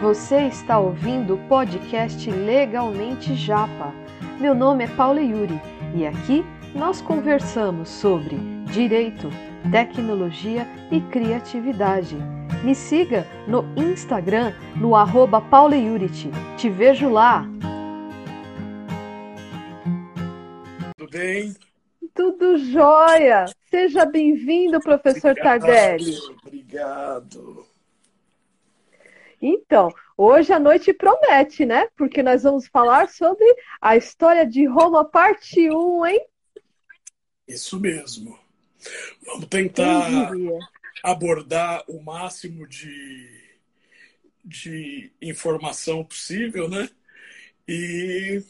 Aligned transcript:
Você 0.00 0.42
está 0.42 0.78
ouvindo 0.78 1.34
o 1.34 1.48
podcast 1.48 2.30
Legalmente 2.30 3.34
Japa. 3.34 3.92
Meu 4.38 4.54
nome 4.54 4.84
é 4.84 4.86
Paula 4.86 5.20
Yuri 5.20 5.60
e 5.92 6.06
aqui 6.06 6.44
nós 6.72 7.00
conversamos 7.00 7.88
sobre 7.88 8.36
direito, 8.72 9.28
tecnologia 9.72 10.68
e 10.92 11.00
criatividade. 11.00 12.16
Me 12.62 12.76
siga 12.76 13.26
no 13.48 13.64
Instagram 13.76 14.52
no 14.76 14.94
arroba 14.94 15.42
Te 16.56 16.70
vejo 16.70 17.08
lá! 17.08 17.44
Tudo 20.96 21.10
bem? 21.10 21.56
Tudo 22.14 22.56
jóia! 22.56 23.46
Seja 23.68 24.06
bem-vindo, 24.06 24.78
professor 24.78 25.32
Obrigado, 25.32 25.60
Tardelli. 25.60 26.14
Obrigado. 26.46 27.67
Então, 29.40 29.92
hoje 30.16 30.52
a 30.52 30.58
noite 30.58 30.92
promete, 30.92 31.64
né? 31.64 31.88
Porque 31.96 32.22
nós 32.22 32.42
vamos 32.42 32.66
falar 32.66 33.08
sobre 33.08 33.44
a 33.80 33.96
história 33.96 34.44
de 34.46 34.66
Roma, 34.66 35.04
parte 35.04 35.70
1, 35.70 36.06
hein? 36.06 36.26
Isso 37.46 37.80
mesmo. 37.80 38.38
Vamos 39.24 39.46
tentar 39.46 40.30
abordar 41.02 41.84
o 41.88 42.02
máximo 42.02 42.66
de, 42.66 43.28
de 44.44 45.12
informação 45.22 46.04
possível, 46.04 46.68
né? 46.68 46.88
E 47.66 48.42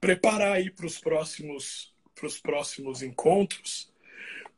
preparar 0.00 0.52
aí 0.52 0.70
para 0.70 0.86
os 0.86 0.98
próximos, 0.98 1.92
pros 2.14 2.38
próximos 2.38 3.02
encontros, 3.02 3.92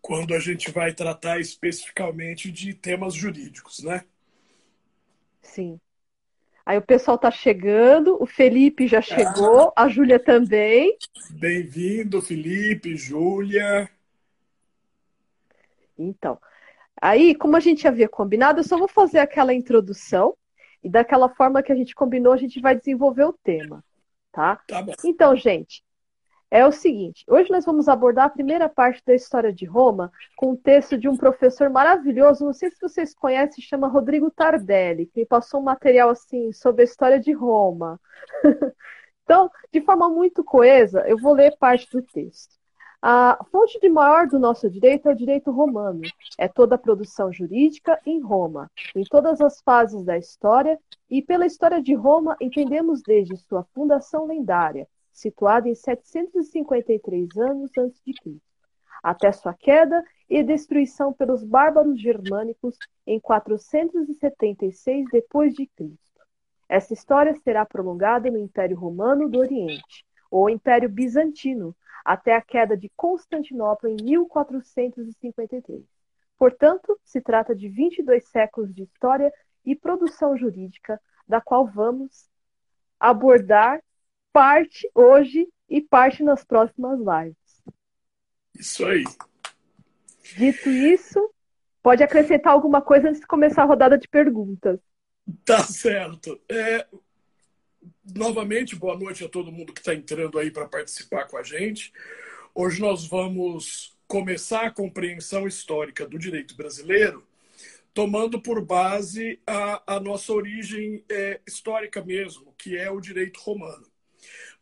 quando 0.01 0.35
a 0.35 0.39
gente 0.39 0.71
vai 0.71 0.93
tratar 0.93 1.41
especificamente 1.41 2.51
de 2.51 2.75
temas 2.75 3.15
jurídicos, 3.15 3.83
né? 3.83 4.05
Sim. 5.43 5.81
Aí 6.65 6.79
o 6.79 6.83
pessoal 6.83 7.19
tá 7.19 7.31
chegando, 7.31 8.17
o 8.23 8.27
Felipe 8.27 8.87
já 8.87 9.03
chegou, 9.03 9.73
ah, 9.75 9.85
a 9.85 9.89
Júlia 9.89 10.19
também. 10.19 10.97
Bem-vindo, 11.31 12.23
Felipe, 12.23 12.97
Júlia. 12.97 13.91
Então, 15.99 16.39
aí, 17.01 17.35
como 17.35 17.57
a 17.57 17.61
gente 17.61 17.87
havia 17.87 18.09
combinado, 18.09 18.61
eu 18.61 18.65
só 18.65 18.79
vou 18.79 18.89
fazer 18.89 19.19
aquela 19.19 19.53
introdução 19.53 20.37
e 20.83 20.89
daquela 20.89 21.29
forma 21.29 21.63
que 21.63 21.73
a 21.73 21.77
gente 21.77 21.95
combinou, 21.95 22.33
a 22.33 22.37
gente 22.37 22.61
vai 22.61 22.77
desenvolver 22.77 23.25
o 23.25 23.33
tema, 23.33 23.85
tá? 24.31 24.61
Tá 24.67 24.83
bom. 24.83 24.93
Então, 25.05 25.35
gente, 25.37 25.85
é 26.53 26.67
o 26.67 26.71
seguinte: 26.71 27.25
hoje 27.27 27.51
nós 27.51 27.65
vamos 27.65 27.89
abordar 27.89 28.27
a 28.27 28.31
primeira 28.31 28.69
parte 28.69 29.03
da 29.07 29.15
história 29.15 29.51
de 29.51 29.65
Roma 29.65 30.13
com 30.37 30.51
um 30.51 30.57
texto 30.57 30.99
de 30.99 31.09
um 31.09 31.17
professor 31.17 31.71
maravilhoso. 31.71 32.45
Não 32.45 32.53
sei 32.53 32.71
se 32.71 32.79
vocês 32.79 33.15
conhecem, 33.15 33.65
chama 33.65 33.89
Rodrigo 33.89 34.31
Tardelli, 34.31 35.07
que 35.07 35.25
passou 35.25 35.61
um 35.61 35.65
material 35.65 36.11
assim 36.11 36.53
sobre 36.53 36.83
a 36.83 36.85
história 36.85 37.19
de 37.19 37.33
Roma. 37.33 37.99
então, 39.25 39.51
de 39.73 39.81
forma 39.81 40.11
muito 40.11 40.45
coesa, 40.45 41.03
eu 41.09 41.17
vou 41.17 41.33
ler 41.33 41.57
parte 41.59 41.91
do 41.91 42.03
texto. 42.03 42.55
A 43.01 43.43
fonte 43.51 43.81
de 43.81 43.89
maior 43.89 44.29
do 44.29 44.39
nosso 44.39 44.69
direito 44.69 45.09
é 45.09 45.13
o 45.13 45.17
direito 45.17 45.51
romano. 45.51 46.03
É 46.37 46.49
toda 46.49 46.75
a 46.75 46.79
produção 46.79 47.33
jurídica 47.33 47.99
em 48.05 48.21
Roma, 48.21 48.71
em 48.95 49.05
todas 49.05 49.41
as 49.41 49.63
fases 49.63 50.05
da 50.05 50.19
história, 50.19 50.79
e 51.11 51.23
pela 51.23 51.47
história 51.47 51.83
de 51.83 51.95
Roma 51.95 52.37
entendemos 52.41 53.01
desde 53.01 53.37
sua 53.39 53.65
fundação 53.75 54.27
lendária, 54.27 54.87
situada 55.13 55.69
em 55.69 55.75
753 55.75 57.37
anos 57.37 57.71
antes 57.77 58.01
de 58.05 58.13
Cristo, 58.15 58.43
até 59.03 59.31
sua 59.33 59.55
queda 59.55 60.05
e 60.29 60.43
destruição 60.43 61.13
pelos 61.13 61.45
bárbaros 61.45 62.01
germânicos 62.01 62.77
em 63.07 63.21
476 63.21 65.07
depois 65.11 65.55
de 65.55 65.67
Cristo. 65.67 66.01
Essa 66.69 66.95
história 66.95 67.35
será 67.45 67.67
prolongada 67.67 68.31
no 68.31 68.39
Império 68.39 68.79
Romano 68.79 69.29
do 69.29 69.39
Oriente, 69.39 70.07
ou 70.31 70.49
Império 70.49 70.89
Bizantino, 70.89 71.77
até 72.05 72.35
a 72.35 72.41
queda 72.41 72.77
de 72.77 72.91
Constantinopla 72.97 73.91
em 73.91 73.97
1453. 74.03 75.83
Portanto, 76.39 76.99
se 77.05 77.21
trata 77.21 77.55
de 77.55 77.69
22 77.69 78.27
séculos 78.29 78.75
de 78.75 78.83
história 78.83 79.33
e 79.65 79.77
produção 79.77 80.37
jurídica, 80.37 81.01
da 81.29 81.41
qual 81.41 81.67
vamos 81.67 82.29
abordar 82.99 83.83
parte 84.33 84.91
hoje 84.95 85.47
e 85.69 85.81
parte 85.81 86.23
nas 86.23 86.45
próximas 86.45 86.99
lives. 86.99 87.37
Isso 88.59 88.85
aí. 88.85 89.05
Dito 90.37 90.71
isso, 90.71 91.31
pode 91.83 92.03
acrescentar 92.03 92.53
alguma 92.53 92.81
coisa 92.81 93.09
antes 93.09 93.21
de 93.21 93.27
começar 93.27 93.63
a 93.63 93.67
rodada 93.67 93.99
de 93.99 94.09
perguntas. 94.09 94.79
Tá 95.45 95.63
certo. 95.65 96.41
É, 96.49 96.87
novamente, 98.15 98.77
boa 98.77 98.97
noite 98.97 99.25
a 99.25 99.29
todo 99.29 99.53
mundo 99.53 99.73
que 99.73 99.81
está 99.81 99.95
entrando 99.95 100.39
aí 100.39 100.51
para 100.51 100.69
participar 100.69 101.27
com 101.27 101.37
a 101.37 101.43
gente. 101.43 101.93
Hoje 102.55 102.81
nós 102.81 103.07
vamos 103.07 103.97
começar 104.07 104.67
a 104.67 104.71
compreensão 104.71 105.47
histórica 105.47 106.07
do 106.07 106.19
direito 106.19 106.55
brasileiro, 106.55 107.27
tomando 107.95 108.41
por 108.41 108.65
base 108.65 109.41
a, 109.47 109.97
a 109.97 110.01
nossa 110.01 110.33
origem 110.33 111.05
é, 111.11 111.41
histórica 111.47 112.05
mesmo, 112.05 112.53
que 112.59 112.77
é 112.77 112.91
o 112.91 113.01
direito 113.01 113.41
romano. 113.41 113.92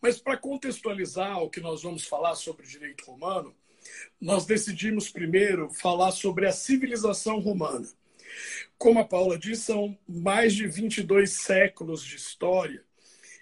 Mas 0.01 0.19
para 0.19 0.37
contextualizar 0.37 1.43
o 1.43 1.51
que 1.51 1.61
nós 1.61 1.83
vamos 1.83 2.05
falar 2.05 2.35
sobre 2.35 2.67
direito 2.67 3.05
romano, 3.05 3.55
nós 4.21 4.47
decidimos 4.47 5.11
primeiro 5.11 5.71
falar 5.71 6.13
sobre 6.13 6.47
a 6.47 6.53
civilização 6.53 7.39
romana. 7.41 7.89
Como 8.79 8.99
a 8.99 9.05
Paula 9.05 9.39
disse, 9.39 9.63
são 9.65 9.99
mais 10.09 10.55
de 10.55 10.67
22 10.67 11.31
séculos 11.31 12.05
de 12.05 12.17
história. 12.17 12.85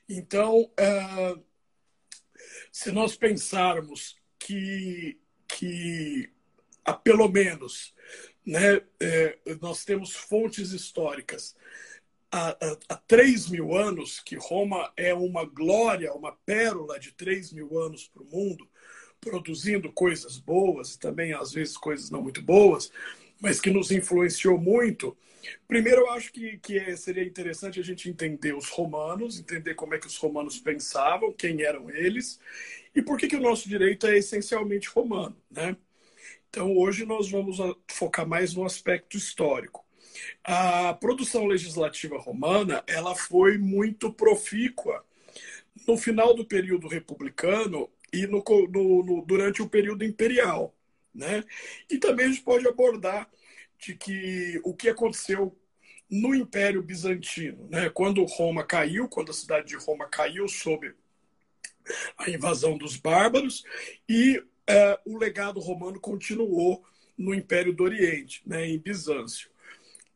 Então, 0.09 0.63
uh, 0.63 1.45
se 2.73 2.91
nós 2.91 3.17
pensarmos 3.17 4.17
que, 4.39 5.19
que 5.47 6.31
há 6.85 6.93
pelo 6.95 7.29
menos 7.29 7.95
né, 8.45 8.81
é, 8.99 9.39
nós 9.61 9.85
temos 9.85 10.15
fontes 10.15 10.73
históricas 10.73 11.55
há, 12.31 12.51
há, 12.51 12.77
há 12.89 12.97
3 12.97 13.49
mil 13.49 13.75
anos, 13.75 14.21
que 14.21 14.37
Roma 14.37 14.93
é 14.97 15.15
uma 15.15 15.45
glória, 15.45 16.13
uma 16.13 16.33
pérola 16.33 16.99
de 16.99 17.13
3 17.13 17.53
mil 17.53 17.79
anos 17.79 18.09
para 18.09 18.23
o 18.23 18.27
mundo, 18.27 18.69
produzindo 19.21 19.93
coisas 19.93 20.39
boas 20.39 20.95
e 20.95 20.99
também, 20.99 21.33
às 21.33 21.53
vezes, 21.53 21.77
coisas 21.77 22.11
não 22.11 22.23
muito 22.23 22.43
boas, 22.43 22.93
mas 23.41 23.61
que 23.61 23.71
nos 23.71 23.91
influenciou 23.91 24.59
muito. 24.59 25.17
Primeiro, 25.67 26.03
eu 26.03 26.11
acho 26.11 26.33
que, 26.33 26.59
que 26.59 26.79
é, 26.79 26.97
seria 26.97 27.25
interessante 27.25 27.81
a 27.81 27.83
gente 27.83 28.09
entender 28.09 28.55
os 28.55 28.69
romanos, 28.69 29.39
entender 29.39 29.75
como 29.75 29.95
é 29.95 29.99
que 29.99 30.07
os 30.07 30.17
romanos 30.17 30.59
pensavam, 30.59 31.33
quem 31.33 31.63
eram 31.63 31.91
eles, 31.91 32.41
e 32.95 33.03
por 33.03 33.17
que, 33.19 33.29
que 33.29 33.37
o 33.37 33.41
nosso 33.41 33.69
direito 33.69 34.07
é 34.07 34.19
essencialmente 34.19 34.89
romano. 34.89 35.37
Né? 35.51 35.77
Então, 36.49 36.77
hoje 36.77 37.05
nós 37.05 37.31
vamos 37.31 37.59
focar 37.89 38.27
mais 38.27 38.55
no 38.55 38.65
aspecto 38.65 39.17
histórico. 39.17 39.88
A 40.45 40.95
produção 40.95 41.47
legislativa 41.47 42.19
romana 42.19 42.83
ela 42.87 43.15
foi 43.15 43.59
muito 43.59 44.13
profícua 44.13 45.05
no 45.87 45.97
final 45.97 46.35
do 46.35 46.45
período 46.45 46.89
republicano 46.89 47.89
e 48.13 48.27
no, 48.27 48.43
no, 48.69 49.03
no, 49.05 49.25
durante 49.25 49.63
o 49.63 49.69
período 49.69 50.05
imperial. 50.05 50.75
Né? 51.15 51.45
E 51.91 51.99
também 51.99 52.27
a 52.27 52.29
gente 52.29 52.43
pode 52.43 52.67
abordar 52.67 53.29
de 53.79 53.95
que 53.95 54.61
o 54.65 54.75
que 54.75 54.89
aconteceu 54.89 55.57
no 56.11 56.35
Império 56.35 56.83
Bizantino, 56.83 57.69
né? 57.71 57.91
quando 57.91 58.25
Roma 58.25 58.65
caiu, 58.65 59.09
quando 59.09 59.31
a 59.31 59.35
cidade 59.35 59.69
de 59.69 59.77
Roma 59.77 60.07
caiu 60.07 60.49
sob 60.49 60.95
a 62.17 62.31
invasão 62.31 62.77
dos 62.77 62.97
bárbaros, 62.97 63.65
e 64.09 64.43
é, 64.67 64.99
o 65.07 65.17
legado 65.17 65.61
romano 65.61 66.01
continuou 66.01 66.85
no 67.17 67.35
Império 67.35 67.73
do 67.73 67.85
Oriente, 67.85 68.43
né? 68.47 68.67
em 68.67 68.79
Bizâncio 68.79 69.51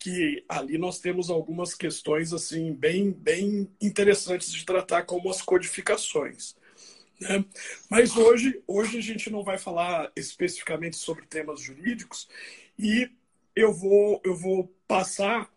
que 0.03 0.45
ali 0.49 0.79
nós 0.79 0.99
temos 0.99 1.31
algumas 1.31 1.77
questões 1.77 2.33
assim 2.33 2.75
bem, 2.75 3.13
bem 3.13 3.71
interessantes 3.81 4.53
de 4.53 4.65
tratar 4.65 5.05
como 5.05 5.31
as 5.31 5.41
codificações. 5.41 6.57
Né? 7.21 7.45
Mas 7.89 8.17
hoje, 8.17 8.61
hoje 8.67 8.99
a 8.99 9.01
gente 9.01 9.31
não 9.31 9.45
vai 9.45 9.59
falar 9.59 10.11
especificamente 10.17 10.97
sobre 10.97 11.25
temas 11.27 11.61
jurídicos 11.61 12.29
e 12.77 13.09
eu 13.55 13.73
vou, 13.73 14.21
eu 14.25 14.35
vou 14.35 14.75
passar 14.89 15.49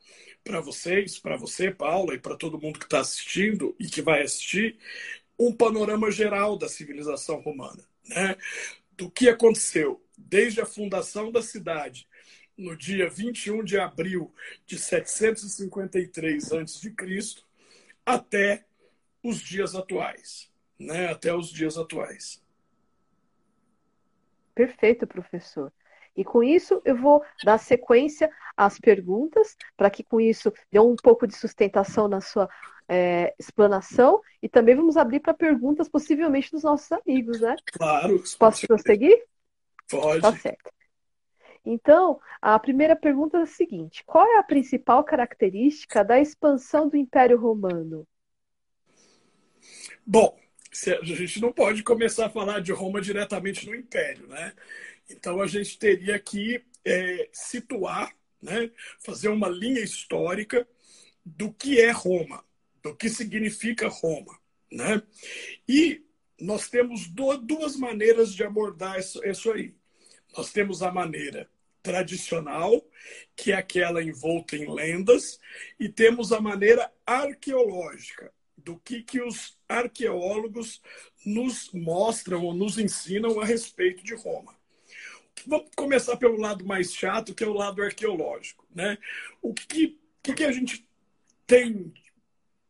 para 0.43 0.61
vocês, 0.61 1.17
para 1.17 1.37
você, 1.37 1.71
Paula, 1.71 2.13
e 2.13 2.19
para 2.19 2.37
todo 2.37 2.61
mundo 2.61 2.77
que 2.77 2.85
está 2.85 2.99
assistindo 2.99 3.75
e 3.79 3.87
que 3.87 4.03
vai 4.03 4.21
assistir, 4.21 4.77
um 5.39 5.51
panorama 5.51 6.11
geral 6.11 6.55
da 6.55 6.69
civilização 6.69 7.41
romana, 7.41 7.83
né? 8.07 8.37
do 8.91 9.09
que 9.09 9.27
aconteceu 9.27 10.05
desde 10.15 10.61
a 10.61 10.67
fundação 10.67 11.31
da 11.31 11.41
cidade 11.41 12.07
no 12.57 12.75
dia 12.75 13.09
21 13.09 13.63
de 13.63 13.77
abril 13.77 14.33
de 14.65 14.77
753 14.77 16.51
a.C. 16.53 16.95
até 18.05 18.65
os 19.23 19.39
dias 19.39 19.75
atuais, 19.75 20.51
né? 20.79 21.07
Até 21.07 21.33
os 21.33 21.49
dias 21.49 21.77
atuais. 21.77 22.43
Perfeito, 24.53 25.05
professor. 25.05 25.71
E 26.15 26.23
com 26.23 26.41
isso 26.41 26.81
eu 26.85 26.95
vou 26.95 27.21
dar 27.43 27.57
sequência 27.57 28.31
às 28.55 28.79
perguntas, 28.79 29.57
para 29.75 29.89
que 29.89 30.03
com 30.03 30.21
isso 30.21 30.53
dê 30.71 30.79
um 30.79 30.95
pouco 30.95 31.27
de 31.27 31.35
sustentação 31.35 32.07
na 32.07 32.21
sua 32.21 32.49
é, 32.87 33.33
explanação. 33.37 34.21
E 34.41 34.47
também 34.47 34.75
vamos 34.75 34.95
abrir 34.95 35.19
para 35.19 35.33
perguntas, 35.33 35.89
possivelmente, 35.89 36.51
dos 36.51 36.63
nossos 36.63 36.89
amigos, 36.91 37.41
né? 37.41 37.55
Claro. 37.73 38.23
Posso 38.39 38.65
prosseguir? 38.65 39.25
Pode. 39.89 40.21
Tá 40.21 40.35
certo. 40.37 40.71
Então, 41.65 42.19
a 42.41 42.59
primeira 42.59 42.95
pergunta 42.95 43.37
é 43.37 43.41
a 43.41 43.47
seguinte: 43.47 44.03
qual 44.05 44.25
é 44.25 44.37
a 44.37 44.43
principal 44.43 45.03
característica 45.03 46.03
da 46.03 46.19
expansão 46.19 46.87
do 46.87 46.95
Império 46.95 47.39
Romano? 47.39 48.07
Bom, 50.05 50.37
a 51.01 51.05
gente 51.05 51.41
não 51.41 51.51
pode 51.51 51.81
começar 51.81 52.27
a 52.27 52.29
falar 52.29 52.59
de 52.59 52.71
Roma 52.71 53.01
diretamente 53.01 53.65
no 53.65 53.75
Império, 53.75 54.27
né? 54.27 54.53
Então 55.09 55.41
a 55.41 55.47
gente 55.47 55.79
teria 55.79 56.19
que 56.19 56.63
é, 56.83 57.29
situar, 57.31 58.15
né, 58.41 58.69
fazer 58.99 59.29
uma 59.29 59.49
linha 59.49 59.81
histórica 59.81 60.67
do 61.25 61.51
que 61.51 61.79
é 61.79 61.89
Roma, 61.89 62.43
do 62.83 62.95
que 62.95 63.09
significa 63.09 63.87
Roma, 63.87 64.37
né? 64.71 65.01
E 65.67 66.05
nós 66.39 66.69
temos 66.69 67.07
duas 67.07 67.75
maneiras 67.77 68.33
de 68.33 68.43
abordar 68.43 68.99
isso 68.99 69.51
aí. 69.51 69.73
Nós 70.37 70.51
temos 70.51 70.83
a 70.83 70.91
maneira 70.91 71.49
tradicional, 71.85 72.83
que 73.35 73.51
é 73.51 73.55
aquela 73.55 74.01
envolta 74.01 74.55
em 74.57 74.67
lendas, 74.67 75.39
e 75.79 75.87
temos 75.87 76.31
a 76.31 76.41
maneira 76.41 76.91
arqueológica, 77.05 78.33
do 78.57 78.79
que, 78.79 79.03
que 79.03 79.21
os 79.21 79.55
arqueólogos 79.69 80.81
nos 81.23 81.71
mostram 81.71 82.43
ou 82.43 82.55
nos 82.55 82.79
ensinam 82.79 83.39
a 83.39 83.45
respeito 83.45 84.03
de 84.03 84.15
Roma. 84.15 84.57
Vamos 85.45 85.69
começar 85.75 86.17
pelo 86.17 86.37
lado 86.37 86.65
mais 86.65 86.91
chato, 86.91 87.35
que 87.35 87.43
é 87.43 87.47
o 87.47 87.53
lado 87.53 87.83
arqueológico. 87.83 88.65
Né? 88.73 88.97
O 89.39 89.53
que, 89.53 89.99
que, 90.23 90.33
que 90.33 90.43
a 90.43 90.51
gente 90.51 90.89
tem 91.45 91.93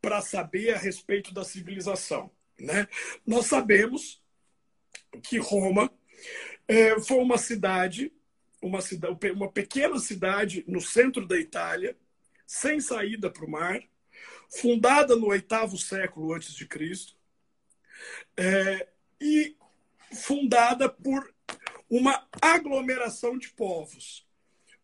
para 0.02 0.20
saber 0.20 0.74
a 0.74 0.78
respeito 0.78 1.32
da 1.32 1.42
civilização? 1.42 2.30
Né? 2.60 2.86
Nós 3.26 3.46
sabemos 3.46 4.22
que 5.22 5.38
Roma 5.38 5.90
é, 6.68 7.00
foi 7.00 7.16
uma 7.16 7.38
cidade, 7.38 8.12
uma 8.60 8.80
cidade, 8.80 9.30
uma 9.30 9.50
pequena 9.50 9.98
cidade 9.98 10.64
no 10.66 10.80
centro 10.80 11.26
da 11.26 11.38
Itália, 11.38 11.96
sem 12.46 12.80
saída 12.80 13.30
para 13.30 13.44
o 13.44 13.50
mar, 13.50 13.80
fundada 14.48 15.16
no 15.16 15.28
oitavo 15.28 15.76
século 15.76 16.32
antes 16.32 16.54
de 16.54 16.66
Cristo, 16.66 17.16
é, 18.36 18.88
e 19.20 19.56
fundada 20.12 20.88
por 20.88 21.34
uma 21.88 22.26
aglomeração 22.40 23.38
de 23.38 23.48
povos, 23.50 24.26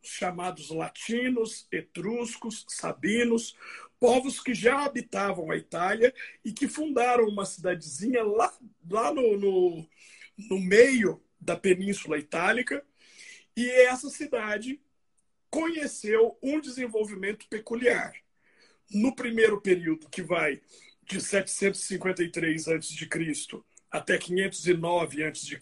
chamados 0.00 0.70
latinos, 0.70 1.66
etruscos, 1.70 2.64
sabinos, 2.68 3.56
povos 3.98 4.40
que 4.40 4.52
já 4.52 4.84
habitavam 4.84 5.50
a 5.50 5.56
Itália 5.56 6.12
e 6.44 6.52
que 6.52 6.66
fundaram 6.66 7.28
uma 7.28 7.44
cidadezinha 7.44 8.24
lá, 8.24 8.52
lá 8.90 9.14
no, 9.14 9.38
no, 9.38 9.88
no 10.36 10.60
meio 10.60 11.22
da 11.40 11.56
Península 11.56 12.18
Itálica. 12.18 12.84
E 13.56 13.70
essa 13.70 14.08
cidade 14.08 14.80
conheceu 15.50 16.38
um 16.42 16.60
desenvolvimento 16.60 17.46
peculiar 17.48 18.14
no 18.90 19.14
primeiro 19.14 19.60
período, 19.60 20.08
que 20.08 20.22
vai 20.22 20.60
de 21.04 21.20
753 21.20 22.68
a.C. 22.68 23.08
até 23.90 24.16
509 24.16 25.24
a.C., 25.24 25.58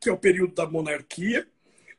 que 0.00 0.08
é 0.08 0.12
o 0.12 0.18
período 0.18 0.54
da 0.54 0.66
monarquia, 0.66 1.46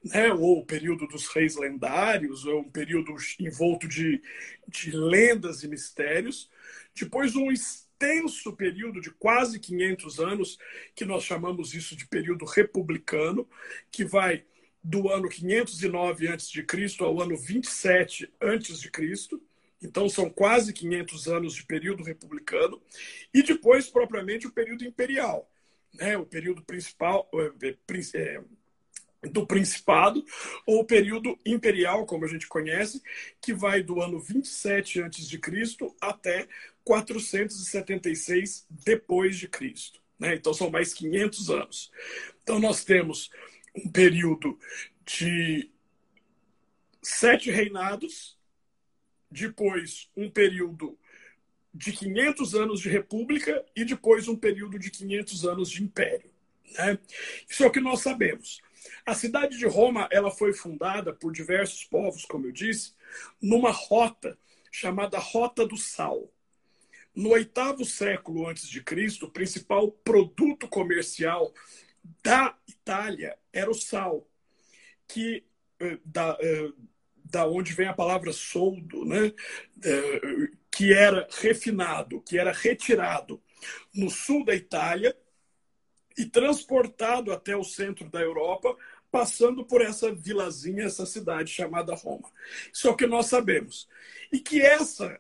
né, 0.04 0.32
ou 0.34 0.60
o 0.60 0.66
período 0.66 1.08
dos 1.08 1.28
reis 1.28 1.56
lendários, 1.56 2.46
ou 2.46 2.62
um 2.62 2.70
período 2.70 3.16
envolto 3.40 3.88
de, 3.88 4.22
de 4.68 4.92
lendas 4.92 5.64
e 5.64 5.68
mistérios. 5.68 6.50
Depois, 6.94 7.36
um 7.36 7.52
extenso 7.52 8.54
período 8.54 9.02
de 9.02 9.12
quase 9.12 9.60
500 9.60 10.20
anos, 10.20 10.58
que 10.96 11.06
nós 11.06 11.24
chamamos 11.24 11.74
isso 11.74 11.96
de 11.96 12.06
período 12.06 12.46
republicano, 12.46 13.48
que 13.92 14.06
vai 14.06 14.46
do 14.88 15.10
ano 15.10 15.28
509 15.28 16.30
a.C. 16.30 16.66
ao 17.00 17.22
ano 17.22 17.36
27 17.36 18.32
a.C., 18.40 19.38
então, 19.82 20.10
são 20.10 20.28
quase 20.28 20.74
500 20.74 21.28
anos 21.28 21.54
de 21.54 21.64
período 21.64 22.04
republicano, 22.04 22.82
e 23.32 23.44
depois, 23.44 23.88
propriamente, 23.88 24.48
o 24.48 24.52
período 24.52 24.84
imperial, 24.84 25.48
né? 25.94 26.18
o 26.18 26.26
período 26.26 26.64
principal 26.64 27.30
é, 27.36 27.76
é, 28.16 28.42
do 29.30 29.46
Principado, 29.46 30.26
ou 30.66 30.80
o 30.80 30.86
período 30.86 31.38
imperial, 31.46 32.08
como 32.08 32.26
a 32.26 32.28
gente 32.28 32.48
conhece, 32.48 33.04
que 33.40 33.54
vai 33.54 33.84
do 33.84 34.02
ano 34.02 34.20
27 34.20 35.04
a.C. 35.04 35.40
até 36.02 36.48
476 36.84 38.66
depois 38.70 39.38
de 39.38 39.48
Cristo. 39.48 40.02
Né? 40.18 40.34
Então, 40.34 40.54
são 40.56 40.72
mais 40.72 40.94
500 40.94 41.50
anos. 41.52 41.92
Então, 42.42 42.60
nós 42.60 42.84
temos 42.84 43.30
um 43.86 43.90
período 43.90 44.58
de 45.06 45.72
sete 47.02 47.52
reinados, 47.52 48.38
depois 49.30 50.10
um 50.16 50.30
período 50.30 50.98
de 51.74 51.92
500 51.92 52.56
anos 52.56 52.80
de 52.80 52.90
república 52.90 53.64
e 53.76 53.86
depois 53.86 54.28
um 54.28 54.36
período 54.36 54.80
de 54.80 54.90
500 54.90 55.46
anos 55.46 55.70
de 55.70 55.84
império. 55.84 56.32
Né? 56.78 56.98
Isso 57.48 57.64
é 57.64 57.68
o 57.68 57.72
que 57.72 57.80
nós 57.80 58.02
sabemos. 58.02 58.62
A 59.06 59.14
cidade 59.14 59.58
de 59.58 59.66
Roma 59.66 60.08
ela 60.12 60.32
foi 60.32 60.54
fundada 60.54 61.14
por 61.14 61.32
diversos 61.32 61.84
povos, 61.84 62.26
como 62.26 62.48
eu 62.48 62.52
disse, 62.52 62.94
numa 63.42 63.72
rota 63.72 64.38
chamada 64.72 65.18
Rota 65.20 65.66
do 65.66 65.78
Sal. 65.78 66.32
No 67.16 67.30
oitavo 67.30 67.84
século 67.84 68.48
antes 68.48 68.68
de 68.68 68.82
Cristo, 68.84 69.26
o 69.26 69.32
principal 69.32 69.92
produto 69.92 70.68
comercial 70.68 71.54
da 72.24 72.58
Itália 72.68 73.38
era 73.52 73.70
o 73.70 73.74
sal, 73.74 74.28
que 75.08 75.46
eh, 75.80 76.00
da, 76.04 76.38
eh, 76.42 76.72
da 77.30 77.48
onde 77.48 77.74
vem 77.74 77.88
a 77.88 77.94
palavra 77.94 78.32
soldo, 78.32 79.06
né? 79.06 79.34
É, 79.84 80.22
que 80.72 80.94
era 80.94 81.28
refinado, 81.32 82.22
que 82.22 82.38
era 82.38 82.52
retirado 82.52 83.42
no 83.94 84.10
sul 84.10 84.46
da 84.46 84.56
Itália 84.56 85.16
e 86.18 86.26
transportado 86.26 87.32
até 87.32 87.56
o 87.56 87.64
centro 87.64 88.10
da 88.10 88.22
Europa, 88.22 88.76
passando 89.12 89.66
por 89.66 89.82
essa 89.82 90.14
vilazinha, 90.14 90.84
essa 90.84 91.06
cidade 91.06 91.52
chamada 91.52 91.96
Roma. 91.96 92.30
Isso 92.72 92.88
é 92.88 92.92
o 92.92 92.96
que 92.96 93.08
nós 93.08 93.28
sabemos. 93.28 93.88
E 94.32 94.40
que 94.40 94.62
essa 94.62 95.20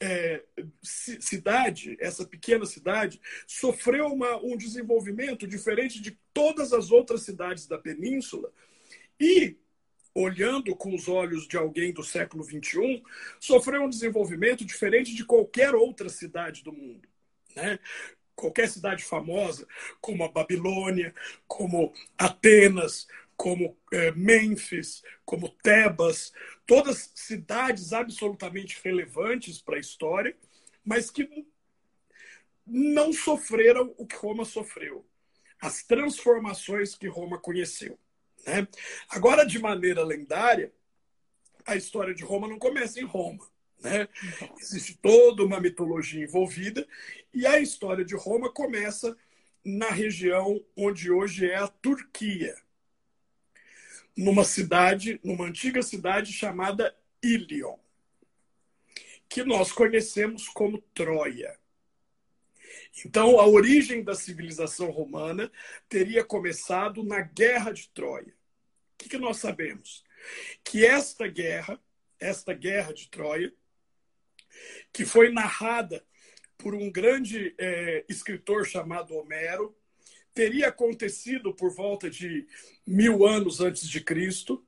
é, 0.00 0.44
cidade, 0.82 1.96
essa 2.00 2.24
pequena 2.24 2.64
cidade, 2.64 3.20
sofreu 3.46 4.06
uma, 4.06 4.36
um 4.38 4.56
desenvolvimento 4.56 5.46
diferente 5.46 6.00
de 6.00 6.18
todas 6.32 6.72
as 6.72 6.90
outras 6.90 7.22
cidades 7.22 7.66
da 7.66 7.78
península 7.78 8.52
e 9.20 9.56
olhando 10.14 10.74
com 10.74 10.94
os 10.94 11.08
olhos 11.08 11.46
de 11.46 11.56
alguém 11.56 11.92
do 11.92 12.02
século 12.02 12.42
XXI, 12.42 13.02
sofreu 13.38 13.82
um 13.82 13.88
desenvolvimento 13.88 14.64
diferente 14.64 15.14
de 15.14 15.24
qualquer 15.24 15.74
outra 15.74 16.08
cidade 16.08 16.62
do 16.62 16.72
mundo. 16.72 17.08
Né? 17.54 17.78
Qualquer 18.34 18.68
cidade 18.68 19.04
famosa, 19.04 19.66
como 20.00 20.24
a 20.24 20.28
Babilônia, 20.28 21.14
como 21.46 21.92
Atenas, 22.16 23.06
como 23.38 23.78
é, 23.92 24.10
Mênfis, 24.10 25.00
como 25.24 25.48
Tebas, 25.48 26.32
todas 26.66 27.12
cidades 27.14 27.92
absolutamente 27.92 28.80
relevantes 28.84 29.62
para 29.62 29.76
a 29.76 29.80
história, 29.80 30.36
mas 30.84 31.08
que 31.08 31.46
não 32.66 33.12
sofreram 33.12 33.94
o 33.96 34.04
que 34.04 34.16
Roma 34.16 34.44
sofreu, 34.44 35.06
as 35.60 35.84
transformações 35.84 36.96
que 36.96 37.06
Roma 37.06 37.38
conheceu. 37.38 37.96
Né? 38.44 38.66
Agora, 39.08 39.46
de 39.46 39.60
maneira 39.60 40.02
lendária, 40.02 40.72
a 41.64 41.76
história 41.76 42.12
de 42.12 42.24
Roma 42.24 42.48
não 42.48 42.58
começa 42.58 43.00
em 43.00 43.04
Roma. 43.04 43.48
Né? 43.80 44.08
Existe 44.58 44.98
toda 45.00 45.44
uma 45.44 45.60
mitologia 45.60 46.24
envolvida 46.24 46.84
e 47.32 47.46
a 47.46 47.60
história 47.60 48.04
de 48.04 48.16
Roma 48.16 48.52
começa 48.52 49.16
na 49.64 49.90
região 49.90 50.60
onde 50.76 51.08
hoje 51.08 51.48
é 51.48 51.54
a 51.54 51.68
Turquia, 51.68 52.56
numa 54.18 54.42
cidade, 54.42 55.20
numa 55.22 55.44
antiga 55.44 55.80
cidade 55.80 56.32
chamada 56.32 56.92
Ilion, 57.22 57.76
que 59.28 59.44
nós 59.44 59.70
conhecemos 59.70 60.48
como 60.48 60.82
Troia. 60.92 61.56
Então, 63.06 63.38
a 63.38 63.46
origem 63.46 64.02
da 64.02 64.16
civilização 64.16 64.90
romana 64.90 65.52
teria 65.88 66.24
começado 66.24 67.04
na 67.04 67.20
Guerra 67.20 67.70
de 67.70 67.88
Troia. 67.90 68.34
O 68.94 68.98
que, 68.98 69.08
que 69.08 69.18
nós 69.18 69.36
sabemos? 69.36 70.02
Que 70.64 70.84
esta 70.84 71.28
guerra, 71.28 71.80
esta 72.18 72.52
guerra 72.52 72.92
de 72.92 73.08
Troia, 73.08 73.54
que 74.92 75.04
foi 75.04 75.30
narrada 75.30 76.04
por 76.56 76.74
um 76.74 76.90
grande 76.90 77.54
é, 77.56 78.04
escritor 78.08 78.66
chamado 78.66 79.14
Homero, 79.14 79.76
teria 80.34 80.68
acontecido 80.68 81.54
por 81.54 81.74
volta 81.74 82.08
de 82.08 82.46
mil 82.86 83.26
anos 83.26 83.60
antes 83.60 83.88
de 83.88 84.00
Cristo 84.00 84.64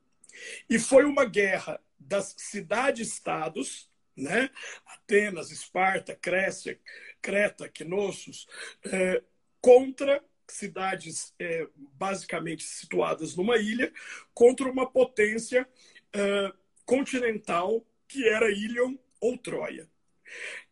e 0.69 0.79
foi 0.79 1.05
uma 1.05 1.25
guerra 1.25 1.79
das 1.99 2.35
cidades-estados, 2.37 3.89
né? 4.15 4.49
Atenas, 4.85 5.51
Esparta, 5.51 6.15
Crécia, 6.15 6.79
Creta, 7.21 7.69
Knossos, 7.69 8.47
eh, 8.85 9.23
contra 9.61 10.23
cidades 10.47 11.33
eh, 11.39 11.67
basicamente 11.75 12.63
situadas 12.63 13.35
numa 13.35 13.57
ilha, 13.57 13.93
contra 14.33 14.69
uma 14.69 14.89
potência 14.89 15.67
eh, 16.13 16.51
continental 16.85 17.85
que 18.07 18.27
era 18.27 18.51
Ilion 18.51 18.95
ou 19.19 19.37
Troia. 19.37 19.89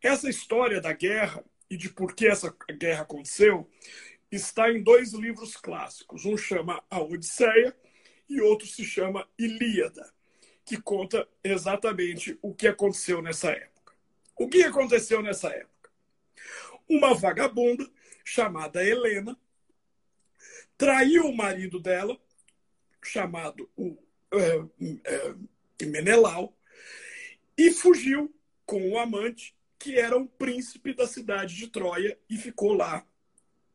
Essa 0.02 0.28
história 0.28 0.80
da 0.80 0.92
guerra 0.92 1.44
e 1.70 1.76
de 1.76 1.88
por 1.88 2.14
que 2.14 2.26
essa 2.26 2.54
guerra 2.78 3.02
aconteceu 3.02 3.70
está 4.30 4.70
em 4.70 4.82
dois 4.82 5.12
livros 5.12 5.56
clássicos. 5.56 6.24
Um 6.24 6.36
chama 6.36 6.82
A 6.88 7.00
Odisseia 7.00 7.76
e 8.28 8.40
outro 8.40 8.66
se 8.66 8.84
chama 8.84 9.28
Ilíada, 9.38 10.12
que 10.64 10.80
conta 10.80 11.28
exatamente 11.42 12.38
o 12.40 12.54
que 12.54 12.68
aconteceu 12.68 13.20
nessa 13.20 13.50
época. 13.50 13.94
O 14.36 14.48
que 14.48 14.62
aconteceu 14.62 15.20
nessa 15.20 15.48
época? 15.48 15.90
Uma 16.88 17.14
vagabunda 17.14 17.88
chamada 18.24 18.84
Helena 18.84 19.36
traiu 20.78 21.26
o 21.26 21.36
marido 21.36 21.78
dela, 21.78 22.18
chamado 23.02 23.68
o 23.76 23.98
é, 24.32 24.64
é, 25.04 25.84
Menelau, 25.86 26.56
e 27.58 27.70
fugiu 27.72 28.34
com 28.64 28.90
o 28.90 28.98
amante 28.98 29.54
que 29.78 29.98
era 29.98 30.16
um 30.16 30.26
príncipe 30.26 30.94
da 30.94 31.06
cidade 31.06 31.56
de 31.56 31.66
Troia 31.66 32.18
e 32.28 32.36
ficou 32.36 32.72
lá 32.72 33.04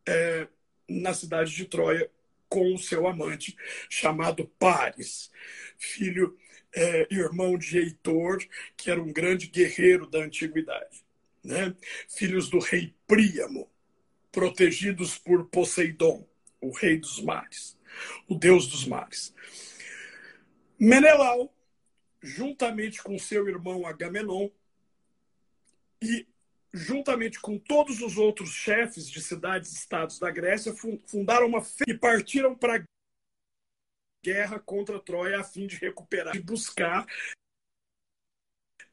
é, 0.08 0.48
na 0.88 1.14
cidade 1.14 1.56
de 1.56 1.66
Troia 1.66 2.10
com 2.48 2.74
o 2.74 2.78
seu 2.78 3.08
amante 3.08 3.56
chamado 3.90 4.48
Paris, 4.60 5.32
filho 5.78 6.38
é, 6.74 7.08
irmão 7.10 7.58
de 7.58 7.78
Heitor, 7.78 8.46
que 8.76 8.92
era 8.92 9.02
um 9.02 9.12
grande 9.12 9.48
guerreiro 9.48 10.08
da 10.08 10.20
antiguidade, 10.20 11.06
né? 11.44 11.74
Filhos 12.10 12.50
do 12.50 12.60
rei 12.60 12.94
Príamo, 13.08 13.70
protegidos 14.32 15.18
por 15.18 15.46
Poseidon, 15.48 16.28
o 16.60 16.72
rei 16.72 16.98
dos 16.98 17.22
mares, 17.22 17.78
o 18.28 18.36
deus 18.36 18.68
dos 18.68 18.86
mares. 18.86 19.34
Menelau, 20.78 21.54
juntamente 22.22 23.02
com 23.02 23.18
seu 23.18 23.48
irmão 23.48 23.86
Agamenon, 23.86 24.50
e 26.02 26.28
juntamente 26.76 27.40
com 27.40 27.58
todos 27.58 28.02
os 28.02 28.18
outros 28.18 28.50
chefes 28.50 29.10
de 29.10 29.22
cidades 29.22 29.72
e 29.72 29.76
estados 29.76 30.20
da 30.20 30.30
Grécia, 30.30 30.76
fundaram 31.08 31.48
uma 31.48 31.66
e 31.88 31.98
partiram 31.98 32.54
para 32.54 32.78
a 32.78 32.84
guerra 34.22 34.60
contra 34.60 35.00
Troia 35.00 35.40
a 35.40 35.44
fim 35.44 35.68
de 35.68 35.78
recuperar 35.78 36.36
e 36.36 36.42
buscar 36.42 37.06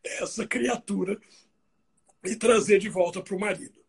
essa 0.04 0.46
criatura 0.46 1.20
e 2.24 2.36
trazer 2.36 2.78
de 2.78 2.88
volta 2.88 3.20
para 3.20 3.34
o 3.34 3.40
marido. 3.40 3.84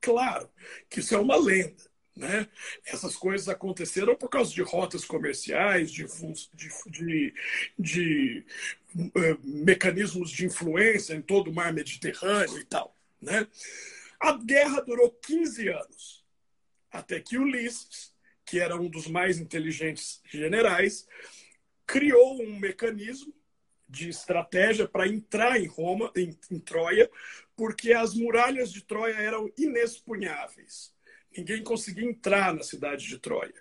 Claro 0.00 0.50
que 0.88 1.00
isso 1.00 1.14
é 1.14 1.18
uma 1.18 1.36
lenda. 1.36 1.91
Né? 2.14 2.46
Essas 2.84 3.16
coisas 3.16 3.48
aconteceram 3.48 4.14
por 4.14 4.28
causa 4.28 4.52
de 4.52 4.60
rotas 4.60 5.04
comerciais, 5.04 5.90
de, 5.90 6.04
de, 6.54 6.68
de, 6.86 7.34
de 7.78 8.46
uh, 8.94 9.38
mecanismos 9.42 10.30
de 10.30 10.44
influência 10.44 11.14
em 11.14 11.22
todo 11.22 11.50
o 11.50 11.54
mar 11.54 11.72
Mediterrâneo 11.72 12.58
e 12.58 12.64
tal. 12.64 12.94
Né? 13.20 13.46
A 14.20 14.32
guerra 14.36 14.82
durou 14.82 15.10
15 15.10 15.68
anos, 15.68 16.24
até 16.90 17.18
que 17.18 17.38
Ulisses, 17.38 18.12
que 18.44 18.60
era 18.60 18.76
um 18.76 18.90
dos 18.90 19.06
mais 19.06 19.38
inteligentes 19.38 20.20
generais, 20.26 21.06
criou 21.86 22.42
um 22.42 22.58
mecanismo 22.58 23.34
de 23.88 24.10
estratégia 24.10 24.86
para 24.86 25.08
entrar 25.08 25.58
em 25.58 25.66
Roma, 25.66 26.12
em, 26.14 26.38
em 26.50 26.58
Troia, 26.58 27.10
porque 27.56 27.92
as 27.92 28.14
muralhas 28.14 28.70
de 28.70 28.82
Troia 28.82 29.14
eram 29.14 29.50
inexpunháveis 29.56 30.92
Ninguém 31.36 31.62
conseguia 31.62 32.08
entrar 32.08 32.54
na 32.54 32.62
cidade 32.62 33.06
de 33.06 33.18
Troia. 33.18 33.54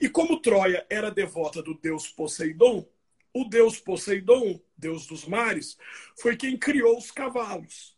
E 0.00 0.08
como 0.08 0.40
Troia 0.40 0.86
era 0.88 1.10
devota 1.10 1.62
do 1.62 1.74
deus 1.74 2.08
Poseidon, 2.08 2.88
o 3.32 3.44
deus 3.44 3.78
Poseidon, 3.78 4.60
deus 4.76 5.06
dos 5.06 5.26
mares, 5.26 5.76
foi 6.16 6.36
quem 6.36 6.56
criou 6.56 6.96
os 6.96 7.10
cavalos. 7.10 7.96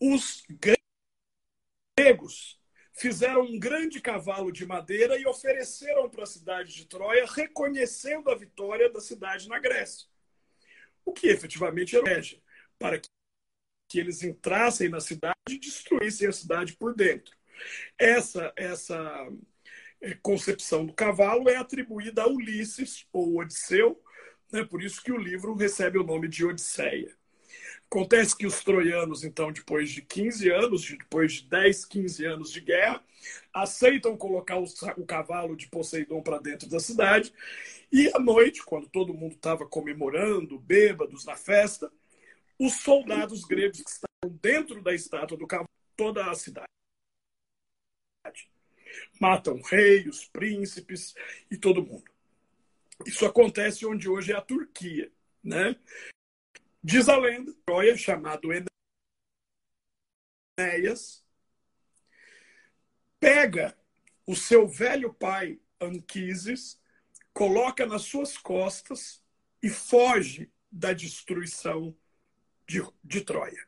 Os 0.00 0.44
gregos 1.98 2.60
fizeram 2.92 3.42
um 3.42 3.58
grande 3.58 4.00
cavalo 4.00 4.50
de 4.50 4.64
madeira 4.66 5.18
e 5.18 5.26
ofereceram 5.26 6.08
para 6.08 6.24
a 6.24 6.26
cidade 6.26 6.74
de 6.74 6.86
Troia, 6.86 7.26
reconhecendo 7.26 8.30
a 8.30 8.34
vitória 8.34 8.90
da 8.90 9.00
cidade 9.00 9.48
na 9.48 9.58
Grécia. 9.58 10.08
O 11.04 11.12
que 11.12 11.28
efetivamente 11.28 11.96
era 11.96 12.20
para 12.78 13.00
que 13.88 13.98
eles 13.98 14.22
entrassem 14.22 14.88
na 14.88 15.00
cidade 15.00 15.36
e 15.48 15.58
destruíssem 15.58 16.28
a 16.28 16.32
cidade 16.32 16.74
por 16.76 16.94
dentro. 16.94 17.35
Essa, 17.98 18.52
essa 18.56 19.28
eh, 20.00 20.16
concepção 20.22 20.86
do 20.86 20.92
cavalo 20.92 21.48
é 21.48 21.56
atribuída 21.56 22.22
a 22.22 22.28
Ulisses, 22.28 23.06
ou 23.12 23.40
Odisseu, 23.40 24.00
né? 24.52 24.64
por 24.64 24.82
isso 24.82 25.02
que 25.02 25.12
o 25.12 25.18
livro 25.18 25.54
recebe 25.54 25.98
o 25.98 26.04
nome 26.04 26.28
de 26.28 26.44
Odisseia. 26.44 27.14
Acontece 27.90 28.36
que 28.36 28.46
os 28.46 28.64
troianos, 28.64 29.22
então, 29.22 29.52
depois 29.52 29.90
de 29.90 30.02
15 30.02 30.50
anos, 30.50 30.90
depois 30.90 31.34
de 31.34 31.48
10, 31.48 31.84
15 31.84 32.24
anos 32.24 32.52
de 32.52 32.60
guerra, 32.60 33.02
aceitam 33.54 34.16
colocar 34.16 34.58
o, 34.58 35.06
cavalo 35.06 35.56
de 35.56 35.68
Poseidon 35.68 36.20
para 36.20 36.38
dentro 36.38 36.68
da 36.68 36.80
cidade. 36.80 37.32
E 37.92 38.10
à 38.12 38.18
noite, 38.18 38.62
quando 38.64 38.88
todo 38.88 39.14
mundo 39.14 39.34
estava 39.36 39.66
comemorando, 39.66 40.58
bêbados 40.58 41.24
na 41.24 41.36
festa, 41.36 41.90
os 42.58 42.74
soldados 42.80 43.44
gregos 43.44 43.82
que 43.82 43.90
estavam 43.90 44.38
dentro 44.42 44.82
da 44.82 44.92
estátua 44.92 45.38
do 45.38 45.46
cavalo, 45.46 45.68
toda 45.96 46.28
a 46.28 46.34
cidade. 46.34 46.75
Matam 49.20 49.60
rei, 49.62 50.08
os 50.08 50.24
príncipes 50.24 51.14
e 51.50 51.56
todo 51.56 51.84
mundo. 51.84 52.10
Isso 53.04 53.26
acontece 53.26 53.84
onde 53.84 54.08
hoje 54.08 54.32
é 54.32 54.36
a 54.36 54.40
Turquia. 54.40 55.12
Né? 55.42 55.76
Diz 56.82 57.08
a 57.08 57.16
lenda, 57.16 57.52
Troia, 57.64 57.96
chamado 57.96 58.48
Enéas, 60.58 61.24
pega 63.20 63.76
o 64.26 64.34
seu 64.34 64.66
velho 64.66 65.12
pai 65.12 65.60
Anquises, 65.80 66.80
coloca 67.32 67.84
nas 67.84 68.02
suas 68.02 68.38
costas 68.38 69.22
e 69.62 69.68
foge 69.68 70.50
da 70.70 70.92
destruição 70.92 71.96
de, 72.66 72.82
de 73.04 73.20
Troia. 73.20 73.66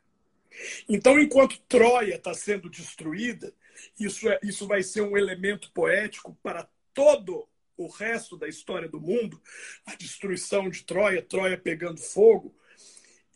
Então, 0.89 1.19
enquanto 1.19 1.61
Troia 1.63 2.17
está 2.17 2.35
sendo 2.35 2.69
destruída, 2.69 3.55
isso, 3.99 4.29
é, 4.29 4.39
isso 4.43 4.67
vai 4.67 4.83
ser 4.83 5.03
um 5.03 5.17
elemento 5.17 5.71
poético 5.73 6.39
para 6.43 6.69
todo 6.95 7.49
o 7.77 7.87
resto 7.87 8.37
da 8.37 8.49
história 8.49 8.89
do 8.89 9.01
mundo, 9.01 9.41
a 9.87 9.95
destruição 9.95 10.69
de 10.69 10.83
Troia, 10.83 11.23
Troia 11.23 11.57
pegando 11.57 12.01
fogo. 12.01 12.55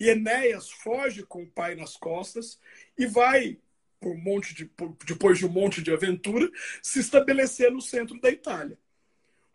E 0.01 0.09
Enéas 0.09 0.69
foge 0.69 1.23
com 1.23 1.45
o 1.45 1.51
pai 1.51 1.77
nas 1.77 1.97
costas 1.97 2.59
e 2.99 3.07
vai, 3.07 3.57
um 4.03 4.17
monte 4.17 4.53
de, 4.53 4.69
depois 5.07 5.39
de 5.39 5.47
um 5.47 5.49
monte 5.49 5.81
de 5.81 5.93
aventura, 5.93 6.51
se 6.83 6.99
estabelecer 6.99 7.71
no 7.71 7.81
centro 7.81 8.21
da 8.21 8.29
Itália, 8.29 8.77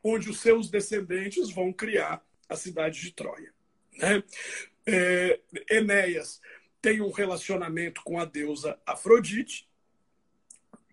onde 0.02 0.30
os 0.30 0.40
seus 0.40 0.70
descendentes 0.70 1.52
vão 1.52 1.74
criar 1.74 2.26
a 2.48 2.56
cidade 2.56 3.02
de 3.02 3.12
Troia. 3.12 3.54
Né? 3.98 4.24
É, 4.86 5.40
Enéas 5.70 6.40
tem 6.82 7.02
um 7.02 7.12
relacionamento 7.12 8.02
com 8.04 8.18
a 8.18 8.24
deusa 8.24 8.80
Afrodite, 8.86 9.68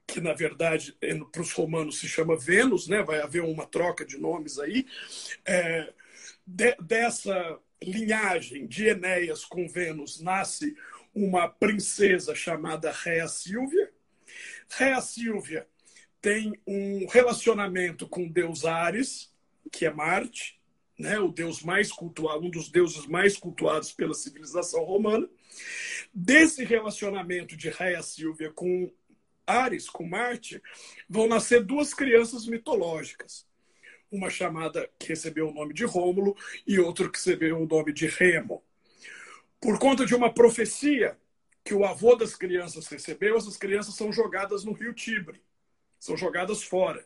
que 0.07 0.21
na 0.21 0.33
verdade 0.33 0.97
para 1.33 1.43
os 1.43 1.53
romanos 1.53 1.99
se 1.99 2.09
chama 2.09 2.37
Vênus, 2.37 2.89
né? 2.89 3.03
vai 3.03 3.21
haver 3.21 3.43
uma 3.43 3.67
troca 3.67 4.05
de 4.05 4.19
nomes 4.19 4.59
aí, 4.59 4.87
é, 5.45 5.93
de, 6.47 6.77
dessa 6.77 7.59
linhagem 7.83 8.67
de 8.67 8.87
Enéas 8.87 9.45
com 9.45 9.69
Vênus 9.69 10.21
nasce 10.21 10.77
uma 11.15 11.49
princesa 11.49 12.35
chamada 12.35 12.91
Réa 12.91 13.29
Silvia. 13.29 13.93
Réa 14.69 15.01
Silvia 15.01 15.67
tem 16.21 16.59
um 16.67 17.07
relacionamento 17.07 18.09
com 18.09 18.25
o 18.25 18.33
deus 18.33 18.65
Ares, 18.65 19.33
que 19.71 19.87
é 19.87 19.93
Marte, 19.93 20.59
né, 20.99 21.19
o 21.19 21.29
deus 21.29 21.63
mais 21.63 21.93
cultuado, 21.93 22.47
um 22.47 22.51
dos 22.51 22.71
deuses 22.71 23.07
mais 23.07 23.37
cultuados 23.37 23.93
pela 23.93 24.15
civilização 24.15 24.85
romana. 24.85 25.29
Desse 26.13 26.65
relacionamento 26.65 27.57
de 27.57 27.69
Réa 27.69 28.03
Silvia 28.03 28.51
com 28.53 28.91
Ares, 29.47 29.89
com 29.89 30.07
Marte, 30.07 30.63
vão 31.09 31.27
nascer 31.27 31.63
duas 31.63 31.93
crianças 31.93 32.47
mitológicas. 32.47 33.47
Uma 34.11 34.31
chamada 34.31 34.89
que 34.99 35.09
recebeu 35.09 35.49
o 35.49 35.55
nome 35.55 35.75
de 35.75 35.85
Rômulo 35.85 36.37
e 36.67 36.79
outra 36.79 37.09
que 37.09 37.19
recebeu 37.19 37.61
o 37.61 37.67
nome 37.67 37.93
de 37.93 38.07
Remo. 38.07 38.63
Por 39.61 39.79
conta 39.79 40.05
de 40.07 40.15
uma 40.15 40.33
profecia 40.33 41.19
que 41.65 41.75
o 41.75 41.85
avô 41.85 42.15
das 42.15 42.37
crianças 42.37 42.87
recebeu, 42.87 43.37
essas 43.37 43.57
crianças 43.57 43.95
são 43.95 44.13
jogadas 44.13 44.65
no 44.65 44.73
rio 44.73 44.93
Tibre. 44.93 45.43
são 45.99 46.17
jogadas 46.17 46.63
fora, 46.63 47.05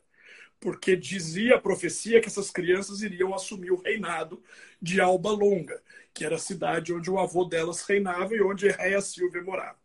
porque 0.59 0.97
dizia 0.97 1.55
a 1.55 1.61
profecia 1.61 2.21
que 2.21 2.27
essas 2.27 2.51
crianças 2.51 3.01
iriam 3.01 3.33
assumir 3.33 3.71
o 3.71 3.81
reinado 3.81 4.43
de 4.83 5.01
Alba 5.01 5.31
Longa, 5.31 5.81
que 6.13 6.25
era 6.25 6.35
a 6.35 6.39
cidade 6.39 6.93
onde 6.93 7.09
o 7.11 7.19
avô 7.19 7.45
delas 7.45 7.83
reinava 7.83 8.35
e 8.35 8.43
onde 8.43 8.69
Réa 8.69 9.01
Silvia 9.01 9.43
morava. 9.43 9.79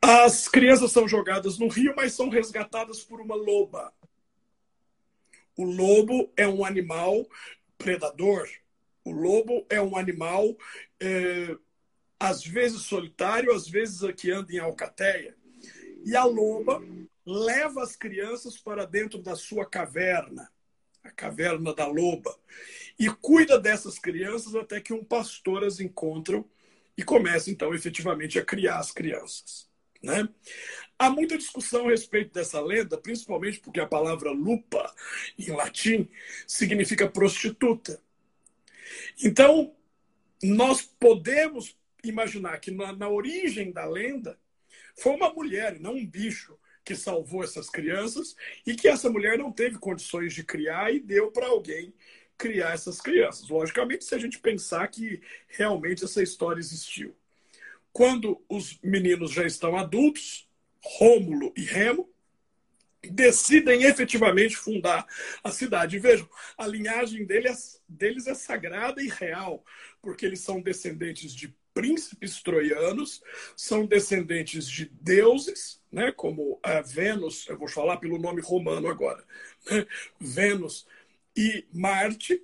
As 0.00 0.48
crianças 0.48 0.92
são 0.92 1.08
jogadas 1.08 1.58
no 1.58 1.68
rio, 1.68 1.94
mas 1.96 2.12
são 2.12 2.28
resgatadas 2.28 3.02
por 3.02 3.20
uma 3.20 3.34
loba. 3.34 3.92
O 5.56 5.64
lobo 5.64 6.32
é 6.36 6.46
um 6.46 6.64
animal 6.64 7.26
predador. 7.76 8.48
O 9.04 9.10
lobo 9.10 9.66
é 9.68 9.80
um 9.80 9.96
animal, 9.96 10.56
é, 11.00 11.56
às 12.18 12.44
vezes 12.44 12.82
solitário, 12.82 13.52
às 13.52 13.68
vezes 13.68 14.00
que 14.14 14.30
anda 14.30 14.52
em 14.52 14.58
alcateia. 14.58 15.36
E 16.04 16.14
a 16.14 16.24
loba 16.24 16.80
leva 17.26 17.82
as 17.82 17.96
crianças 17.96 18.56
para 18.56 18.86
dentro 18.86 19.20
da 19.20 19.34
sua 19.34 19.66
caverna, 19.66 20.50
a 21.02 21.10
caverna 21.10 21.74
da 21.74 21.86
loba, 21.86 22.38
e 22.98 23.08
cuida 23.10 23.58
dessas 23.58 23.98
crianças 23.98 24.54
até 24.54 24.80
que 24.80 24.92
um 24.92 25.04
pastor 25.04 25.64
as 25.64 25.80
encontra 25.80 26.42
e 26.96 27.02
começa, 27.04 27.50
então, 27.50 27.74
efetivamente 27.74 28.38
a 28.38 28.44
criar 28.44 28.78
as 28.78 28.90
crianças. 28.90 29.67
Né? 30.02 30.28
Há 30.98 31.10
muita 31.10 31.38
discussão 31.38 31.86
a 31.86 31.90
respeito 31.90 32.32
dessa 32.32 32.60
lenda, 32.60 32.98
principalmente 32.98 33.60
porque 33.60 33.80
a 33.80 33.86
palavra 33.86 34.30
lupa, 34.30 34.92
em 35.38 35.50
latim, 35.50 36.08
significa 36.46 37.08
prostituta. 37.08 38.00
Então, 39.22 39.74
nós 40.42 40.82
podemos 40.82 41.76
imaginar 42.02 42.58
que 42.58 42.70
na, 42.70 42.92
na 42.92 43.08
origem 43.08 43.72
da 43.72 43.84
lenda 43.84 44.38
foi 44.96 45.14
uma 45.14 45.32
mulher, 45.32 45.78
não 45.78 45.94
um 45.94 46.06
bicho, 46.06 46.58
que 46.84 46.96
salvou 46.96 47.44
essas 47.44 47.68
crianças 47.68 48.34
e 48.66 48.74
que 48.74 48.88
essa 48.88 49.10
mulher 49.10 49.36
não 49.36 49.52
teve 49.52 49.78
condições 49.78 50.32
de 50.32 50.42
criar 50.42 50.90
e 50.90 50.98
deu 50.98 51.30
para 51.30 51.46
alguém 51.46 51.92
criar 52.38 52.72
essas 52.72 52.98
crianças. 53.00 53.48
Logicamente, 53.48 54.04
se 54.04 54.14
a 54.14 54.18
gente 54.18 54.38
pensar 54.38 54.88
que 54.88 55.20
realmente 55.48 56.04
essa 56.04 56.22
história 56.22 56.60
existiu. 56.60 57.14
Quando 57.98 58.40
os 58.48 58.78
meninos 58.80 59.32
já 59.32 59.44
estão 59.44 59.76
adultos, 59.76 60.48
Rômulo 60.80 61.52
e 61.56 61.62
Remo 61.62 62.08
decidem 63.02 63.82
efetivamente 63.82 64.54
fundar 64.56 65.04
a 65.42 65.50
cidade. 65.50 65.98
Vejam, 65.98 66.28
a 66.56 66.64
linhagem 66.64 67.24
deles, 67.24 67.82
deles 67.88 68.28
é 68.28 68.34
sagrada 68.34 69.02
e 69.02 69.08
real, 69.08 69.64
porque 70.00 70.24
eles 70.24 70.38
são 70.38 70.60
descendentes 70.60 71.34
de 71.34 71.52
príncipes 71.74 72.40
troianos, 72.40 73.20
são 73.56 73.84
descendentes 73.84 74.70
de 74.70 74.84
deuses, 75.00 75.82
né, 75.90 76.12
como 76.12 76.60
a 76.62 76.80
Vênus, 76.80 77.48
eu 77.48 77.58
vou 77.58 77.66
falar 77.66 77.96
pelo 77.96 78.16
nome 78.16 78.40
romano 78.40 78.86
agora, 78.86 79.24
né, 79.68 79.84
Vênus 80.20 80.86
e 81.36 81.66
Marte, 81.72 82.40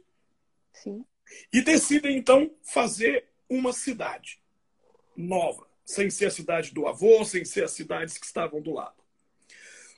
Sim. 0.72 1.04
e 1.52 1.62
decidem 1.62 2.16
então 2.16 2.52
fazer 2.60 3.28
uma 3.48 3.72
cidade 3.72 4.42
nova, 5.16 5.66
sem 5.84 6.10
ser 6.10 6.26
a 6.26 6.30
cidade 6.30 6.72
do 6.72 6.86
avô, 6.86 7.24
sem 7.24 7.44
ser 7.44 7.64
as 7.64 7.72
cidades 7.72 8.18
que 8.18 8.26
estavam 8.26 8.60
do 8.60 8.72
lado. 8.72 9.02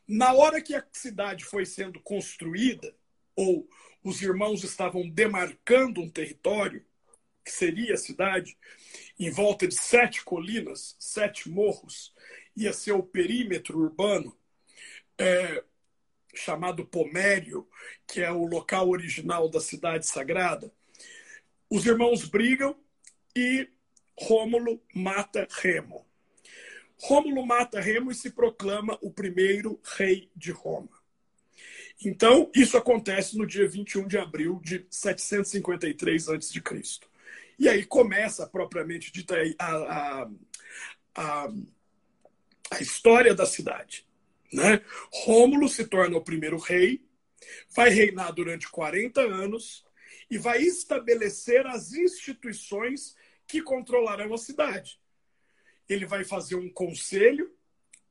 Na 0.06 0.32
hora 0.32 0.60
que 0.60 0.74
a 0.74 0.86
cidade 0.92 1.44
foi 1.44 1.66
sendo 1.66 2.00
construída, 2.00 2.94
ou 3.34 3.68
os 4.02 4.22
irmãos 4.22 4.62
estavam 4.62 5.08
demarcando 5.08 6.00
um 6.00 6.08
território, 6.08 6.84
que 7.44 7.50
seria 7.50 7.94
a 7.94 7.98
cidade, 7.98 8.56
em 9.18 9.30
volta 9.30 9.66
de 9.66 9.74
sete 9.74 10.24
colinas, 10.24 10.96
sete 10.98 11.48
morros, 11.48 12.12
ia 12.56 12.72
ser 12.72 12.92
o 12.92 13.02
perímetro 13.02 13.78
urbano, 13.78 14.36
é, 15.18 15.62
chamado 16.34 16.86
Pomério, 16.86 17.68
que 18.06 18.20
é 18.20 18.30
o 18.30 18.46
local 18.46 18.88
original 18.88 19.48
da 19.48 19.60
cidade 19.60 20.06
sagrada. 20.06 20.72
Os 21.70 21.86
irmãos 21.86 22.24
brigam 22.24 22.76
e 23.34 23.68
Rômulo 24.18 24.80
mata 24.94 25.46
Remo. 25.50 26.06
Rômulo 26.98 27.46
mata 27.46 27.80
Remo 27.80 28.10
e 28.10 28.14
se 28.14 28.30
proclama 28.30 28.98
o 29.02 29.10
primeiro 29.10 29.80
rei 29.96 30.30
de 30.34 30.50
Roma. 30.50 30.88
Então, 32.04 32.50
isso 32.54 32.76
acontece 32.76 33.36
no 33.38 33.46
dia 33.46 33.68
21 33.68 34.06
de 34.06 34.18
abril 34.18 34.60
de 34.62 34.86
753 34.90 36.28
a.C. 36.28 36.62
E 37.58 37.68
aí 37.68 37.84
começa 37.84 38.46
propriamente 38.46 39.10
dita 39.10 39.34
a, 39.58 39.66
a, 39.66 40.30
a, 41.14 41.48
a 42.70 42.80
história 42.80 43.34
da 43.34 43.46
cidade. 43.46 44.06
Né? 44.52 44.82
Rômulo 45.24 45.68
se 45.68 45.86
torna 45.86 46.16
o 46.16 46.24
primeiro 46.24 46.58
rei, 46.58 47.02
vai 47.74 47.90
reinar 47.90 48.32
durante 48.32 48.70
40 48.70 49.20
anos 49.20 49.84
e 50.30 50.36
vai 50.38 50.60
estabelecer 50.62 51.66
as 51.66 51.92
instituições 51.92 53.16
que 53.46 53.62
controlarão 53.62 54.32
a 54.34 54.38
cidade. 54.38 55.00
Ele 55.88 56.06
vai 56.06 56.24
fazer 56.24 56.56
um 56.56 56.68
conselho 56.68 57.54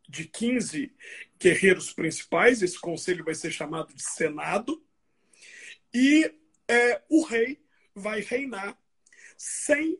de 0.07 0.25
15 0.25 0.93
guerreiros 1.39 1.91
principais, 1.91 2.61
esse 2.61 2.79
conselho 2.79 3.23
vai 3.23 3.35
ser 3.35 3.51
chamado 3.51 3.93
de 3.93 4.03
Senado, 4.03 4.83
e 5.93 6.33
é, 6.67 7.01
o 7.09 7.23
rei 7.23 7.63
vai 7.93 8.21
reinar 8.21 8.77
sem 9.37 9.99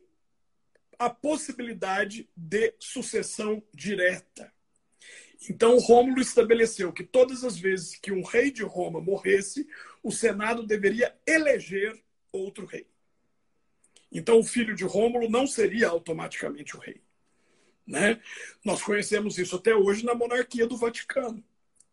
a 0.98 1.10
possibilidade 1.10 2.28
de 2.34 2.74
sucessão 2.78 3.62
direta. 3.74 4.52
Então, 5.50 5.78
Rômulo 5.78 6.20
estabeleceu 6.20 6.92
que 6.92 7.04
todas 7.04 7.44
as 7.44 7.58
vezes 7.58 7.96
que 7.96 8.10
um 8.10 8.22
rei 8.22 8.50
de 8.50 8.62
Roma 8.62 9.00
morresse, 9.00 9.68
o 10.02 10.10
Senado 10.10 10.66
deveria 10.66 11.14
eleger 11.26 12.02
outro 12.32 12.64
rei. 12.64 12.86
Então, 14.16 14.38
o 14.38 14.42
filho 14.42 14.74
de 14.74 14.82
Rômulo 14.82 15.28
não 15.28 15.46
seria 15.46 15.88
automaticamente 15.88 16.74
o 16.74 16.80
rei. 16.80 17.02
Né? 17.86 18.18
Nós 18.64 18.82
conhecemos 18.82 19.36
isso 19.36 19.56
até 19.56 19.74
hoje 19.74 20.06
na 20.06 20.14
monarquia 20.14 20.66
do 20.66 20.74
Vaticano. 20.74 21.44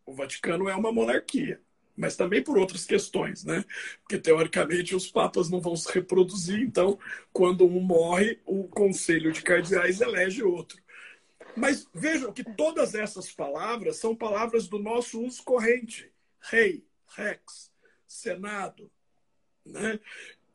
O 0.05 0.13
Vaticano 0.13 0.69
é 0.69 0.75
uma 0.75 0.89
monarquia, 0.89 1.61
mas 1.97 2.15
também 2.15 2.41
por 2.41 2.57
outras 2.57 2.85
questões, 2.85 3.43
né? 3.43 3.65
Porque 3.99 4.17
teoricamente 4.17 4.95
os 4.95 5.11
papas 5.11 5.49
não 5.49 5.59
vão 5.59 5.75
se 5.75 5.91
reproduzir, 5.93 6.61
então 6.61 6.97
quando 7.31 7.65
um 7.65 7.81
morre, 7.81 8.39
o 8.45 8.69
conselho 8.69 9.31
de 9.33 9.41
cardeais 9.41 9.99
elege 9.99 10.43
outro. 10.43 10.81
Mas 11.57 11.87
vejam 11.93 12.31
que 12.31 12.43
todas 12.43 12.95
essas 12.95 13.31
palavras 13.31 13.97
são 13.97 14.15
palavras 14.15 14.67
do 14.67 14.79
nosso 14.79 15.21
uso 15.21 15.43
corrente: 15.43 16.11
rei, 16.41 16.85
rex, 17.15 17.71
senado, 18.07 18.89
né? 19.65 19.99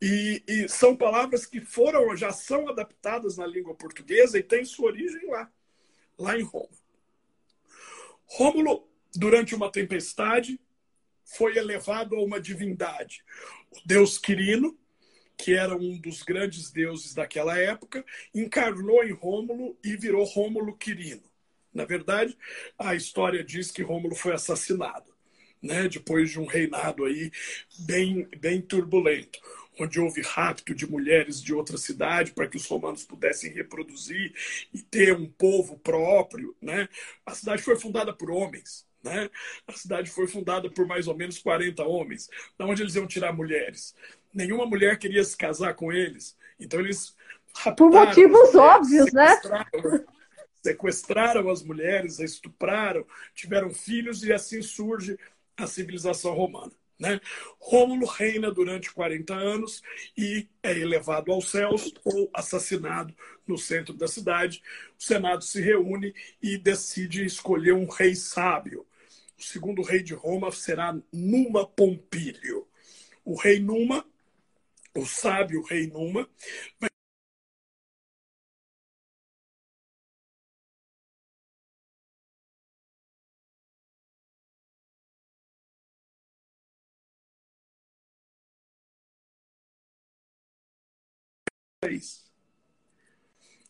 E, 0.01 0.41
e, 0.47 0.69
são 0.69 0.95
palavras 0.95 1.45
que 1.45 1.59
foram, 1.59 2.15
já 2.15 2.31
são 2.31 2.69
adaptadas 2.69 3.35
na 3.35 3.45
língua 3.45 3.75
portuguesa 3.75 4.39
e 4.39 4.43
têm 4.43 4.63
sua 4.63 4.87
origem 4.87 5.29
lá, 5.29 5.51
lá 6.17 6.39
em 6.39 6.43
Roma. 6.43 6.69
Rômulo, 8.25 8.87
durante 9.13 9.53
uma 9.53 9.71
tempestade, 9.71 10.59
foi 11.25 11.57
elevado 11.57 12.15
a 12.15 12.23
uma 12.23 12.39
divindade. 12.39 13.23
O 13.71 13.81
deus 13.85 14.17
Quirino, 14.17 14.77
que 15.37 15.53
era 15.53 15.75
um 15.75 15.99
dos 15.99 16.23
grandes 16.23 16.71
deuses 16.71 17.13
daquela 17.13 17.57
época, 17.57 18.05
encarnou 18.33 19.03
em 19.03 19.11
Rômulo 19.11 19.77
e 19.83 19.97
virou 19.97 20.23
Rômulo 20.23 20.77
Quirino. 20.77 21.23
Na 21.73 21.85
verdade, 21.85 22.37
a 22.77 22.95
história 22.95 23.43
diz 23.43 23.69
que 23.69 23.83
Rômulo 23.83 24.15
foi 24.15 24.33
assassinado, 24.33 25.13
né, 25.61 25.87
depois 25.87 26.31
de 26.31 26.39
um 26.39 26.45
reinado 26.45 27.05
aí 27.05 27.31
bem, 27.79 28.27
bem 28.39 28.61
turbulento 28.61 29.39
onde 29.83 29.99
houve 29.99 30.21
rapto 30.21 30.73
de 30.73 30.89
mulheres 30.89 31.41
de 31.41 31.53
outra 31.53 31.77
cidade 31.77 32.31
para 32.31 32.47
que 32.47 32.57
os 32.57 32.65
romanos 32.67 33.03
pudessem 33.03 33.51
reproduzir 33.51 34.33
e 34.73 34.81
ter 34.81 35.15
um 35.15 35.27
povo 35.27 35.77
próprio. 35.79 36.55
Né? 36.61 36.87
A 37.25 37.33
cidade 37.33 37.61
foi 37.61 37.75
fundada 37.75 38.13
por 38.13 38.29
homens. 38.29 38.87
Né? 39.03 39.29
A 39.67 39.73
cidade 39.73 40.09
foi 40.09 40.27
fundada 40.27 40.69
por 40.69 40.85
mais 40.85 41.07
ou 41.07 41.15
menos 41.15 41.39
40 41.39 41.83
homens. 41.83 42.29
Da 42.57 42.65
onde 42.65 42.83
eles 42.83 42.95
iam 42.95 43.07
tirar 43.07 43.33
mulheres? 43.33 43.95
Nenhuma 44.33 44.65
mulher 44.65 44.97
queria 44.97 45.23
se 45.23 45.37
casar 45.37 45.73
com 45.73 45.91
eles. 45.91 46.37
Então 46.59 46.79
eles 46.79 47.15
Por 47.77 47.89
motivos 47.89 48.53
óbvios, 48.55 49.11
né? 49.13 49.39
Sequestraram 50.61 51.49
as 51.49 51.63
mulheres, 51.63 52.19
estupraram, 52.19 53.05
tiveram 53.33 53.69
filhos 53.69 54.23
e 54.23 54.33
assim 54.33 54.61
surge 54.61 55.17
a 55.55 55.65
civilização 55.65 56.33
romana. 56.33 56.71
Né? 56.99 57.21
Rômulo 57.57 58.05
reina 58.05 58.51
durante 58.51 58.91
40 58.91 59.33
anos 59.33 59.81
e 60.17 60.49
é 60.61 60.77
elevado 60.77 61.31
aos 61.31 61.49
céus 61.49 61.93
ou 62.03 62.29
assassinado 62.33 63.15
no 63.47 63.57
centro 63.57 63.93
da 63.93 64.07
cidade. 64.07 64.61
O 64.99 65.03
Senado 65.03 65.43
se 65.43 65.61
reúne 65.61 66.13
e 66.41 66.57
decide 66.57 67.23
escolher 67.23 67.73
um 67.73 67.87
rei 67.87 68.15
sábio. 68.15 68.85
O 69.37 69.41
segundo 69.41 69.81
rei 69.81 70.03
de 70.03 70.13
Roma 70.13 70.51
será 70.51 70.93
Numa 71.13 71.65
Pompílio. 71.65 72.67
O 73.23 73.35
rei 73.35 73.59
Numa, 73.59 74.05
o 74.93 75.05
sábio 75.05 75.63
rei 75.63 75.87
Numa, 75.87 76.29
vai 76.77 76.89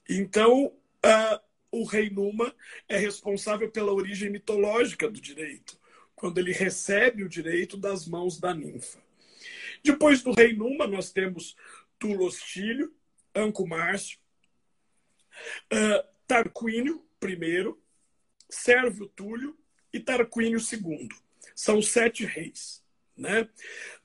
Então, 0.09 0.65
uh, 0.65 1.39
o 1.71 1.83
rei 1.83 2.09
Numa 2.09 2.55
é 2.87 2.97
responsável 2.97 3.69
pela 3.69 3.93
origem 3.93 4.31
mitológica 4.31 5.07
do 5.07 5.21
direito, 5.21 5.79
quando 6.15 6.39
ele 6.39 6.51
recebe 6.51 7.23
o 7.23 7.29
direito 7.29 7.77
das 7.77 8.07
mãos 8.07 8.39
da 8.39 8.53
ninfa. 8.53 8.99
Depois 9.83 10.23
do 10.23 10.31
rei 10.31 10.53
Numa, 10.53 10.87
nós 10.87 11.11
temos 11.11 11.55
Tulostílio, 11.99 12.91
Anco 13.35 13.67
Márcio, 13.67 14.17
uh, 15.71 16.03
Tarquínio 16.25 17.05
I, 17.23 17.75
Sérvio 18.49 19.07
Túlio 19.09 19.55
e 19.93 19.99
Tarquínio 19.99 20.59
II. 20.59 21.09
São 21.55 21.81
sete 21.81 22.25
reis. 22.25 22.83
Né? 23.15 23.47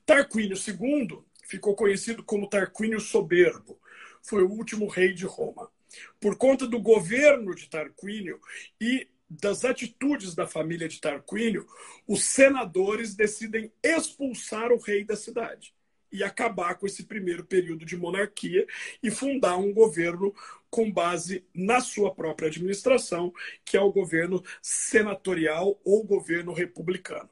Tarquínio 0.05 0.55
II 0.55 1.23
ficou 1.43 1.75
conhecido 1.75 2.23
como 2.23 2.49
Tarquínio 2.49 2.99
Soberbo. 2.99 3.79
Foi 4.25 4.43
o 4.43 4.49
último 4.49 4.87
rei 4.87 5.13
de 5.13 5.25
Roma. 5.25 5.71
Por 6.19 6.35
conta 6.35 6.67
do 6.67 6.79
governo 6.79 7.53
de 7.53 7.69
Tarquínio 7.69 8.39
e 8.81 9.07
das 9.29 9.63
atitudes 9.63 10.33
da 10.33 10.47
família 10.47 10.87
de 10.87 10.99
Tarquínio, 10.99 11.67
os 12.07 12.23
senadores 12.23 13.15
decidem 13.15 13.71
expulsar 13.83 14.71
o 14.71 14.79
rei 14.79 15.03
da 15.03 15.15
cidade 15.15 15.73
e 16.11 16.23
acabar 16.23 16.75
com 16.75 16.85
esse 16.85 17.03
primeiro 17.03 17.43
período 17.45 17.85
de 17.85 17.97
monarquia 17.97 18.65
e 19.03 19.11
fundar 19.11 19.57
um 19.57 19.73
governo 19.73 20.33
com 20.69 20.91
base 20.91 21.45
na 21.53 21.79
sua 21.79 22.13
própria 22.13 22.47
administração, 22.47 23.33
que 23.63 23.77
é 23.77 23.81
o 23.81 23.91
governo 23.91 24.43
senatorial 24.61 25.79
ou 25.83 26.03
governo 26.03 26.53
republicano. 26.53 27.29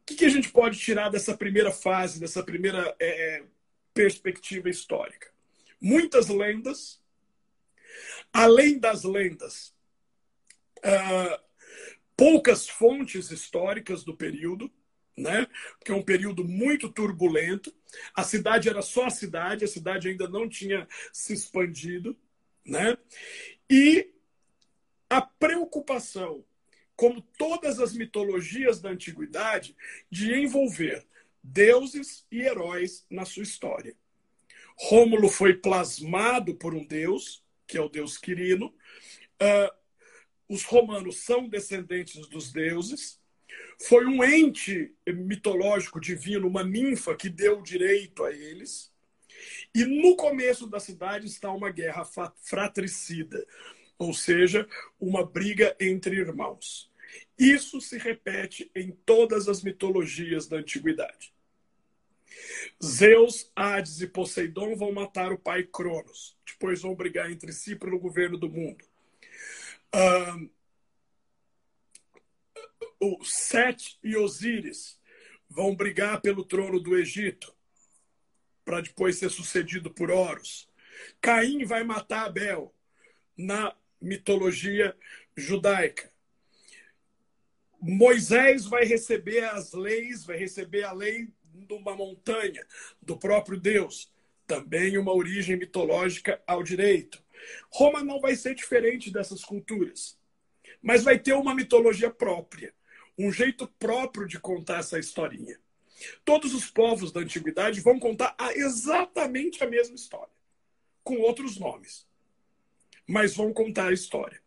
O 0.00 0.14
que, 0.14 0.24
a 0.24 0.28
gente 0.28 0.50
pode 0.50 0.78
tirar 0.78 1.08
dessa 1.08 1.36
primeira 1.36 1.72
fase, 1.72 2.20
dessa 2.20 2.42
primeira 2.42 2.94
é, 3.00 3.42
perspectiva 3.92 4.68
histórica? 4.68 5.35
Muitas 5.80 6.28
lendas, 6.28 7.00
além 8.32 8.78
das 8.78 9.04
lendas, 9.04 9.74
uh, 10.78 11.40
poucas 12.16 12.68
fontes 12.68 13.30
históricas 13.30 14.02
do 14.04 14.16
período, 14.16 14.72
né? 15.16 15.46
Porque 15.78 15.92
é 15.92 15.94
um 15.94 16.02
período 16.02 16.44
muito 16.44 16.90
turbulento. 16.90 17.74
A 18.14 18.22
cidade 18.22 18.68
era 18.68 18.82
só 18.82 19.06
a 19.06 19.10
cidade, 19.10 19.64
a 19.64 19.68
cidade 19.68 20.08
ainda 20.08 20.28
não 20.28 20.48
tinha 20.48 20.86
se 21.12 21.32
expandido, 21.32 22.16
né? 22.64 22.96
E 23.70 24.12
a 25.08 25.22
preocupação, 25.22 26.44
como 26.94 27.22
todas 27.38 27.78
as 27.78 27.92
mitologias 27.92 28.80
da 28.80 28.90
antiguidade, 28.90 29.76
de 30.10 30.34
envolver 30.34 31.06
deuses 31.42 32.26
e 32.30 32.40
heróis 32.40 33.06
na 33.08 33.24
sua 33.24 33.42
história. 33.42 33.96
Rômulo 34.78 35.28
foi 35.28 35.54
plasmado 35.54 36.54
por 36.54 36.74
um 36.74 36.84
deus, 36.84 37.42
que 37.66 37.78
é 37.78 37.80
o 37.80 37.88
deus 37.88 38.18
Quirino. 38.18 38.66
Uh, 39.40 39.74
os 40.48 40.62
romanos 40.62 41.24
são 41.24 41.48
descendentes 41.48 42.28
dos 42.28 42.52
deuses. 42.52 43.20
Foi 43.80 44.06
um 44.06 44.22
ente 44.22 44.94
mitológico 45.06 46.00
divino, 46.00 46.46
uma 46.46 46.62
ninfa 46.62 47.14
que 47.16 47.28
deu 47.28 47.62
direito 47.62 48.24
a 48.24 48.32
eles. 48.32 48.92
E 49.74 49.84
no 49.84 50.16
começo 50.16 50.66
da 50.66 50.80
cidade 50.80 51.26
está 51.26 51.50
uma 51.50 51.70
guerra 51.70 52.04
fratricida, 52.42 53.44
ou 53.98 54.14
seja, 54.14 54.66
uma 54.98 55.24
briga 55.24 55.76
entre 55.80 56.16
irmãos. 56.16 56.90
Isso 57.38 57.80
se 57.80 57.98
repete 57.98 58.70
em 58.74 58.92
todas 59.04 59.48
as 59.48 59.62
mitologias 59.62 60.46
da 60.46 60.56
antiguidade. 60.58 61.35
Zeus, 62.84 63.50
Hades 63.54 64.00
e 64.00 64.06
Poseidon 64.06 64.76
vão 64.76 64.92
matar 64.92 65.32
o 65.32 65.38
pai 65.38 65.62
Cronos. 65.64 66.36
Depois 66.46 66.82
vão 66.82 66.94
brigar 66.94 67.30
entre 67.30 67.52
si 67.52 67.76
pelo 67.76 67.98
governo 67.98 68.36
do 68.36 68.48
mundo. 68.48 68.84
Um, 69.94 70.50
o 73.00 73.24
Sete 73.24 73.98
e 74.02 74.16
Osíris 74.16 74.98
vão 75.48 75.74
brigar 75.74 76.20
pelo 76.20 76.44
trono 76.44 76.80
do 76.80 76.96
Egito, 76.96 77.54
para 78.64 78.80
depois 78.80 79.16
ser 79.16 79.30
sucedido 79.30 79.90
por 79.90 80.10
Horus. 80.10 80.68
Caim 81.20 81.64
vai 81.64 81.84
matar 81.84 82.26
Abel 82.26 82.74
na 83.36 83.74
mitologia 84.00 84.96
judaica. 85.36 86.10
Moisés 87.80 88.64
vai 88.64 88.84
receber 88.84 89.44
as 89.44 89.72
leis, 89.72 90.24
vai 90.24 90.36
receber 90.36 90.84
a 90.84 90.92
lei 90.92 91.28
de 91.64 91.74
uma 91.74 91.94
montanha, 91.94 92.66
do 93.00 93.16
próprio 93.16 93.58
Deus. 93.58 94.12
Também 94.46 94.98
uma 94.98 95.12
origem 95.12 95.56
mitológica 95.56 96.42
ao 96.46 96.62
direito. 96.62 97.22
Roma 97.70 98.02
não 98.02 98.20
vai 98.20 98.36
ser 98.36 98.54
diferente 98.54 99.10
dessas 99.10 99.44
culturas, 99.44 100.18
mas 100.82 101.02
vai 101.02 101.18
ter 101.18 101.32
uma 101.32 101.54
mitologia 101.54 102.10
própria 102.10 102.74
um 103.18 103.32
jeito 103.32 103.66
próprio 103.78 104.26
de 104.26 104.38
contar 104.38 104.80
essa 104.80 104.98
historinha. 104.98 105.58
Todos 106.24 106.52
os 106.52 106.70
povos 106.70 107.10
da 107.10 107.20
antiguidade 107.20 107.80
vão 107.80 107.98
contar 107.98 108.36
exatamente 108.54 109.64
a 109.64 109.66
mesma 109.66 109.94
história, 109.94 110.32
com 111.02 111.18
outros 111.20 111.58
nomes, 111.58 112.06
mas 113.06 113.34
vão 113.34 113.52
contar 113.52 113.88
a 113.88 113.94
história. 113.94 114.40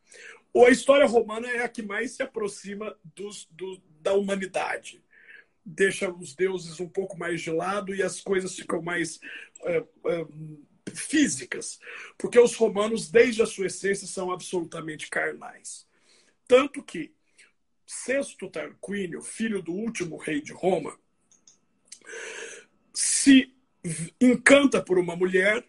Ou 0.53 0.65
a 0.65 0.69
história 0.69 1.05
romana 1.05 1.49
é 1.49 1.63
a 1.63 1.69
que 1.69 1.81
mais 1.81 2.11
se 2.11 2.23
aproxima 2.23 2.95
dos, 3.15 3.47
do, 3.51 3.81
da 4.01 4.13
humanidade. 4.13 5.03
Deixa 5.71 6.11
os 6.11 6.35
deuses 6.35 6.79
um 6.79 6.89
pouco 6.89 7.17
mais 7.17 7.41
de 7.41 7.51
lado 7.51 7.93
e 7.93 8.01
as 8.01 8.19
coisas 8.19 8.55
ficam 8.55 8.81
mais 8.81 9.19
é, 9.63 9.77
é, 9.77 10.27
físicas, 10.95 11.79
porque 12.17 12.39
os 12.39 12.55
romanos, 12.55 13.09
desde 13.11 13.41
a 13.41 13.45
sua 13.45 13.67
essência, 13.67 14.07
são 14.07 14.31
absolutamente 14.31 15.09
carnais. 15.09 15.87
Tanto 16.47 16.81
que 16.81 17.13
Sexto 17.85 18.49
Tarquínio, 18.49 19.21
filho 19.21 19.61
do 19.61 19.71
último 19.71 20.17
rei 20.17 20.41
de 20.41 20.53
Roma, 20.53 20.97
se 22.93 23.55
encanta 24.19 24.81
por 24.83 24.97
uma 24.97 25.15
mulher 25.15 25.63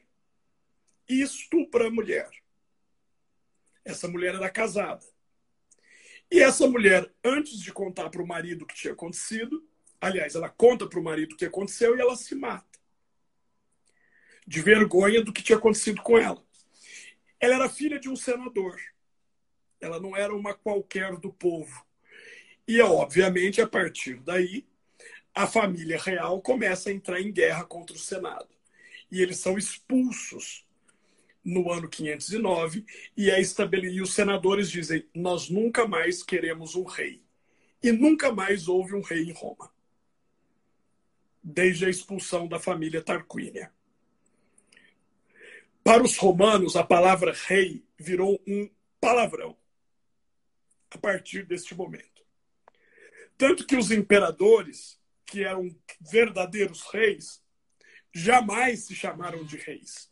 e 1.09 1.21
estupra 1.21 1.89
a 1.89 1.91
mulher. 1.91 2.31
Essa 3.85 4.09
mulher 4.09 4.35
era 4.35 4.51
casada. 4.51 5.05
E 6.31 6.41
essa 6.41 6.69
mulher, 6.69 7.13
antes 7.25 7.59
de 7.59 7.73
contar 7.73 8.09
para 8.09 8.23
o 8.23 8.27
marido 8.27 8.63
o 8.63 8.67
que 8.67 8.75
tinha 8.75 8.93
acontecido, 8.93 9.69
aliás, 10.01 10.35
ela 10.35 10.49
conta 10.49 10.87
para 10.89 10.99
o 10.99 11.03
marido 11.03 11.33
o 11.33 11.37
que 11.37 11.45
aconteceu 11.45 11.97
e 11.97 12.01
ela 12.01 12.17
se 12.17 12.35
mata. 12.35 12.79
De 14.47 14.61
vergonha 14.63 15.23
do 15.23 15.33
que 15.33 15.43
tinha 15.43 15.59
acontecido 15.59 16.03
com 16.03 16.19
ela. 16.19 16.43
Ela 17.39 17.55
era 17.55 17.69
filha 17.69 17.99
de 17.99 18.09
um 18.09 18.17
senador. 18.17 18.81
Ela 19.81 20.01
não 20.01 20.17
era 20.17 20.35
uma 20.35 20.55
qualquer 20.55 21.17
do 21.17 21.33
povo. 21.33 21.85
E, 22.67 22.81
obviamente, 22.81 23.61
a 23.61 23.67
partir 23.67 24.21
daí, 24.21 24.67
a 25.35 25.47
família 25.47 25.99
real 25.99 26.41
começa 26.41 26.91
a 26.91 26.93
entrar 26.93 27.21
em 27.21 27.33
guerra 27.33 27.65
contra 27.65 27.97
o 27.97 27.99
Senado. 27.99 28.49
E 29.11 29.21
eles 29.23 29.39
são 29.39 29.57
expulsos 29.57 30.67
no 31.45 31.71
ano 31.73 31.89
509 31.89 32.85
e, 33.17 33.31
é 33.31 33.41
estabele... 33.41 33.89
e 33.91 34.01
os 34.01 34.13
senadores 34.13 34.71
dizem: 34.71 35.07
Nós 35.15 35.49
nunca 35.49 35.87
mais 35.87 36.23
queremos 36.23 36.75
um 36.75 36.85
rei. 36.85 37.23
E 37.83 37.91
nunca 37.91 38.31
mais 38.33 38.69
houve 38.69 38.95
um 38.95 39.01
rei 39.01 39.23
em 39.23 39.33
Roma, 39.33 39.73
desde 41.51 41.87
a 41.87 41.91
expulsão 41.91 42.49
da 42.49 42.59
família 42.59 43.03
Tarquínia. 43.03 43.73
Para 45.83 46.03
os 46.03 46.17
romanos, 46.17 46.77
a 46.77 46.85
palavra 46.85 47.33
rei 47.33 47.85
virou 47.99 48.41
um 48.47 48.71
palavrão 49.01 49.57
a 50.91 50.99
partir 50.99 51.47
deste 51.47 51.75
momento. 51.75 52.23
Tanto 53.39 53.67
que 53.67 53.77
os 53.77 53.91
imperadores, 53.91 55.01
que 55.25 55.45
eram 55.45 55.75
verdadeiros 56.01 56.83
reis, 56.93 57.43
jamais 58.13 58.85
se 58.85 58.95
chamaram 58.95 59.45
de 59.45 59.57
reis. 59.57 60.11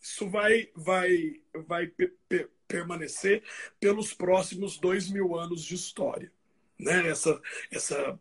Isso 0.00 0.28
vai, 0.28 0.70
vai, 0.74 1.42
vai 1.66 1.86
pe 1.86 2.08
pe 2.28 2.48
permanecer 2.66 3.42
pelos 3.80 4.14
próximos 4.14 4.78
dois 4.78 5.10
mil 5.10 5.36
anos 5.36 5.64
de 5.64 5.74
história. 5.74 6.32
Né? 6.78 7.08
Essa, 7.08 7.42
essa, 7.70 8.20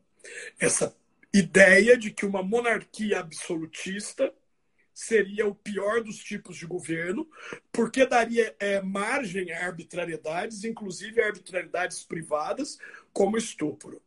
essa 0.60 0.99
ideia 1.34 1.98
de 1.98 2.12
que 2.12 2.26
uma 2.26 2.42
monarquia 2.42 3.20
absolutista 3.20 4.34
seria 4.94 5.48
o 5.48 5.56
pior 5.56 6.04
dos 6.04 6.18
tipos 6.18 6.58
de 6.58 6.65
governo, 6.65 7.30
porque 7.72 8.06
daria 8.06 8.54
é, 8.60 8.82
margem 8.82 9.52
a 9.52 9.65
arbitrariedades, 9.65 10.65
inclusive 10.65 11.22
arbitrariedades 11.22 12.04
privadas, 12.04 12.78
como 13.13 13.38
estupro. 13.38 14.02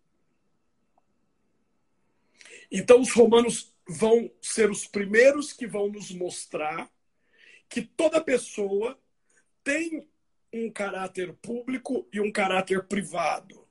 Então, 2.71 3.01
os 3.01 3.13
romanos 3.13 3.73
vão 3.89 4.31
ser 4.41 4.71
os 4.71 4.87
primeiros 4.87 5.53
que 5.53 5.67
vão 5.67 5.89
nos 5.89 6.11
mostrar 6.11 6.91
que 7.69 7.81
toda 7.83 8.23
pessoa 8.23 8.99
tem 9.65 10.07
um 10.53 10.71
caráter 10.71 11.33
público 11.35 12.07
e 12.13 12.21
um 12.21 12.31
caráter 12.31 12.87
privado. 12.87 13.62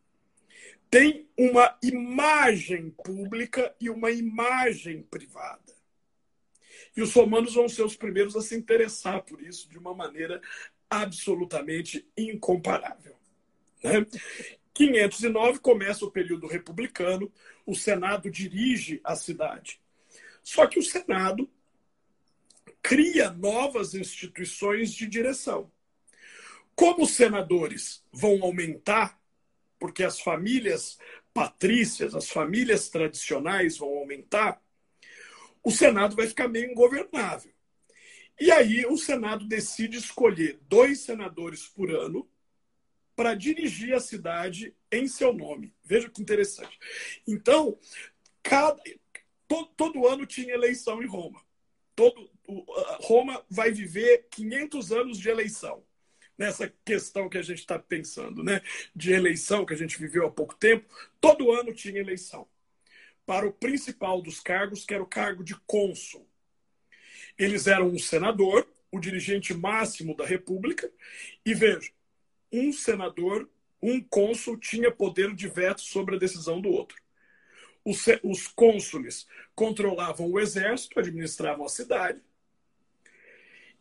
Tem 0.92 1.26
uma 1.38 1.78
imagem 1.82 2.92
pública 2.92 3.74
e 3.80 3.90
uma 3.90 4.12
imagem 4.12 5.02
privada. 5.02 5.74
E 6.96 7.02
os 7.02 7.14
romanos 7.14 7.54
vão 7.54 7.70
ser 7.70 7.84
os 7.84 7.96
primeiros 7.96 8.36
a 8.36 8.42
se 8.42 8.58
interessar 8.58 9.24
por 9.24 9.42
isso 9.42 9.70
de 9.70 9.78
uma 9.78 9.96
maneira 9.96 10.42
absolutamente 10.90 12.06
incomparável. 12.18 13.16
Né? 13.82 14.06
509 14.74 15.60
começa 15.60 16.04
o 16.04 16.12
período 16.12 16.46
republicano, 16.46 17.32
o 17.66 17.74
Senado 17.74 18.30
dirige 18.30 19.00
a 19.02 19.16
cidade. 19.16 19.80
Só 20.44 20.68
que 20.68 20.78
o 20.78 20.84
Senado 20.84 21.50
cria 22.82 23.30
novas 23.30 23.94
instituições 23.94 24.94
de 24.94 25.08
direção. 25.08 25.72
Como 26.76 27.04
os 27.04 27.12
senadores 27.12 28.04
vão 28.12 28.44
aumentar, 28.44 29.21
porque 29.82 30.04
as 30.04 30.22
famílias 30.22 31.00
patrícias, 31.34 32.14
as 32.14 32.30
famílias 32.30 32.88
tradicionais 32.88 33.80
vão 33.80 33.90
aumentar, 33.90 34.62
o 35.64 35.72
Senado 35.72 36.16
vai 36.16 36.28
ficar 36.28 36.48
meio 36.48 36.70
ingovernável. 36.70 37.52
E 38.40 38.52
aí 38.52 38.86
o 38.86 38.96
Senado 38.96 39.48
decide 39.48 39.98
escolher 39.98 40.60
dois 40.70 41.00
senadores 41.00 41.68
por 41.68 41.90
ano 41.90 42.30
para 43.16 43.34
dirigir 43.34 43.96
a 43.96 44.00
cidade 44.00 44.76
em 44.92 45.08
seu 45.08 45.34
nome. 45.34 45.74
Veja 45.84 46.08
que 46.08 46.22
interessante. 46.22 46.78
Então, 47.28 47.76
cada, 48.44 48.80
todo, 49.48 49.68
todo 49.76 50.08
ano 50.08 50.28
tinha 50.28 50.54
eleição 50.54 51.02
em 51.02 51.08
Roma. 51.08 51.44
Todo, 51.96 52.30
Roma 53.00 53.44
vai 53.50 53.72
viver 53.72 54.28
500 54.30 54.92
anos 54.92 55.18
de 55.18 55.28
eleição. 55.28 55.84
Nessa 56.38 56.74
questão 56.84 57.30
que 57.30 57.38
a 57.38 57.42
gente 57.42 57.60
está 57.60 57.78
pensando, 57.78 58.44
né? 58.44 58.62
De 58.96 59.12
eleição 59.12 59.66
que 59.66 59.74
a 59.74 59.78
gente 59.78 59.98
viveu 60.00 60.26
há 60.26 60.32
pouco 60.32 60.56
tempo, 60.56 60.86
todo 61.20 61.52
ano 61.52 61.74
tinha 61.74 62.00
eleição. 62.00 62.48
Para 63.26 63.48
o 63.48 63.54
principal 63.54 64.22
dos 64.22 64.40
cargos, 64.40 64.86
que 64.86 64.94
era 64.94 65.04
o 65.04 65.08
cargo 65.08 65.44
de 65.44 65.56
cônsul. 65.68 66.28
Eles 67.38 67.68
eram 67.68 67.88
um 67.88 68.00
senador, 68.00 68.68
o 68.92 69.00
dirigente 69.00 69.54
máximo 69.54 70.16
da 70.16 70.26
República, 70.26 70.92
e 71.46 71.54
veja, 71.54 71.92
um 72.52 72.74
senador, 72.74 73.50
um 73.82 74.02
cônsul, 74.02 74.58
tinha 74.58 74.92
poder 74.92 75.34
de 75.34 75.48
veto 75.48 75.82
sobre 75.82 76.16
a 76.16 76.20
decisão 76.20 76.60
do 76.60 76.70
outro. 76.70 77.02
Os, 77.84 78.06
os 78.24 78.48
cônsules 78.48 79.28
controlavam 79.56 80.30
o 80.30 80.40
exército, 80.40 81.00
administravam 81.00 81.66
a 81.66 81.70
cidade, 81.70 82.22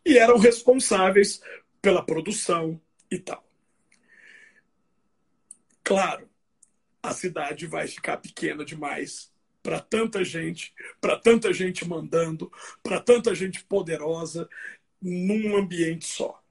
e 0.05 0.17
eram 0.17 0.39
responsáveis 0.39 1.43
pela 1.81 2.05
produção 2.05 2.81
e 3.11 3.19
tal. 3.19 3.45
Claro, 5.83 6.29
a 7.03 7.13
cidade 7.13 7.67
vai 7.67 7.89
ficar 7.89 8.19
pequena 8.19 8.65
demais 8.65 9.33
para 9.63 9.81
tanta 9.81 10.25
gente, 10.25 10.75
para 11.01 11.19
tanta 11.19 11.53
gente 11.53 11.87
mandando, 11.87 12.51
para 12.83 13.01
tanta 13.01 13.35
gente 13.35 13.65
poderosa 13.65 14.49
num 15.01 15.57
ambiente 15.57 16.07
só. 16.07 16.43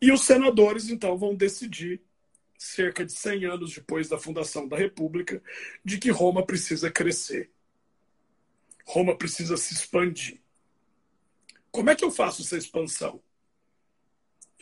E 0.00 0.10
os 0.10 0.22
senadores 0.22 0.88
então 0.88 1.16
vão 1.16 1.34
decidir 1.34 2.00
cerca 2.58 3.04
de 3.04 3.12
100 3.12 3.44
anos 3.46 3.74
depois 3.74 4.08
da 4.08 4.18
fundação 4.18 4.68
da 4.68 4.76
República 4.76 5.42
de 5.84 5.98
que 5.98 6.10
Roma 6.10 6.44
precisa 6.44 6.90
crescer. 6.90 7.50
Roma 8.84 9.16
precisa 9.16 9.56
se 9.56 9.74
expandir. 9.74 10.40
Como 11.70 11.90
é 11.90 11.96
que 11.96 12.04
eu 12.04 12.10
faço 12.10 12.42
essa 12.42 12.56
expansão? 12.56 13.22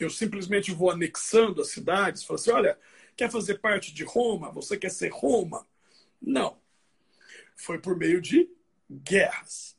Eu 0.03 0.09
simplesmente 0.09 0.71
vou 0.71 0.89
anexando 0.89 1.61
as 1.61 1.69
cidades, 1.69 2.23
falo 2.23 2.39
assim: 2.39 2.51
olha, 2.51 2.77
quer 3.15 3.29
fazer 3.29 3.59
parte 3.59 3.93
de 3.93 4.03
Roma? 4.03 4.51
Você 4.51 4.77
quer 4.77 4.89
ser 4.89 5.09
Roma? 5.09 5.67
Não. 6.21 6.59
Foi 7.55 7.79
por 7.79 7.95
meio 7.95 8.21
de 8.21 8.49
guerras. 8.89 9.77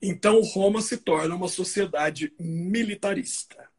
Então, 0.00 0.40
Roma 0.42 0.82
se 0.82 0.96
torna 0.98 1.34
uma 1.34 1.48
sociedade 1.48 2.34
militarista, 2.38 3.70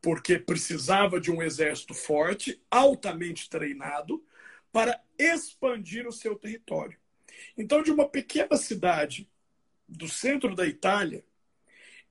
porque 0.00 0.38
precisava 0.38 1.20
de 1.20 1.30
um 1.30 1.42
exército 1.42 1.94
forte, 1.94 2.62
altamente 2.70 3.48
treinado, 3.48 4.24
para 4.70 5.02
expandir 5.18 6.06
o 6.06 6.12
seu 6.12 6.36
território. 6.36 6.98
Então, 7.56 7.82
de 7.82 7.90
uma 7.90 8.08
pequena 8.08 8.56
cidade 8.56 9.28
do 9.88 10.06
centro 10.06 10.54
da 10.54 10.66
Itália, 10.66 11.24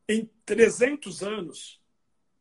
em 0.10 0.30
300 0.46 1.22
anos 1.22 1.80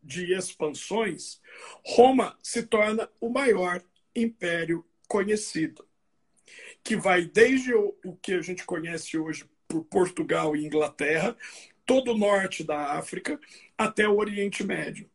de 0.07 0.33
expansões, 0.33 1.41
Roma 1.85 2.39
se 2.43 2.63
torna 2.63 3.11
o 3.21 3.29
maior 3.29 3.83
império 4.15 4.85
conhecido, 5.09 5.87
que 6.83 6.97
vai 6.97 7.27
desde 7.27 7.75
o, 7.75 7.93
que 8.23 8.35
a 8.35 8.41
gente 8.41 8.65
conhece 8.65 9.19
hoje 9.19 9.45
por 9.67 9.85
Portugal 9.85 10.55
e 10.55 10.65
Inglaterra, 10.65 11.37
todo 11.85 12.13
o 12.13 12.19
norte 12.19 12.65
da 12.65 12.93
África, 12.93 13.39
até 13.77 14.09
o 14.09 14.17
Oriente 14.17 14.65
Médio. 14.65 15.11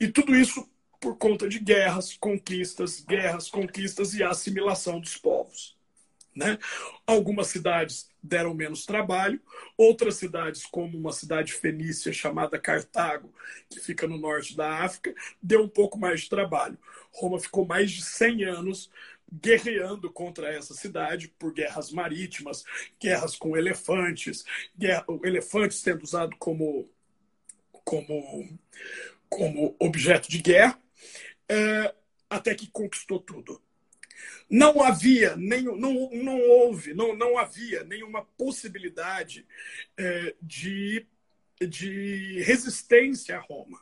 E 0.00 0.08
tudo 0.08 0.34
isso 0.34 0.68
por 1.00 1.16
conta 1.16 1.48
de 1.48 1.58
guerras, 1.58 2.16
conquistas, 2.16 3.00
guerras, 3.00 3.48
conquistas 3.48 4.14
e 4.14 4.22
assimilação 4.22 4.98
dos 4.98 5.16
povos. 5.16 5.77
Né? 6.38 6.56
Algumas 7.04 7.48
cidades 7.48 8.08
deram 8.22 8.54
menos 8.54 8.86
trabalho, 8.86 9.40
outras 9.76 10.14
cidades, 10.14 10.64
como 10.64 10.96
uma 10.96 11.10
cidade 11.10 11.52
fenícia 11.52 12.12
chamada 12.12 12.60
Cartago, 12.60 13.34
que 13.68 13.80
fica 13.80 14.06
no 14.06 14.16
norte 14.16 14.56
da 14.56 14.84
África, 14.84 15.12
deu 15.42 15.64
um 15.64 15.68
pouco 15.68 15.98
mais 15.98 16.20
de 16.20 16.28
trabalho. 16.28 16.78
Roma 17.12 17.40
ficou 17.40 17.66
mais 17.66 17.90
de 17.90 18.04
100 18.04 18.44
anos 18.44 18.88
guerreando 19.32 20.12
contra 20.12 20.48
essa 20.48 20.74
cidade 20.74 21.26
por 21.26 21.52
guerras 21.52 21.90
marítimas, 21.90 22.64
guerras 23.00 23.34
com 23.34 23.56
elefantes, 23.56 24.44
guerra, 24.78 25.04
elefantes 25.24 25.78
sendo 25.78 26.04
usado 26.04 26.36
como, 26.38 26.88
como, 27.84 28.58
como 29.28 29.74
objeto 29.80 30.30
de 30.30 30.38
guerra, 30.38 30.80
é, 31.48 31.92
até 32.30 32.54
que 32.54 32.70
conquistou 32.70 33.18
tudo. 33.18 33.60
Não 34.50 34.82
havia, 34.82 35.36
nem, 35.36 35.62
não, 35.62 36.10
não 36.10 36.40
houve, 36.40 36.94
não, 36.94 37.14
não 37.14 37.38
havia 37.38 37.84
nenhuma 37.84 38.24
possibilidade 38.36 39.46
é, 39.96 40.34
de, 40.40 41.06
de 41.60 42.42
resistência 42.42 43.36
a 43.36 43.40
Roma. 43.40 43.80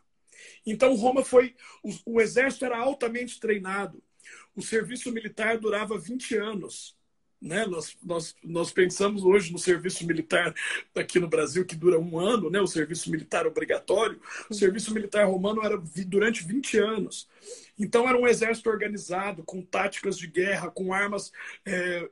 Então, 0.64 0.94
Roma 0.94 1.24
foi. 1.24 1.54
O, 1.82 2.14
o 2.14 2.20
exército 2.20 2.64
era 2.64 2.78
altamente 2.78 3.38
treinado. 3.38 4.02
O 4.54 4.62
serviço 4.62 5.12
militar 5.12 5.58
durava 5.58 5.98
20 5.98 6.36
anos. 6.36 6.95
Né? 7.40 7.66
Nós, 7.66 7.96
nós, 8.02 8.34
nós 8.42 8.72
pensamos 8.72 9.22
hoje 9.22 9.52
no 9.52 9.58
serviço 9.58 10.06
militar 10.06 10.54
aqui 10.94 11.18
no 11.18 11.28
Brasil, 11.28 11.64
que 11.64 11.76
dura 11.76 11.98
um 11.98 12.18
ano, 12.18 12.50
né? 12.50 12.60
o 12.60 12.66
serviço 12.66 13.10
militar 13.10 13.46
obrigatório. 13.46 14.20
O 14.48 14.54
serviço 14.54 14.92
militar 14.92 15.26
romano 15.26 15.62
era 15.64 15.76
durante 16.06 16.44
20 16.44 16.78
anos. 16.78 17.28
Então 17.78 18.08
era 18.08 18.18
um 18.18 18.26
exército 18.26 18.70
organizado, 18.70 19.42
com 19.44 19.62
táticas 19.62 20.18
de 20.18 20.26
guerra, 20.26 20.70
com 20.70 20.92
armas 20.92 21.30
é, 21.64 22.08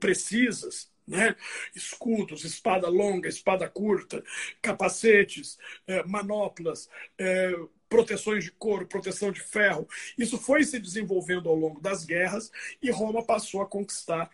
precisas. 0.00 0.90
Né? 1.06 1.34
Escudos, 1.74 2.44
espada 2.44 2.88
longa, 2.88 3.28
espada 3.28 3.68
curta, 3.68 4.22
capacetes, 4.60 5.58
é, 5.86 6.04
manoplas, 6.04 6.88
é, 7.18 7.52
proteções 7.92 8.44
de 8.44 8.50
couro, 8.50 8.86
proteção 8.86 9.30
de 9.30 9.40
ferro. 9.40 9.86
Isso 10.16 10.38
foi 10.38 10.64
se 10.64 10.78
desenvolvendo 10.78 11.50
ao 11.50 11.54
longo 11.54 11.78
das 11.78 12.06
guerras 12.06 12.50
e 12.80 12.90
Roma 12.90 13.22
passou 13.22 13.60
a 13.60 13.66
conquistar 13.66 14.30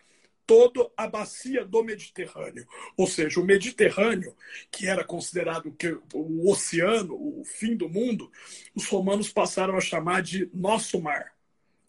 toda 0.47 0.89
a 0.95 1.05
bacia 1.05 1.65
do 1.65 1.83
Mediterrâneo. 1.83 2.65
Ou 2.95 3.05
seja, 3.05 3.37
o 3.37 3.45
Mediterrâneo, 3.45 4.33
que 4.71 4.87
era 4.87 5.03
considerado 5.03 5.75
o 6.13 6.49
oceano, 6.49 7.15
o 7.15 7.43
fim 7.43 7.75
do 7.75 7.89
mundo, 7.89 8.31
os 8.73 8.87
romanos 8.87 9.29
passaram 9.29 9.75
a 9.75 9.81
chamar 9.81 10.21
de 10.21 10.49
nosso 10.53 11.01
mar, 11.01 11.33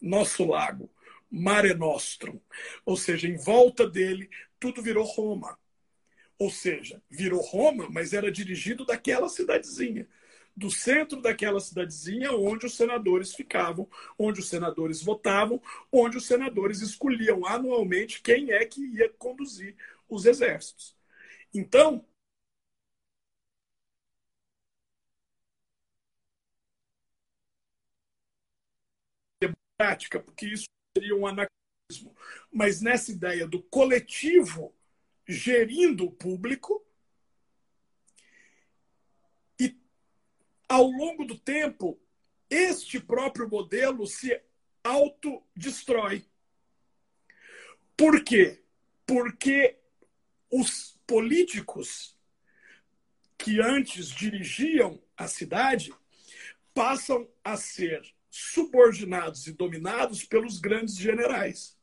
nosso 0.03 0.45
lago, 0.45 0.91
Mare 1.31 1.73
Nostrum. 1.73 2.41
Ou 2.85 2.97
seja, 2.97 3.29
em 3.29 3.37
volta 3.37 3.89
dele, 3.89 4.29
tudo 4.59 4.83
virou 4.83 5.05
Roma. 5.05 5.57
Ou 6.37 6.51
seja, 6.51 7.01
virou 7.09 7.41
Roma, 7.41 7.89
mas 7.89 8.13
era 8.13 8.33
dirigido 8.33 8.85
daquela 8.85 9.29
cidadezinha 9.29 10.09
do 10.61 10.71
centro 10.71 11.23
daquela 11.23 11.59
cidadezinha 11.59 12.33
onde 12.33 12.67
os 12.67 12.77
senadores 12.77 13.35
ficavam, 13.35 13.89
onde 14.19 14.41
os 14.41 14.49
senadores 14.49 15.03
votavam, 15.03 15.61
onde 15.91 16.19
os 16.19 16.27
senadores 16.27 16.83
escolhiam 16.83 17.47
anualmente 17.47 18.21
quem 18.23 18.53
é 18.53 18.65
que 18.67 18.81
ia 18.95 19.09
conduzir 19.19 19.75
os 20.09 20.27
exércitos. 20.27 20.95
Então, 21.55 22.05
democrática, 29.41 30.21
porque 30.21 30.47
isso 30.47 30.67
seria 30.97 31.17
um 31.17 31.27
anacronismo, 31.27 32.15
mas 32.53 32.83
nessa 32.83 33.11
ideia 33.11 33.47
do 33.47 33.63
coletivo 33.63 34.75
gerindo 35.27 36.05
o 36.05 36.11
público, 36.13 36.85
ao 40.71 40.89
longo 40.89 41.25
do 41.25 41.37
tempo, 41.37 42.01
este 42.49 43.01
próprio 43.01 43.49
modelo 43.49 44.07
se 44.07 44.41
autodestrói. 44.85 46.25
Por 47.97 48.23
quê? 48.23 48.63
Porque 49.05 49.77
os 50.49 50.97
políticos 51.09 52.17
que 53.37 53.61
antes 53.61 54.11
dirigiam 54.11 55.03
a 55.17 55.27
cidade 55.27 55.93
passam 56.73 57.29
a 57.43 57.57
ser 57.57 58.01
subordinados 58.31 59.49
e 59.49 59.53
dominados 59.53 60.23
pelos 60.25 60.61
grandes 60.61 60.95
generais. 60.95 61.77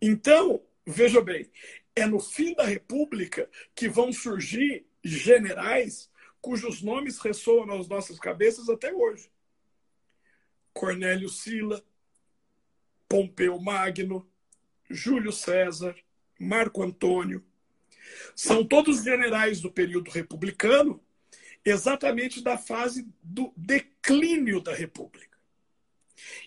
Então, 0.00 0.64
veja 0.86 1.20
bem, 1.20 1.50
é 1.94 2.06
no 2.06 2.20
fim 2.20 2.54
da 2.54 2.64
República 2.64 3.50
que 3.74 3.86
vão 3.86 4.10
surgir 4.14 4.86
generais 5.04 6.10
cujos 6.40 6.82
nomes 6.82 7.18
ressoam 7.18 7.66
nas 7.66 7.88
nossas 7.88 8.18
cabeças 8.18 8.68
até 8.68 8.92
hoje. 8.92 9.30
Cornélio 10.72 11.28
Sila, 11.28 11.84
Pompeu 13.08 13.58
Magno, 13.58 14.30
Júlio 14.88 15.32
César, 15.32 15.96
Marco 16.38 16.82
Antônio. 16.82 17.44
São 18.34 18.64
todos 18.64 19.02
generais 19.02 19.60
do 19.60 19.70
período 19.70 20.10
republicano, 20.10 21.02
exatamente 21.64 22.42
da 22.42 22.56
fase 22.56 23.08
do 23.22 23.52
declínio 23.56 24.60
da 24.60 24.74
República. 24.74 25.36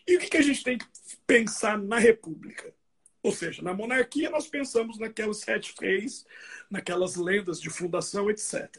E 0.07 0.17
o 0.17 0.19
que 0.19 0.37
a 0.37 0.41
gente 0.41 0.63
tem 0.63 0.77
que 0.77 0.85
pensar 1.27 1.77
na 1.77 1.97
República? 1.97 2.73
Ou 3.23 3.31
seja, 3.31 3.61
na 3.61 3.73
monarquia 3.73 4.29
nós 4.29 4.47
pensamos 4.47 4.97
naquelas 4.97 5.37
sete 5.37 5.73
reis, 5.79 6.25
naquelas 6.69 7.15
lendas 7.15 7.61
de 7.61 7.69
fundação, 7.69 8.29
etc. 8.29 8.77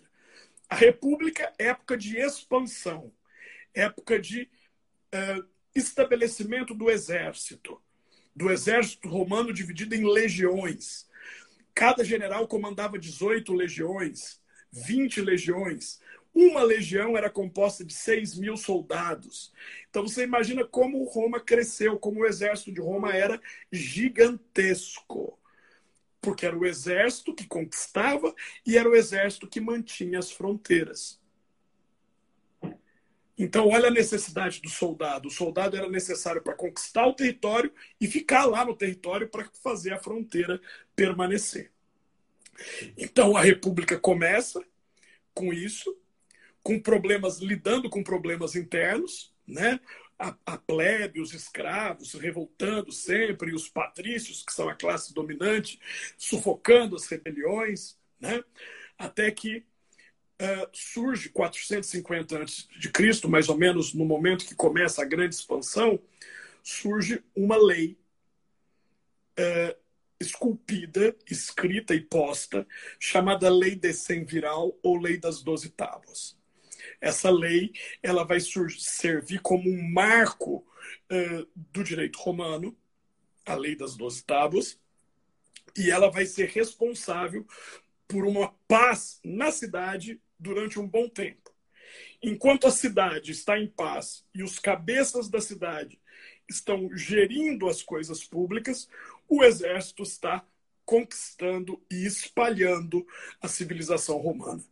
A 0.72 0.74
República 0.74 1.52
época 1.58 1.98
de 1.98 2.16
expansão, 2.16 3.12
época 3.74 4.18
de 4.18 4.48
uh, 5.14 5.46
estabelecimento 5.74 6.74
do 6.74 6.90
exército, 6.90 7.78
do 8.34 8.50
exército 8.50 9.06
romano 9.06 9.52
dividido 9.52 9.94
em 9.94 10.10
legiões. 10.10 11.06
Cada 11.74 12.02
general 12.02 12.48
comandava 12.48 12.98
18 12.98 13.52
legiões, 13.52 14.40
20 14.72 15.20
legiões. 15.20 16.00
Uma 16.34 16.62
legião 16.62 17.18
era 17.18 17.28
composta 17.28 17.84
de 17.84 17.92
6 17.92 18.38
mil 18.38 18.56
soldados. 18.56 19.52
Então 19.90 20.08
você 20.08 20.22
imagina 20.24 20.64
como 20.64 21.04
Roma 21.04 21.38
cresceu, 21.38 21.98
como 21.98 22.20
o 22.20 22.26
exército 22.26 22.72
de 22.72 22.80
Roma 22.80 23.14
era 23.14 23.38
gigantesco. 23.70 25.38
Porque 26.22 26.46
era 26.46 26.56
o 26.56 26.64
exército 26.64 27.34
que 27.34 27.46
conquistava 27.46 28.34
e 28.66 28.78
era 28.78 28.88
o 28.88 28.94
exército 28.94 29.46
que 29.46 29.60
mantinha 29.60 30.18
as 30.18 30.30
fronteiras. 30.30 31.20
Então, 33.36 33.68
olha 33.68 33.88
a 33.88 33.90
necessidade 33.90 34.62
do 34.62 34.68
soldado. 34.68 35.28
O 35.28 35.30
soldado 35.30 35.76
era 35.76 35.88
necessário 35.88 36.40
para 36.42 36.54
conquistar 36.54 37.06
o 37.06 37.14
território 37.14 37.72
e 38.00 38.06
ficar 38.06 38.44
lá 38.44 38.64
no 38.64 38.76
território 38.76 39.28
para 39.28 39.50
fazer 39.62 39.92
a 39.92 39.98
fronteira 39.98 40.60
permanecer. 40.94 41.72
Então, 42.96 43.36
a 43.36 43.42
República 43.42 43.98
começa 43.98 44.62
com 45.34 45.52
isso, 45.52 45.98
com 46.62 46.78
problemas, 46.78 47.38
lidando 47.40 47.90
com 47.90 48.02
problemas 48.04 48.54
internos, 48.54 49.34
né? 49.46 49.80
A, 50.22 50.36
a 50.46 50.56
plebe, 50.56 51.20
os 51.20 51.34
escravos 51.34 52.14
revoltando 52.14 52.92
sempre, 52.92 53.52
os 53.52 53.68
patrícios, 53.68 54.44
que 54.44 54.52
são 54.52 54.68
a 54.68 54.74
classe 54.74 55.12
dominante, 55.12 55.80
sufocando 56.16 56.94
as 56.94 57.06
rebeliões, 57.06 57.98
né? 58.20 58.44
Até 58.96 59.32
que 59.32 59.64
uh, 60.40 60.68
surge 60.72 61.28
450 61.30 62.40
a.C., 62.40 63.26
mais 63.26 63.48
ou 63.48 63.58
menos 63.58 63.92
no 63.92 64.04
momento 64.04 64.46
que 64.46 64.54
começa 64.54 65.02
a 65.02 65.06
grande 65.06 65.34
expansão, 65.34 66.00
surge 66.62 67.22
uma 67.34 67.56
lei 67.56 67.98
uh, 69.38 69.76
esculpida, 70.20 71.16
escrita 71.28 71.94
e 71.94 72.00
posta, 72.00 72.66
chamada 72.98 73.50
Lei 73.50 73.74
de 73.74 73.92
Viral 74.24 74.78
ou 74.82 74.96
Lei 74.98 75.18
das 75.18 75.42
Doze 75.42 75.70
Tábuas. 75.70 76.40
Essa 77.02 77.30
lei 77.30 77.72
ela 78.00 78.22
vai 78.22 78.38
servir 78.38 79.40
como 79.40 79.68
um 79.68 79.90
marco 79.90 80.64
uh, 81.10 81.48
do 81.56 81.82
direito 81.82 82.20
romano, 82.20 82.78
a 83.44 83.56
Lei 83.56 83.74
das 83.74 83.96
Doze 83.96 84.22
Tábuas, 84.22 84.78
e 85.76 85.90
ela 85.90 86.08
vai 86.08 86.24
ser 86.24 86.48
responsável 86.50 87.44
por 88.06 88.24
uma 88.24 88.54
paz 88.68 89.18
na 89.24 89.50
cidade 89.50 90.22
durante 90.38 90.78
um 90.78 90.86
bom 90.86 91.08
tempo. 91.08 91.52
Enquanto 92.22 92.68
a 92.68 92.70
cidade 92.70 93.32
está 93.32 93.58
em 93.58 93.66
paz 93.66 94.24
e 94.32 94.44
os 94.44 94.60
cabeças 94.60 95.28
da 95.28 95.40
cidade 95.40 96.00
estão 96.48 96.88
gerindo 96.96 97.68
as 97.68 97.82
coisas 97.82 98.22
públicas, 98.22 98.88
o 99.28 99.42
exército 99.42 100.04
está 100.04 100.46
conquistando 100.84 101.82
e 101.90 102.06
espalhando 102.06 103.04
a 103.40 103.48
civilização 103.48 104.18
romana. 104.18 104.62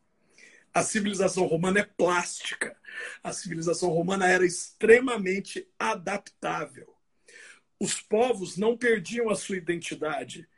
A 0.73 0.83
civilização 0.83 1.47
romana 1.47 1.81
é 1.81 1.85
plástica. 1.85 2.77
A 3.23 3.33
civilização 3.33 3.91
romana 3.91 4.29
era 4.29 4.47
extremamente 4.47 5.69
adaptável. 5.79 6.95
Os 7.79 8.01
povos 8.01 8.57
não 8.57 8.77
perdiam 8.77 9.31
a 9.31 9.35
sua 9.35 9.57
identidade. 9.57 10.49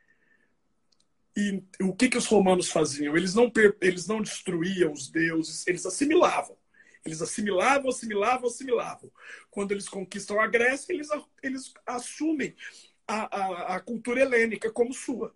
E 1.36 1.62
o 1.80 1.94
que, 1.94 2.08
que 2.08 2.18
os 2.18 2.26
romanos 2.26 2.70
faziam? 2.70 3.16
Eles 3.16 3.34
não, 3.34 3.50
eles 3.80 4.06
não 4.06 4.20
destruíam 4.20 4.92
os 4.92 5.08
deuses, 5.08 5.66
eles 5.66 5.86
assimilavam. 5.86 6.56
Eles 7.04 7.22
assimilavam, 7.22 7.88
assimilavam, 7.88 8.48
assimilavam. 8.48 9.10
Quando 9.50 9.72
eles 9.72 9.88
conquistam 9.88 10.40
a 10.40 10.46
Grécia, 10.46 10.92
eles, 10.92 11.08
eles 11.42 11.72
assumem 11.86 12.54
a, 13.06 13.36
a, 13.36 13.76
a 13.76 13.80
cultura 13.80 14.20
helênica 14.20 14.70
como 14.70 14.92
sua. 14.92 15.34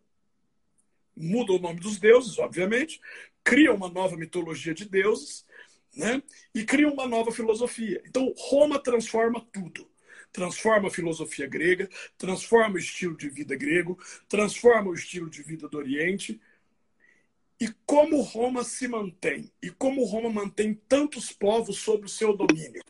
Mudam 1.17 1.57
o 1.57 1.61
nome 1.61 1.81
dos 1.81 1.99
deuses, 1.99 2.39
obviamente, 2.39 3.01
criam 3.43 3.75
uma 3.75 3.89
nova 3.89 4.17
mitologia 4.17 4.75
de 4.75 4.85
deuses, 4.85 5.47
né? 5.95 6.23
E 6.55 6.65
criam 6.65 6.93
uma 6.93 7.07
nova 7.07 7.33
filosofia. 7.33 8.03
Então, 8.07 8.35
Roma 8.37 8.79
transforma 8.79 9.41
tudo 9.53 9.89
transforma 10.37 10.89
a 10.89 10.91
filosofia 10.91 11.47
grega, 11.47 11.89
transforma 12.19 12.75
o 12.75 12.79
estilo 12.79 13.17
de 13.17 13.31
vida 13.31 13.57
grego, 13.57 13.99
transforma 14.29 14.91
o 14.91 14.95
estilo 14.95 15.31
de 15.31 15.43
vida 15.43 15.67
do 15.67 15.79
Oriente. 15.79 16.39
E 17.59 17.73
como 17.87 18.21
Roma 18.21 18.63
se 18.63 18.87
mantém? 18.87 19.51
E 19.63 19.71
como 19.71 20.05
Roma 20.05 20.29
mantém 20.29 20.75
tantos 20.75 21.33
povos 21.33 21.79
sob 21.79 22.05
o 22.05 22.09
seu 22.09 22.37
domínio? 22.37 22.83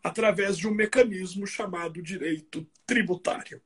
Através 0.00 0.56
de 0.56 0.68
um 0.68 0.72
mecanismo 0.72 1.44
chamado 1.44 2.00
direito 2.00 2.64
tributário. 2.86 3.60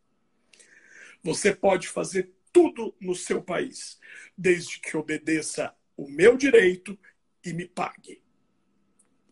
Você 1.23 1.55
pode 1.55 1.89
fazer 1.89 2.33
tudo 2.53 2.95
no 3.01 3.15
seu 3.15 3.43
país, 3.43 3.99
desde 4.37 4.79
que 4.79 4.97
obedeça 4.97 5.75
o 5.97 6.09
meu 6.09 6.37
direito 6.37 6.99
e 7.45 7.53
me 7.53 7.67
pague. 7.67 8.23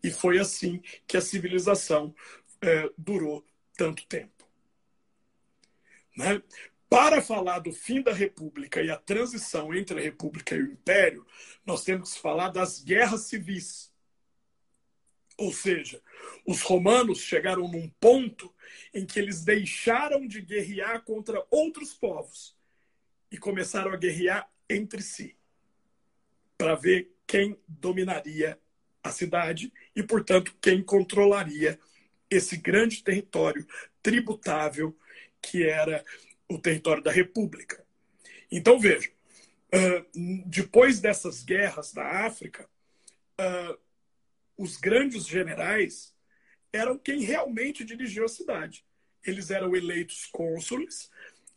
E 0.02 0.10
foi 0.10 0.38
assim 0.38 0.82
que 1.06 1.16
a 1.16 1.20
civilização 1.20 2.14
é, 2.62 2.90
durou 2.96 3.44
tanto 3.76 4.06
tempo. 4.06 4.48
Né? 6.16 6.42
Para 6.88 7.22
falar 7.22 7.60
do 7.60 7.72
fim 7.72 8.02
da 8.02 8.12
República 8.12 8.82
e 8.82 8.90
a 8.90 8.96
transição 8.96 9.72
entre 9.74 9.98
a 9.98 10.02
República 10.02 10.56
e 10.56 10.62
o 10.62 10.72
Império, 10.72 11.26
nós 11.64 11.84
temos 11.84 12.14
que 12.14 12.20
falar 12.20 12.48
das 12.48 12.82
guerras 12.82 13.22
civis. 13.22 13.92
Ou 15.36 15.52
seja, 15.52 16.02
os 16.46 16.60
romanos 16.62 17.20
chegaram 17.20 17.68
num 17.68 17.88
ponto 18.00 18.52
em 18.92 19.06
que 19.06 19.18
eles 19.18 19.44
deixaram 19.44 20.26
de 20.26 20.42
guerrear 20.42 21.02
contra 21.02 21.46
outros 21.50 21.94
povos 21.94 22.58
e 23.30 23.38
começaram 23.38 23.92
a 23.92 23.96
guerrear 23.96 24.50
entre 24.68 25.02
si 25.02 25.36
para 26.56 26.74
ver 26.74 27.14
quem 27.26 27.58
dominaria 27.66 28.58
a 29.02 29.10
cidade 29.10 29.72
e, 29.94 30.02
portanto, 30.02 30.54
quem 30.60 30.82
controlaria 30.82 31.78
esse 32.28 32.56
grande 32.56 33.02
território 33.02 33.66
tributável 34.02 34.96
que 35.40 35.64
era 35.64 36.04
o 36.48 36.58
território 36.58 37.02
da 37.02 37.10
República. 37.10 37.84
Então, 38.50 38.78
veja, 38.78 39.10
depois 40.46 41.00
dessas 41.00 41.42
guerras 41.42 41.94
na 41.94 42.26
África, 42.26 42.68
os 44.56 44.76
grandes 44.76 45.26
generais 45.26 46.14
eram 46.72 46.98
quem 46.98 47.20
realmente 47.20 47.84
dirigiu 47.84 48.24
a 48.24 48.28
cidade. 48.28 48.84
Eles 49.24 49.50
eram 49.50 49.74
eleitos 49.74 50.26
cônsules, 50.26 51.10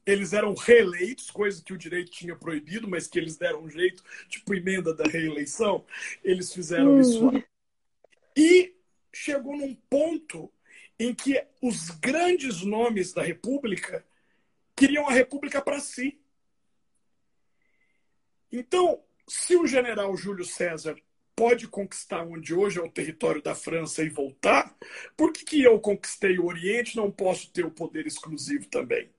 eles 0.05 0.33
eram 0.33 0.53
reeleitos, 0.53 1.31
coisa 1.31 1.63
que 1.63 1.73
o 1.73 1.77
direito 1.77 2.11
tinha 2.11 2.35
proibido, 2.35 2.87
mas 2.87 3.07
que 3.07 3.17
eles 3.17 3.37
deram 3.37 3.63
um 3.63 3.69
jeito, 3.69 4.03
tipo 4.27 4.53
emenda 4.53 4.93
da 4.93 5.05
reeleição, 5.05 5.85
eles 6.23 6.53
fizeram 6.53 6.95
hum. 6.95 7.01
isso 7.01 7.25
lá. 7.25 7.43
E 8.35 8.75
chegou 9.13 9.55
num 9.55 9.75
ponto 9.89 10.51
em 10.99 11.13
que 11.13 11.41
os 11.61 11.89
grandes 11.89 12.61
nomes 12.61 13.13
da 13.13 13.21
República 13.21 14.05
queriam 14.75 15.07
a 15.07 15.13
República 15.13 15.61
para 15.61 15.79
si. 15.79 16.19
Então, 18.51 19.03
se 19.27 19.55
o 19.55 19.65
general 19.65 20.15
Júlio 20.15 20.45
César 20.45 20.95
pode 21.35 21.67
conquistar 21.67 22.23
onde 22.23 22.53
hoje 22.53 22.79
é 22.79 22.81
o 22.81 22.91
território 22.91 23.41
da 23.41 23.55
França 23.55 24.03
e 24.03 24.09
voltar, 24.09 24.75
por 25.17 25.33
que, 25.33 25.43
que 25.43 25.63
eu 25.63 25.79
conquistei 25.79 26.37
o 26.37 26.45
Oriente 26.45 26.95
não 26.95 27.11
posso 27.11 27.51
ter 27.51 27.65
o 27.65 27.71
poder 27.71 28.05
exclusivo 28.05 28.67
também? 28.67 29.09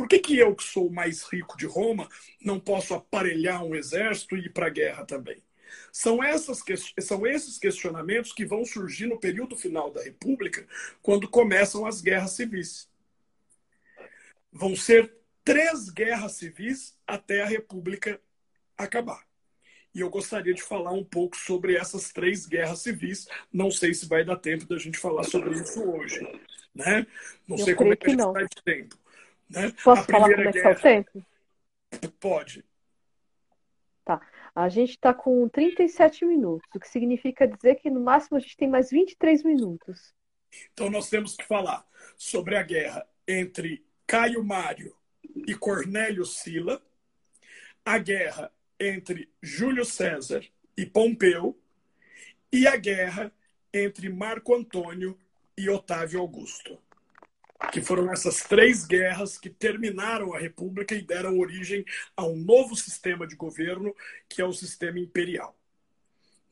Por 0.00 0.08
que, 0.08 0.18
que 0.18 0.38
eu, 0.38 0.56
que 0.56 0.64
sou 0.64 0.86
o 0.86 0.90
mais 0.90 1.24
rico 1.24 1.58
de 1.58 1.66
Roma, 1.66 2.08
não 2.40 2.58
posso 2.58 2.94
aparelhar 2.94 3.62
um 3.62 3.74
exército 3.74 4.34
e 4.34 4.46
ir 4.46 4.48
para 4.50 4.68
a 4.68 4.70
guerra 4.70 5.04
também? 5.04 5.44
São, 5.92 6.24
essas, 6.24 6.64
são 7.00 7.26
esses 7.26 7.58
questionamentos 7.58 8.32
que 8.32 8.46
vão 8.46 8.64
surgir 8.64 9.06
no 9.08 9.20
período 9.20 9.58
final 9.58 9.90
da 9.90 10.02
República, 10.02 10.66
quando 11.02 11.28
começam 11.28 11.84
as 11.84 12.00
guerras 12.00 12.30
civis. 12.30 12.88
Vão 14.50 14.74
ser 14.74 15.14
três 15.44 15.90
guerras 15.90 16.32
civis 16.32 16.96
até 17.06 17.42
a 17.42 17.46
República 17.46 18.18
acabar. 18.78 19.22
E 19.94 20.00
eu 20.00 20.08
gostaria 20.08 20.54
de 20.54 20.62
falar 20.62 20.92
um 20.92 21.04
pouco 21.04 21.36
sobre 21.36 21.76
essas 21.76 22.10
três 22.10 22.46
guerras 22.46 22.78
civis. 22.78 23.28
Não 23.52 23.70
sei 23.70 23.92
se 23.92 24.08
vai 24.08 24.24
dar 24.24 24.36
tempo 24.36 24.64
da 24.64 24.78
gente 24.78 24.96
falar 24.96 25.24
sobre 25.24 25.60
isso 25.60 25.84
hoje. 25.84 26.20
Né? 26.74 27.06
Não 27.46 27.58
eu 27.58 27.64
sei 27.66 27.74
como 27.74 27.92
é 27.92 27.96
que, 27.96 28.06
a 28.06 28.10
gente 28.10 28.32
vai 28.32 28.44
de 28.44 28.62
tempo. 28.64 28.99
Né? 29.50 29.72
Posso 29.82 30.04
falar 30.04 30.30
como 30.30 30.48
é 30.48 30.52
que 30.52 30.62
guerra... 30.62 30.70
o 30.70 30.80
tempo? 30.80 31.26
Pode. 32.20 32.64
Tá. 34.04 34.20
A 34.54 34.68
gente 34.68 34.90
está 34.90 35.12
com 35.12 35.48
37 35.48 36.24
minutos, 36.24 36.68
o 36.74 36.78
que 36.78 36.88
significa 36.88 37.46
dizer 37.46 37.76
que 37.76 37.90
no 37.90 38.00
máximo 38.00 38.36
a 38.36 38.40
gente 38.40 38.56
tem 38.56 38.68
mais 38.68 38.90
23 38.90 39.42
minutos. 39.42 40.14
Então 40.72 40.88
nós 40.88 41.08
temos 41.08 41.36
que 41.36 41.44
falar 41.44 41.86
sobre 42.16 42.56
a 42.56 42.62
guerra 42.62 43.06
entre 43.26 43.84
Caio 44.06 44.44
Mário 44.44 44.96
e 45.46 45.54
Cornélio 45.54 46.24
Sila, 46.24 46.82
a 47.84 47.98
guerra 47.98 48.52
entre 48.78 49.32
Júlio 49.42 49.84
César 49.84 50.44
e 50.76 50.86
Pompeu 50.86 51.58
e 52.52 52.66
a 52.66 52.76
guerra 52.76 53.32
entre 53.72 54.08
Marco 54.08 54.54
Antônio 54.54 55.18
e 55.56 55.68
Otávio 55.68 56.20
Augusto 56.20 56.78
que 57.72 57.80
foram 57.80 58.12
essas 58.12 58.42
três 58.42 58.84
guerras 58.84 59.38
que 59.38 59.50
terminaram 59.50 60.34
a 60.34 60.38
República 60.38 60.94
e 60.94 61.02
deram 61.02 61.38
origem 61.38 61.84
a 62.16 62.24
um 62.26 62.36
novo 62.36 62.74
sistema 62.74 63.26
de 63.26 63.36
governo, 63.36 63.94
que 64.28 64.40
é 64.40 64.44
o 64.44 64.52
sistema 64.52 64.98
imperial. 64.98 65.56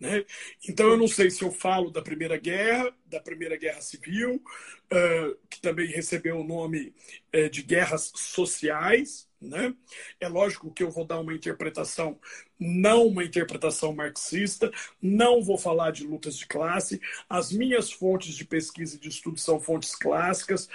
Né? 0.01 0.25
Então, 0.69 0.89
eu 0.89 0.97
não 0.97 1.09
sei 1.09 1.29
se 1.29 1.43
eu 1.43 1.51
falo 1.51 1.91
da 1.91 2.01
Primeira 2.01 2.37
Guerra, 2.37 2.95
da 3.07 3.21
Primeira 3.21 3.57
Guerra 3.57 3.81
Civil, 3.81 4.37
uh, 4.37 5.37
que 5.51 5.61
também 5.61 5.89
recebeu 5.89 6.39
o 6.39 6.45
nome 6.45 6.95
uh, 7.35 7.51
de 7.51 7.63
guerras 7.63 8.13
sociais. 8.15 9.29
Né? 9.41 9.75
É 10.21 10.29
lógico 10.29 10.73
que 10.73 10.85
eu 10.85 10.91
vou 10.91 11.05
dar 11.05 11.19
uma 11.19 11.35
interpretação, 11.35 12.19
não 12.59 13.09
uma 13.09 13.25
interpretação 13.25 13.93
marxista, 13.93 14.71
não 15.03 15.43
vou 15.43 15.59
falar 15.59 15.91
de 15.91 16.05
lutas 16.05 16.37
de 16.37 16.47
classe. 16.47 17.01
As 17.29 17.51
minhas 17.51 17.91
fontes 17.91 18.37
de 18.37 18.45
pesquisa 18.45 18.97
e 18.97 19.01
de 19.01 19.09
estudo 19.09 19.39
são 19.41 19.59
fontes 19.59 19.97
clássicas. 19.97 20.69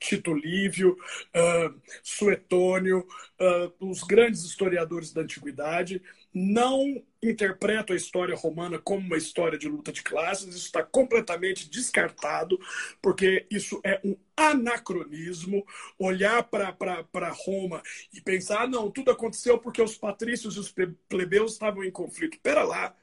Tito 0.00 0.32
Lívio, 0.32 0.96
uh, 1.36 1.80
Suetônio, 2.02 3.06
uh, 3.38 3.86
os 3.90 4.02
grandes 4.02 4.42
historiadores 4.42 5.12
da 5.12 5.20
antiguidade, 5.20 6.02
não 6.32 7.02
interpretam 7.22 7.92
a 7.92 7.96
história 7.96 8.34
romana 8.34 8.78
como 8.78 9.06
uma 9.06 9.18
história 9.18 9.58
de 9.58 9.68
luta 9.68 9.92
de 9.92 10.02
classes, 10.02 10.48
isso 10.48 10.66
está 10.66 10.82
completamente 10.82 11.68
descartado, 11.68 12.58
porque 13.02 13.46
isso 13.50 13.78
é 13.84 14.00
um 14.02 14.16
anacronismo. 14.34 15.66
Olhar 15.98 16.42
para 16.44 17.30
Roma 17.30 17.82
e 18.12 18.20
pensar, 18.22 18.62
ah, 18.62 18.66
não, 18.66 18.90
tudo 18.90 19.10
aconteceu 19.10 19.58
porque 19.58 19.82
os 19.82 19.98
patrícios 19.98 20.56
e 20.56 20.60
os 20.60 20.74
plebeus 21.08 21.52
estavam 21.52 21.84
em 21.84 21.90
conflito. 21.90 22.40
Pera 22.40 22.62
lá, 22.62 22.96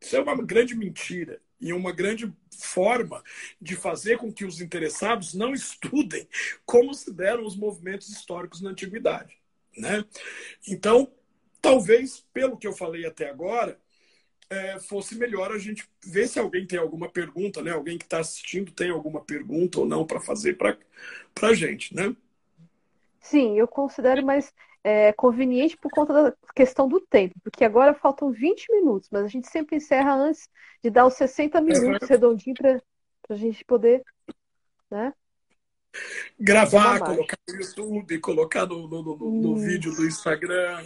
isso 0.00 0.16
é 0.16 0.20
uma 0.20 0.36
grande 0.42 0.74
mentira 0.74 1.40
e 1.60 1.72
uma 1.72 1.92
grande 1.92 2.32
forma 2.56 3.22
de 3.60 3.76
fazer 3.76 4.18
com 4.18 4.32
que 4.32 4.44
os 4.44 4.60
interessados 4.60 5.34
não 5.34 5.52
estudem 5.52 6.28
como 6.64 6.94
se 6.94 7.12
deram 7.12 7.44
os 7.44 7.56
movimentos 7.56 8.08
históricos 8.08 8.60
na 8.60 8.70
antiguidade. 8.70 9.36
Né? 9.76 10.04
Então, 10.66 11.12
talvez, 11.60 12.24
pelo 12.32 12.56
que 12.56 12.66
eu 12.66 12.72
falei 12.72 13.06
até 13.06 13.28
agora, 13.28 13.78
é, 14.50 14.80
fosse 14.80 15.14
melhor 15.14 15.52
a 15.52 15.58
gente 15.58 15.88
ver 16.04 16.26
se 16.26 16.38
alguém 16.38 16.66
tem 16.66 16.78
alguma 16.78 17.08
pergunta, 17.08 17.60
né? 17.62 17.70
Alguém 17.70 17.98
que 17.98 18.04
está 18.04 18.18
assistindo 18.18 18.72
tem 18.72 18.90
alguma 18.90 19.22
pergunta 19.22 19.80
ou 19.80 19.86
não 19.86 20.06
para 20.06 20.20
fazer 20.20 20.56
para 20.56 20.78
a 21.42 21.54
gente, 21.54 21.94
né? 21.94 22.16
Sim, 23.20 23.58
eu 23.58 23.68
considero 23.68 24.24
mais 24.24 24.52
é, 24.82 25.12
conveniente 25.12 25.76
por 25.76 25.90
conta 25.90 26.12
da 26.12 26.36
questão 26.54 26.88
do 26.88 27.00
tempo, 27.00 27.34
porque 27.42 27.64
agora 27.64 27.94
faltam 27.94 28.30
20 28.30 28.70
minutos, 28.72 29.08
mas 29.10 29.24
a 29.24 29.28
gente 29.28 29.48
sempre 29.48 29.76
encerra 29.76 30.14
antes 30.14 30.48
de 30.82 30.90
dar 30.90 31.06
os 31.06 31.14
60 31.14 31.60
minutos 31.60 32.08
redondinho 32.08 32.54
para 32.56 32.80
a 33.30 33.34
gente 33.34 33.64
poder, 33.64 34.02
né? 34.90 35.12
Gravar, 36.38 37.00
colocar 37.00 37.38
no 37.48 37.56
YouTube, 37.56 38.20
colocar 38.20 38.66
no, 38.66 38.86
no, 38.86 39.02
no, 39.02 39.16
no 39.16 39.56
vídeo 39.56 39.94
do 39.94 40.06
Instagram. 40.06 40.84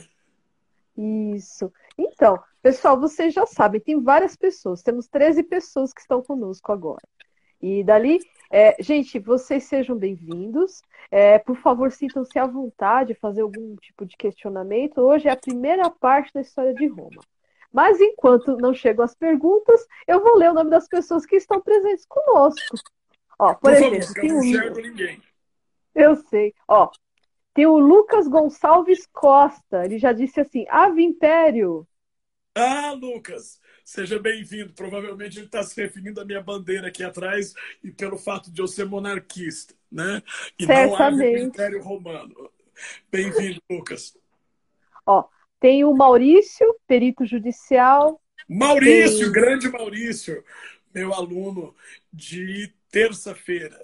Isso. 0.96 1.72
Então, 1.98 2.42
pessoal, 2.62 2.98
vocês 2.98 3.34
já 3.34 3.46
sabem, 3.46 3.80
tem 3.80 4.00
várias 4.00 4.36
pessoas, 4.36 4.82
temos 4.82 5.08
13 5.08 5.42
pessoas 5.42 5.92
que 5.92 6.00
estão 6.00 6.22
conosco 6.22 6.72
agora. 6.72 7.02
E 7.62 7.84
dali 7.84 8.18
é, 8.50 8.76
gente, 8.82 9.20
vocês 9.20 9.64
sejam 9.64 9.96
bem-vindos. 9.96 10.82
É, 11.10 11.38
por 11.38 11.56
favor, 11.56 11.92
sintam-se 11.92 12.38
à 12.38 12.44
vontade 12.44 13.14
de 13.14 13.20
fazer 13.20 13.42
algum 13.42 13.76
tipo 13.76 14.04
de 14.04 14.16
questionamento. 14.16 14.98
Hoje 14.98 15.28
é 15.28 15.30
a 15.30 15.36
primeira 15.36 15.88
parte 15.88 16.34
da 16.34 16.40
história 16.40 16.74
de 16.74 16.86
Roma. 16.88 17.22
Mas 17.72 18.00
enquanto 18.00 18.56
não 18.56 18.74
chegam 18.74 19.04
as 19.04 19.14
perguntas, 19.14 19.86
eu 20.06 20.20
vou 20.20 20.36
ler 20.36 20.50
o 20.50 20.54
nome 20.54 20.70
das 20.70 20.88
pessoas 20.88 21.24
que 21.24 21.36
estão 21.36 21.60
presentes 21.60 22.04
conosco. 22.04 22.76
Ó, 23.38 23.54
por, 23.54 23.60
por 23.60 23.72
exemplo, 23.72 24.02
favor, 24.02 24.20
tem 24.20 24.32
o... 24.32 24.74
ninguém. 24.74 25.22
Eu 25.94 26.16
sei. 26.16 26.52
Ó, 26.66 26.90
tem 27.54 27.64
o 27.64 27.78
Lucas 27.78 28.26
Gonçalves 28.26 29.06
Costa. 29.06 29.84
Ele 29.84 29.98
já 29.98 30.12
disse 30.12 30.40
assim: 30.40 30.66
Ave 30.68 31.02
Império. 31.02 31.86
Ah, 32.54 32.92
Lucas, 32.92 33.58
seja 33.84 34.18
bem-vindo. 34.18 34.72
Provavelmente 34.72 35.38
ele 35.38 35.46
está 35.46 35.62
se 35.62 35.80
referindo 35.80 36.20
à 36.20 36.24
minha 36.24 36.42
bandeira 36.42 36.88
aqui 36.88 37.02
atrás 37.02 37.54
e 37.82 37.90
pelo 37.90 38.18
fato 38.18 38.50
de 38.50 38.60
eu 38.60 38.66
ser 38.66 38.86
monarquista, 38.86 39.74
né? 39.90 40.22
E 40.58 40.66
Certamente. 40.66 41.40
não 41.40 41.48
Império 41.48 41.82
Romano. 41.82 42.50
Bem-vindo, 43.10 43.60
Lucas. 43.70 44.16
Ó, 45.06 45.24
tem 45.60 45.84
o 45.84 45.94
Maurício, 45.94 46.66
perito 46.86 47.24
judicial. 47.24 48.20
Maurício, 48.48 49.20
tem... 49.20 49.32
grande 49.32 49.68
Maurício, 49.68 50.44
meu 50.94 51.12
aluno 51.14 51.74
de 52.12 52.72
terça-feira. 52.90 53.80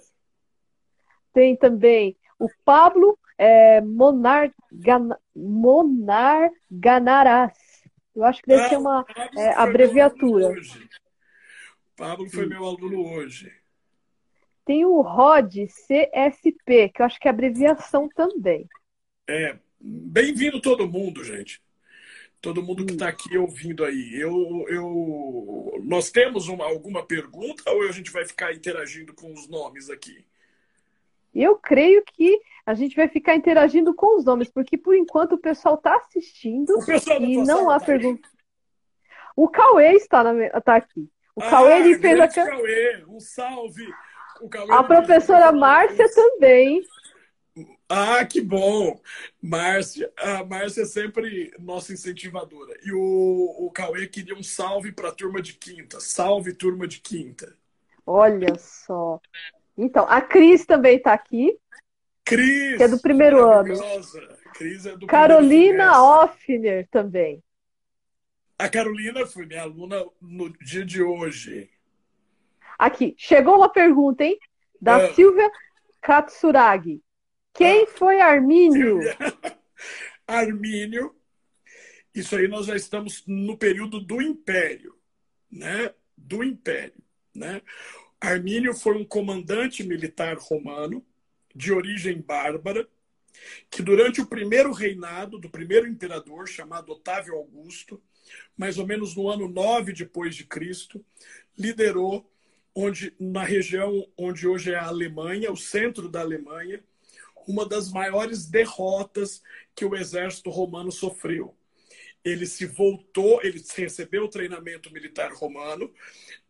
Tem 1.33 1.57
também 1.57 2.17
o 2.39 2.49
Pablo 2.65 3.19
é, 3.37 3.81
Monar, 3.81 4.53
Gan, 4.73 5.11
Monar 5.35 6.51
Ganarás. 6.71 7.68
Eu 8.19 8.25
acho 8.25 8.43
que 8.43 8.49
deve 8.49 8.69
ser 8.69 8.79
uma 8.79 9.07
é, 9.37 9.51
abreviatura. 9.51 10.53
Pablo 11.95 12.29
foi 12.29 12.45
Sim. 12.45 12.51
meu 12.51 12.65
aluno 12.65 13.07
hoje. 13.13 13.53
Tem 14.65 14.85
o 14.85 15.01
ROD 15.01 15.67
CSP, 15.69 16.89
que 16.89 17.01
eu 17.01 17.07
acho 17.07 17.21
que 17.21 17.29
é 17.29 17.31
abreviação 17.31 18.09
também. 18.09 18.69
É, 19.29 19.57
bem-vindo 19.81 20.61
todo 20.61 20.91
mundo, 20.91 21.23
gente. 21.23 21.63
Todo 22.41 22.63
mundo 22.63 22.85
que 22.85 22.93
está 22.93 23.09
aqui 23.09 23.39
ouvindo 23.39 23.85
aí. 23.85 24.21
Eu, 24.21 24.67
eu, 24.69 25.81
nós 25.85 26.11
temos 26.11 26.49
uma, 26.49 26.65
alguma 26.65 27.07
pergunta 27.07 27.71
ou 27.71 27.83
a 27.83 27.93
gente 27.93 28.11
vai 28.11 28.27
ficar 28.27 28.53
interagindo 28.53 29.15
com 29.15 29.33
os 29.33 29.47
nomes 29.49 29.89
aqui? 29.91 30.27
Eu 31.41 31.57
creio 31.57 32.03
que 32.05 32.41
a 32.67 32.75
gente 32.75 32.97
vai 32.97 33.07
ficar 33.09 33.37
interagindo 33.37 33.95
com 33.95 34.19
os 34.19 34.25
nomes, 34.25 34.51
porque 34.51 34.77
por 34.77 34.95
enquanto 34.97 35.35
o 35.35 35.39
pessoal 35.39 35.77
está 35.77 35.97
assistindo 35.97 36.75
e 37.21 37.37
não 37.39 37.71
há 37.71 37.79
pergunta. 37.79 38.29
O 39.37 39.49
Cauê 39.49 39.93
está, 39.93 40.25
na, 40.25 40.61
tá 40.61 40.75
aqui. 40.75 41.09
O 41.37 41.41
ah, 41.41 41.49
Cauê 41.49 41.79
ele 41.79 41.99
fez 41.99 42.19
a. 42.19 42.27
Cauê, 42.27 43.05
um 43.07 43.21
salve! 43.21 43.87
a 44.69 44.83
professora 44.83 45.53
Márcia 45.53 46.13
também. 46.13 46.83
Ah, 47.89 48.25
que 48.25 48.41
bom! 48.41 49.01
Márcia, 49.41 50.13
a 50.17 50.45
Márcia 50.45 50.83
é 50.83 50.87
sempre 50.87 51.55
nossa 51.61 51.93
incentivadora. 51.93 52.77
E 52.85 52.93
o, 52.93 53.67
o 53.67 53.71
Cauê 53.71 54.09
queria 54.09 54.35
um 54.35 54.43
salve 54.43 54.91
para 54.91 55.11
a 55.11 55.15
turma 55.15 55.41
de 55.41 55.55
quinta. 55.55 56.01
Salve, 56.01 56.53
turma 56.53 56.89
de 56.89 57.01
quinta. 57.01 57.57
Olha 58.05 58.59
só. 58.59 59.21
Então, 59.79 60.05
a 60.09 60.21
Cris 60.21 60.67
também 60.67 60.97
está 60.97 61.13
aqui. 61.13 61.57
Cris! 62.25 62.77
Que 62.77 62.83
é 62.83 62.89
do 62.89 63.01
primeiro 63.01 63.49
ano. 63.49 63.75
Cris 64.55 64.85
é 64.85 64.97
do 64.97 65.07
Carolina 65.07 66.03
Offner 66.03 66.89
também. 66.91 67.41
A 68.59 68.69
Carolina 68.69 69.25
foi 69.25 69.47
minha 69.47 69.63
aluna 69.63 70.05
no 70.21 70.51
dia 70.59 70.85
de 70.85 71.01
hoje. 71.01 71.71
Aqui, 72.77 73.15
chegou 73.17 73.57
uma 73.57 73.69
pergunta, 73.69 74.25
hein? 74.25 74.37
Da 74.81 75.01
é. 75.01 75.13
Silvia 75.15 75.49
Katsuragi. 76.01 77.01
Quem 77.55 77.85
ah. 77.85 77.87
foi 77.87 78.21
Armínio? 78.21 78.99
Armínio. 80.27 81.15
Isso 82.13 82.35
aí 82.35 82.49
nós 82.49 82.67
já 82.67 82.75
estamos 82.75 83.23
no 83.29 83.57
período 83.57 84.01
do 84.01 84.21
Império, 84.21 84.97
né? 85.49 85.95
Do 86.17 86.43
Império, 86.43 87.01
né? 87.33 87.63
Armínio 88.21 88.75
foi 88.75 88.97
um 88.97 89.05
comandante 89.05 89.83
militar 89.83 90.37
romano 90.37 91.05
de 91.55 91.73
origem 91.73 92.21
bárbara, 92.21 92.89
que 93.71 93.83
durante 93.83 94.21
o 94.21 94.27
primeiro 94.27 94.73
reinado 94.73 95.39
do 95.39 95.49
primeiro 95.49 95.87
imperador, 95.87 96.49
chamado 96.49 96.93
Otávio 96.93 97.35
Augusto, 97.35 98.03
mais 98.57 98.79
ou 98.79 98.87
menos 98.87 99.15
no 99.15 99.29
ano 99.29 99.49
9 99.49 99.93
depois 99.93 100.35
de 100.35 100.45
Cristo, 100.45 101.05
liderou 101.57 102.29
onde 102.75 103.15
na 103.19 103.43
região 103.43 104.07
onde 104.17 104.47
hoje 104.47 104.73
é 104.73 104.77
a 104.77 104.87
Alemanha, 104.87 105.51
o 105.51 105.57
centro 105.57 106.09
da 106.09 106.21
Alemanha, 106.21 106.83
uma 107.47 107.67
das 107.67 107.91
maiores 107.91 108.47
derrotas 108.47 109.43
que 109.75 109.85
o 109.85 109.97
exército 109.97 110.51
romano 110.51 110.93
sofreu. 110.93 111.57
Ele 112.25 112.47
se 112.47 112.67
voltou, 112.67 113.41
ele 113.43 113.63
recebeu 113.77 114.25
o 114.25 114.29
treinamento 114.29 114.93
militar 114.93 115.33
romano, 115.33 115.93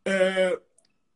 é, 0.05 0.59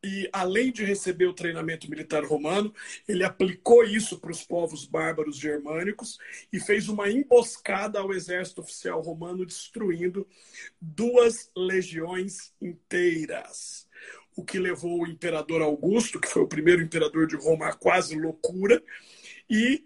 e 0.04 0.28
além 0.32 0.72
de 0.72 0.84
receber 0.84 1.26
o 1.26 1.34
treinamento 1.34 1.88
militar 1.88 2.24
romano, 2.24 2.74
ele 3.06 3.22
aplicou 3.22 3.84
isso 3.84 4.18
para 4.18 4.32
os 4.32 4.42
povos 4.42 4.84
bárbaros 4.84 5.36
germânicos 5.36 6.18
e 6.52 6.58
fez 6.58 6.88
uma 6.88 7.08
emboscada 7.08 8.00
ao 8.00 8.12
exército 8.12 8.62
oficial 8.62 9.00
romano, 9.00 9.46
destruindo 9.46 10.26
duas 10.80 11.50
legiões 11.56 12.52
inteiras. 12.60 13.86
O 14.34 14.44
que 14.44 14.58
levou 14.58 15.02
o 15.02 15.06
imperador 15.06 15.62
Augusto, 15.62 16.18
que 16.18 16.28
foi 16.28 16.42
o 16.42 16.48
primeiro 16.48 16.82
imperador 16.82 17.28
de 17.28 17.36
Roma, 17.36 17.68
à 17.68 17.72
quase 17.72 18.18
loucura, 18.18 18.82
e 19.48 19.84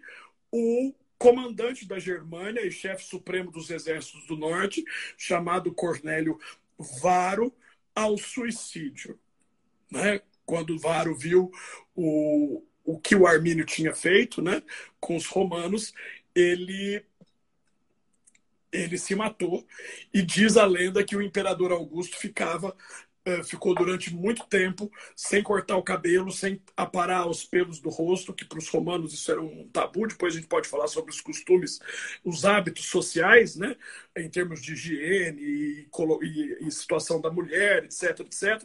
o 0.51 0.95
comandante 1.19 1.87
da 1.87 1.99
Germânia 1.99 2.65
e 2.65 2.71
chefe 2.71 3.05
supremo 3.05 3.51
dos 3.51 3.69
exércitos 3.69 4.27
do 4.27 4.37
norte, 4.37 4.83
chamado 5.19 5.75
Cornélio 5.75 6.39
Varo, 6.79 7.53
ao 7.95 8.17
suicídio 8.17 9.19
né? 9.91 10.21
quando 10.45 10.79
Varo 10.79 11.15
viu 11.15 11.51
o, 11.95 12.63
o 12.85 12.99
que 12.99 13.15
o 13.15 13.27
Armínio 13.27 13.65
tinha 13.65 13.95
feito 13.95 14.41
né? 14.41 14.63
com 15.01 15.17
os 15.17 15.27
romanos, 15.27 15.93
ele 16.35 17.05
ele 18.73 18.99
se 18.99 19.15
matou 19.15 19.67
e 20.13 20.21
diz 20.21 20.57
a 20.57 20.67
lenda 20.67 21.03
que 21.03 21.17
o 21.17 21.23
imperador 21.23 21.73
Augusto 21.73 22.19
ficava 22.19 22.77
ficou 23.45 23.75
durante 23.75 24.15
muito 24.15 24.47
tempo 24.47 24.91
sem 25.15 25.43
cortar 25.43 25.77
o 25.77 25.83
cabelo, 25.83 26.31
sem 26.31 26.61
aparar 26.77 27.27
os 27.27 27.45
pelos 27.45 27.81
do 27.81 27.89
rosto, 27.89 28.33
que 28.33 28.45
para 28.45 28.59
os 28.59 28.69
romanos 28.69 29.13
isso 29.13 29.31
era 29.31 29.43
um 29.43 29.69
tabu. 29.69 30.07
Depois 30.07 30.35
a 30.35 30.37
gente 30.37 30.49
pode 30.49 30.69
falar 30.69 30.87
sobre 30.87 31.11
os 31.11 31.21
costumes, 31.21 31.81
os 32.25 32.45
hábitos 32.45 32.87
sociais, 32.87 33.57
né, 33.57 33.77
em 34.17 34.29
termos 34.29 34.63
de 34.63 34.75
higiene 34.75 35.43
e, 35.43 35.89
e, 36.23 36.67
e 36.67 36.71
situação 36.71 37.21
da 37.21 37.31
mulher, 37.31 37.85
etc, 37.85 38.21
etc. 38.21 38.65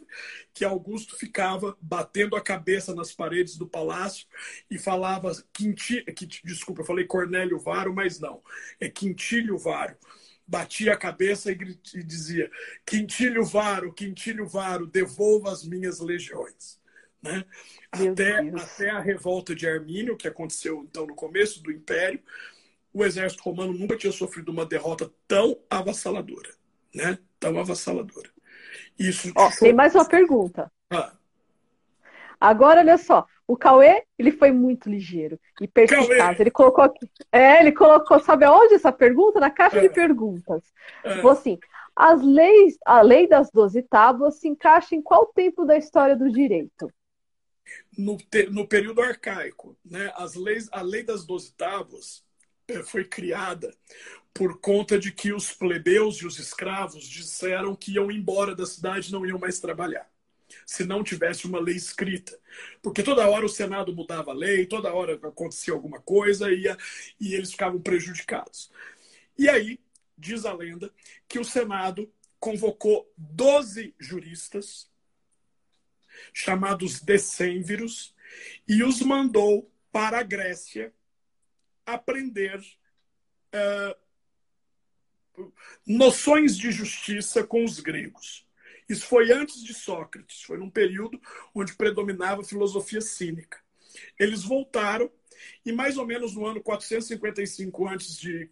Que 0.54 0.64
Augusto 0.64 1.16
ficava 1.16 1.76
batendo 1.80 2.36
a 2.36 2.40
cabeça 2.40 2.94
nas 2.94 3.12
paredes 3.12 3.56
do 3.56 3.66
palácio 3.66 4.26
e 4.70 4.78
falava 4.78 5.32
Quinti, 5.52 6.02
que, 6.14 6.26
desculpa, 6.44 6.82
eu 6.82 6.86
falei 6.86 7.04
Cornélio 7.04 7.58
Varo, 7.58 7.92
mas 7.94 8.20
não, 8.20 8.42
é 8.80 8.88
Quintílio 8.88 9.58
Varo 9.58 9.96
batia 10.52 10.92
a 10.92 10.98
cabeça 10.98 11.50
e, 11.50 11.56
e 11.94 12.02
dizia: 12.02 12.50
Quintilho 12.84 13.42
Varo, 13.42 13.90
Quintilho 13.90 14.46
Varo, 14.46 14.86
devolva 14.86 15.50
as 15.50 15.64
minhas 15.64 15.98
legiões. 15.98 16.78
Né? 17.22 17.42
Até, 17.90 18.40
até 18.50 18.90
a 18.90 19.00
revolta 19.00 19.54
de 19.54 19.66
Armínio, 19.66 20.16
que 20.16 20.28
aconteceu 20.28 20.82
então 20.82 21.06
no 21.06 21.14
começo 21.14 21.62
do 21.62 21.72
Império, 21.72 22.20
o 22.92 23.02
exército 23.02 23.42
romano 23.42 23.72
nunca 23.72 23.96
tinha 23.96 24.12
sofrido 24.12 24.52
uma 24.52 24.66
derrota 24.66 25.10
tão 25.26 25.58
avassaladora. 25.70 26.50
Né? 26.94 27.18
Tão 27.40 27.58
avassaladora. 27.58 28.28
Isso 28.98 29.32
Ó, 29.34 29.50
tem 29.58 29.72
mais 29.72 29.94
uma 29.94 30.04
pergunta. 30.04 30.70
Ah. 30.90 31.14
Agora, 32.38 32.80
olha 32.80 32.98
só, 32.98 33.26
o 33.52 33.56
Cauê, 33.56 34.02
ele 34.18 34.32
foi 34.32 34.50
muito 34.50 34.88
ligeiro 34.88 35.38
e 35.60 35.68
perspicaz. 35.68 36.40
Ele 36.40 36.50
colocou 36.50 36.82
aqui. 36.82 37.06
É, 37.30 37.60
ele 37.60 37.72
colocou, 37.72 38.18
sabe 38.18 38.46
aonde 38.46 38.72
essa 38.72 38.90
pergunta? 38.90 39.38
Na 39.38 39.50
caixa 39.50 39.76
é. 39.76 39.82
de 39.82 39.90
perguntas. 39.90 40.62
É. 41.04 41.16
Falou 41.16 41.32
assim: 41.32 41.58
as 41.94 42.22
leis, 42.22 42.78
a 42.86 43.02
lei 43.02 43.28
das 43.28 43.50
doze 43.50 43.82
tábuas 43.82 44.36
se 44.40 44.48
encaixa 44.48 44.94
em 44.94 45.02
qual 45.02 45.26
tempo 45.26 45.66
da 45.66 45.76
história 45.76 46.16
do 46.16 46.32
direito? 46.32 46.90
No, 47.98 48.16
te, 48.16 48.46
no 48.46 48.66
período 48.66 49.02
arcaico. 49.02 49.76
Né? 49.84 50.10
As 50.16 50.34
leis, 50.34 50.70
a 50.72 50.80
lei 50.80 51.02
das 51.02 51.26
doze 51.26 51.52
tábuas 51.52 52.24
é, 52.68 52.82
foi 52.82 53.04
criada 53.04 53.70
por 54.32 54.60
conta 54.60 54.98
de 54.98 55.12
que 55.12 55.30
os 55.30 55.52
plebeus 55.52 56.16
e 56.16 56.26
os 56.26 56.38
escravos 56.38 57.06
disseram 57.06 57.76
que 57.76 57.92
iam 57.92 58.10
embora 58.10 58.54
da 58.54 58.64
cidade 58.64 59.12
não 59.12 59.26
iam 59.26 59.38
mais 59.38 59.60
trabalhar 59.60 60.10
se 60.66 60.84
não 60.84 61.02
tivesse 61.02 61.46
uma 61.46 61.60
lei 61.60 61.76
escrita. 61.76 62.38
Porque 62.82 63.02
toda 63.02 63.28
hora 63.28 63.46
o 63.46 63.48
Senado 63.48 63.94
mudava 63.94 64.30
a 64.30 64.34
lei, 64.34 64.66
toda 64.66 64.92
hora 64.92 65.14
acontecia 65.14 65.74
alguma 65.74 66.00
coisa 66.00 66.50
e, 66.52 66.64
e 67.20 67.34
eles 67.34 67.52
ficavam 67.52 67.80
prejudicados. 67.80 68.70
E 69.38 69.48
aí, 69.48 69.80
diz 70.16 70.44
a 70.44 70.52
lenda, 70.52 70.92
que 71.28 71.38
o 71.38 71.44
Senado 71.44 72.12
convocou 72.38 73.12
12 73.16 73.94
juristas, 73.98 74.90
chamados 76.32 77.00
decênviros, 77.00 78.14
e 78.66 78.82
os 78.82 79.00
mandou 79.00 79.70
para 79.90 80.18
a 80.20 80.22
Grécia 80.22 80.92
aprender 81.84 82.58
uh, 83.54 84.02
noções 85.86 86.56
de 86.56 86.70
justiça 86.70 87.44
com 87.44 87.64
os 87.64 87.80
gregos. 87.80 88.46
Isso 88.92 89.06
foi 89.06 89.32
antes 89.32 89.64
de 89.64 89.72
Sócrates, 89.72 90.42
foi 90.42 90.58
num 90.58 90.68
período 90.68 91.18
onde 91.54 91.74
predominava 91.74 92.42
a 92.42 92.44
filosofia 92.44 93.00
cínica. 93.00 93.58
Eles 94.20 94.44
voltaram 94.44 95.10
e 95.64 95.72
mais 95.72 95.96
ou 95.96 96.06
menos 96.06 96.34
no 96.34 96.44
ano 96.44 96.60
455 96.60 97.88
a.C. 97.88 98.50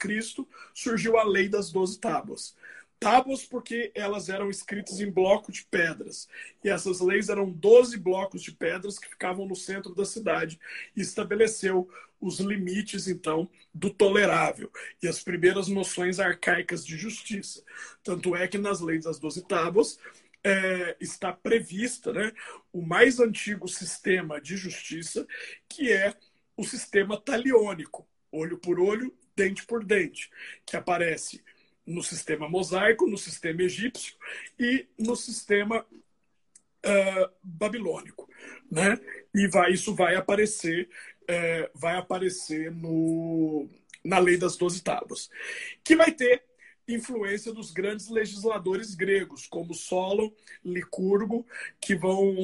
surgiu 0.73 1.19
a 1.19 1.25
lei 1.25 1.47
das 1.47 1.71
doze 1.71 2.01
tábuas. 2.01 2.57
Tábuas 2.99 3.45
porque 3.45 3.93
elas 3.95 4.31
eram 4.31 4.49
escritas 4.49 4.99
em 5.01 5.11
bloco 5.11 5.53
de 5.53 5.63
pedras. 5.67 6.27
E 6.65 6.71
essas 6.71 7.01
leis 7.01 7.29
eram 7.29 7.51
12 7.51 7.99
blocos 7.99 8.43
de 8.43 8.53
pedras 8.53 8.99
que 8.99 9.11
ficavam 9.11 9.47
no 9.47 9.55
centro 9.55 9.95
da 9.95 10.07
cidade. 10.07 10.59
E 10.97 11.03
estabeleceu 11.03 11.87
os 12.21 12.39
limites, 12.39 13.09
então, 13.09 13.49
do 13.73 13.89
tolerável 13.89 14.71
e 15.03 15.09
as 15.09 15.23
primeiras 15.23 15.69
noções 15.69 16.21
arcaicas 16.21 16.85
de 16.85 16.97
justiça. 16.97 17.63
Tanto 18.03 18.37
é 18.37 18.47
que 18.47 18.59
nas 18.59 18.81
leis 18.81 19.05
das 19.05 19.19
doze 19.19 19.43
tábuas 19.43 19.99
é, 20.43 20.97
está 21.01 21.33
prevista 21.33 22.13
né, 22.13 22.33
o 22.73 22.83
mais 22.83 23.21
antigo 23.21 23.69
sistema 23.69 24.41
de 24.41 24.57
justiça, 24.57 25.27
que 25.69 25.93
é 25.93 26.15
o 26.57 26.65
sistema 26.65 27.21
taliônico, 27.21 28.09
olho 28.33 28.59
por 28.59 28.81
olho, 28.81 29.15
dente 29.37 29.65
por 29.65 29.85
dente, 29.85 30.31
que 30.67 30.77
aparece 30.77 31.43
no 31.87 32.03
sistema 32.03 32.49
mosaico, 32.49 33.09
no 33.09 33.19
sistema 33.19 33.63
egípcio 33.63 34.15
e 34.59 34.87
no 34.99 35.17
sistema 35.17 35.85
uh, 35.85 37.31
babilônico, 37.43 38.29
né? 38.71 38.99
E 39.35 39.49
vai, 39.49 39.73
isso 39.73 39.95
vai 39.95 40.15
aparecer, 40.15 40.89
vai 41.75 41.97
aparecer 41.97 42.71
no, 42.71 43.69
na 44.05 44.19
lei 44.19 44.37
das 44.37 44.57
doze 44.57 44.83
tábuas, 44.83 45.31
que 45.85 45.95
vai 45.95 46.13
ter 46.13 46.50
influência 46.95 47.53
dos 47.53 47.71
grandes 47.71 48.09
legisladores 48.09 48.95
gregos, 48.95 49.47
como 49.47 49.75
Solon, 49.75 50.31
Licurgo, 50.65 51.47
que 51.81 51.95
vão 51.95 52.35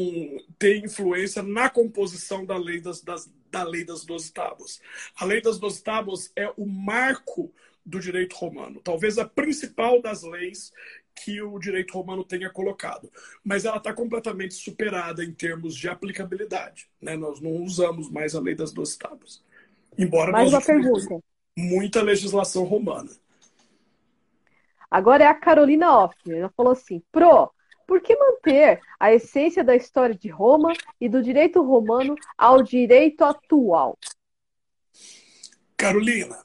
ter 0.58 0.84
influência 0.84 1.42
na 1.42 1.70
composição 1.70 2.44
da 2.44 2.56
lei 2.56 2.80
das, 2.80 3.00
das, 3.02 3.30
da 3.50 3.62
lei 3.62 3.84
das 3.84 4.04
Doze 4.04 4.32
Tábuas. 4.32 4.80
A 5.16 5.24
lei 5.24 5.40
das 5.40 5.58
Doze 5.58 5.82
Tábuas 5.82 6.32
é 6.36 6.52
o 6.56 6.66
marco 6.66 7.52
do 7.84 8.00
direito 8.00 8.34
romano, 8.34 8.80
talvez 8.82 9.16
a 9.16 9.24
principal 9.24 10.02
das 10.02 10.24
leis 10.24 10.72
que 11.14 11.40
o 11.40 11.58
direito 11.58 11.94
romano 11.94 12.24
tenha 12.24 12.50
colocado, 12.50 13.10
mas 13.42 13.64
ela 13.64 13.78
está 13.78 13.92
completamente 13.92 14.54
superada 14.54 15.24
em 15.24 15.32
termos 15.32 15.74
de 15.74 15.88
aplicabilidade. 15.88 16.88
Né? 17.00 17.16
Nós 17.16 17.40
não 17.40 17.52
usamos 17.62 18.10
mais 18.10 18.34
a 18.34 18.40
lei 18.40 18.54
das 18.54 18.72
Doze 18.72 18.98
Tábuas, 18.98 19.42
embora 19.96 20.32
mais 20.32 20.52
uma 20.52 20.60
pergunta. 20.60 21.18
muita 21.56 22.02
legislação 22.02 22.64
romana. 22.64 23.10
Agora 24.90 25.24
é 25.24 25.26
a 25.26 25.34
Carolina 25.34 25.96
Hoffner. 25.96 26.38
Ela 26.38 26.52
falou 26.56 26.72
assim: 26.72 27.02
Pro, 27.12 27.50
por 27.86 28.00
que 28.00 28.16
manter 28.16 28.80
a 28.98 29.12
essência 29.12 29.62
da 29.62 29.76
história 29.76 30.14
de 30.14 30.28
Roma 30.28 30.72
e 31.00 31.08
do 31.08 31.22
direito 31.22 31.62
romano 31.62 32.14
ao 32.36 32.62
direito 32.62 33.24
atual? 33.24 33.98
Carolina, 35.76 36.44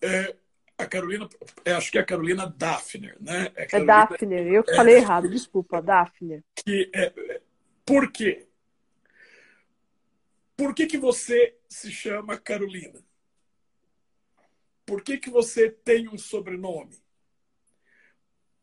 é, 0.00 0.34
a 0.78 0.86
Carolina, 0.86 1.28
é, 1.64 1.72
acho 1.72 1.90
que 1.90 1.98
é 1.98 2.00
a 2.00 2.06
Carolina 2.06 2.46
Daphner, 2.46 3.16
né? 3.20 3.50
É, 3.56 3.66
Carolina, 3.66 3.92
é 3.92 3.96
Daphner, 3.96 4.46
eu 4.46 4.64
é, 4.66 4.74
falei 4.74 4.96
errado, 4.96 5.28
desculpa, 5.28 5.82
Daphner. 5.82 6.42
Que, 6.54 6.90
é, 6.94 7.40
por 7.84 8.10
quê? 8.12 8.46
Por 10.56 10.74
que, 10.74 10.86
que 10.86 10.96
você 10.96 11.56
se 11.68 11.90
chama 11.90 12.38
Carolina? 12.38 13.04
Por 14.86 15.02
que, 15.02 15.18
que 15.18 15.28
você 15.28 15.68
tem 15.70 16.08
um 16.08 16.16
sobrenome? 16.16 16.96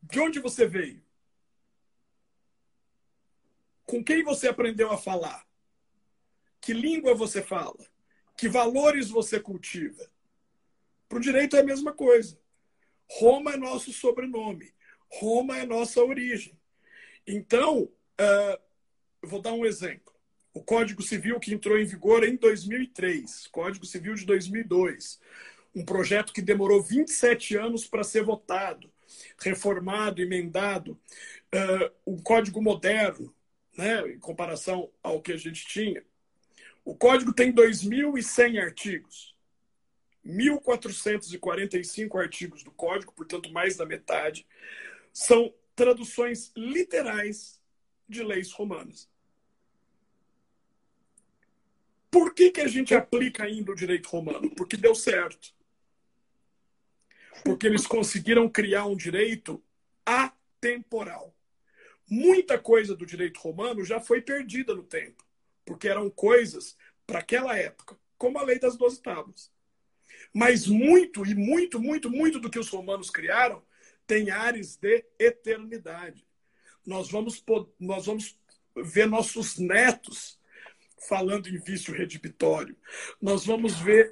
De 0.04 0.20
onde 0.20 0.40
você 0.40 0.68
veio? 0.68 1.02
Com 3.86 4.04
quem 4.04 4.22
você 4.22 4.50
aprendeu 4.50 4.92
a 4.92 4.98
falar? 4.98 5.48
Que 6.60 6.74
língua 6.74 7.16
você 7.16 7.42
fala? 7.42 7.80
Que 8.38 8.50
valores 8.50 9.10
você 9.10 9.40
cultiva? 9.40 10.12
Para 11.08 11.20
o 11.20 11.22
direito 11.22 11.56
é 11.56 11.62
a 11.62 11.66
mesma 11.66 11.94
coisa. 11.94 12.38
Roma 13.10 13.54
é 13.54 13.58
nosso 13.58 13.94
sobrenome. 13.94 14.74
Roma 15.10 15.58
é 15.58 15.66
nossa 15.66 16.04
origem. 16.04 16.60
Então, 17.26 17.84
uh, 17.84 18.62
vou 19.22 19.42
dar 19.42 19.54
um 19.54 19.66
exemplo. 19.66 20.14
O 20.54 20.62
Código 20.62 21.02
Civil 21.02 21.40
que 21.40 21.54
entrou 21.54 21.80
em 21.80 21.86
vigor 21.86 22.26
em 22.26 22.36
2003, 22.36 23.48
Código 23.48 23.86
Civil 23.86 24.16
de 24.16 24.26
2002, 24.26 25.20
um 25.74 25.86
projeto 25.86 26.34
que 26.34 26.42
demorou 26.42 26.84
27 26.84 27.56
anos 27.56 27.88
para 27.88 28.04
ser 28.04 28.24
votado, 28.24 28.93
reformado, 29.38 30.22
emendado, 30.22 31.00
um 32.06 32.18
código 32.18 32.62
moderno, 32.62 33.34
né, 33.78 34.12
em 34.12 34.20
comparação 34.20 34.92
ao 35.02 35.22
que 35.22 35.32
a 35.32 35.38
gente 35.38 35.66
tinha. 35.66 36.04
O 36.86 36.96
código 36.96 37.34
tem 37.34 37.52
2.100 37.52 38.60
artigos. 38.62 39.34
1.445 40.26 42.20
artigos 42.20 42.64
do 42.64 42.72
código, 42.72 43.14
portanto, 43.14 43.52
mais 43.52 43.76
da 43.76 43.86
metade, 43.86 44.48
são 45.12 45.54
traduções 45.76 46.52
literais 46.56 47.62
de 48.08 48.24
leis 48.24 48.52
romanas. 48.52 49.10
Por 52.10 52.34
que, 52.34 52.52
que 52.52 52.62
a 52.62 52.68
gente 52.68 52.94
aplica 52.94 53.44
ainda 53.44 53.72
o 53.72 53.76
direito 53.76 54.08
romano? 54.08 54.50
Porque 54.56 54.78
deu 54.78 54.94
certo. 54.94 55.54
Porque 57.44 57.68
eles 57.68 57.86
conseguiram 57.86 58.50
criar 58.50 58.86
um 58.86 58.96
direito 58.96 59.62
atemporal. 60.06 61.36
Muita 62.10 62.60
coisa 62.60 62.96
do 62.96 63.06
direito 63.06 63.40
romano 63.40 63.84
já 63.84 64.00
foi 64.00 64.22
perdida 64.22 64.76
no 64.76 64.84
tempo, 64.84 65.24
porque 65.66 65.88
eram 65.88 66.10
coisas 66.10 66.78
para 67.06 67.20
aquela 67.20 67.58
época, 67.58 67.98
como 68.18 68.38
a 68.38 68.44
lei 68.44 68.60
das 68.60 68.78
doze 68.78 69.02
tábuas. 69.02 69.52
Mas 70.34 70.68
muito, 70.68 71.26
e 71.26 71.36
muito, 71.36 71.80
muito, 71.80 72.10
muito 72.10 72.40
do 72.40 72.50
que 72.50 72.60
os 72.60 72.70
romanos 72.70 73.10
criaram 73.10 73.64
tem 74.08 74.32
ares 74.32 74.76
de 74.76 75.06
eternidade. 75.20 76.26
Nós 76.86 77.10
vamos, 77.10 77.44
nós 77.80 78.06
vamos 78.06 78.38
ver 78.76 79.08
nossos 79.08 79.58
netos 79.58 80.40
falando 81.08 81.48
em 81.48 81.58
vício 81.58 81.94
redibitório. 81.94 82.76
Nós 83.22 83.46
vamos 83.46 83.80
ver 83.80 84.12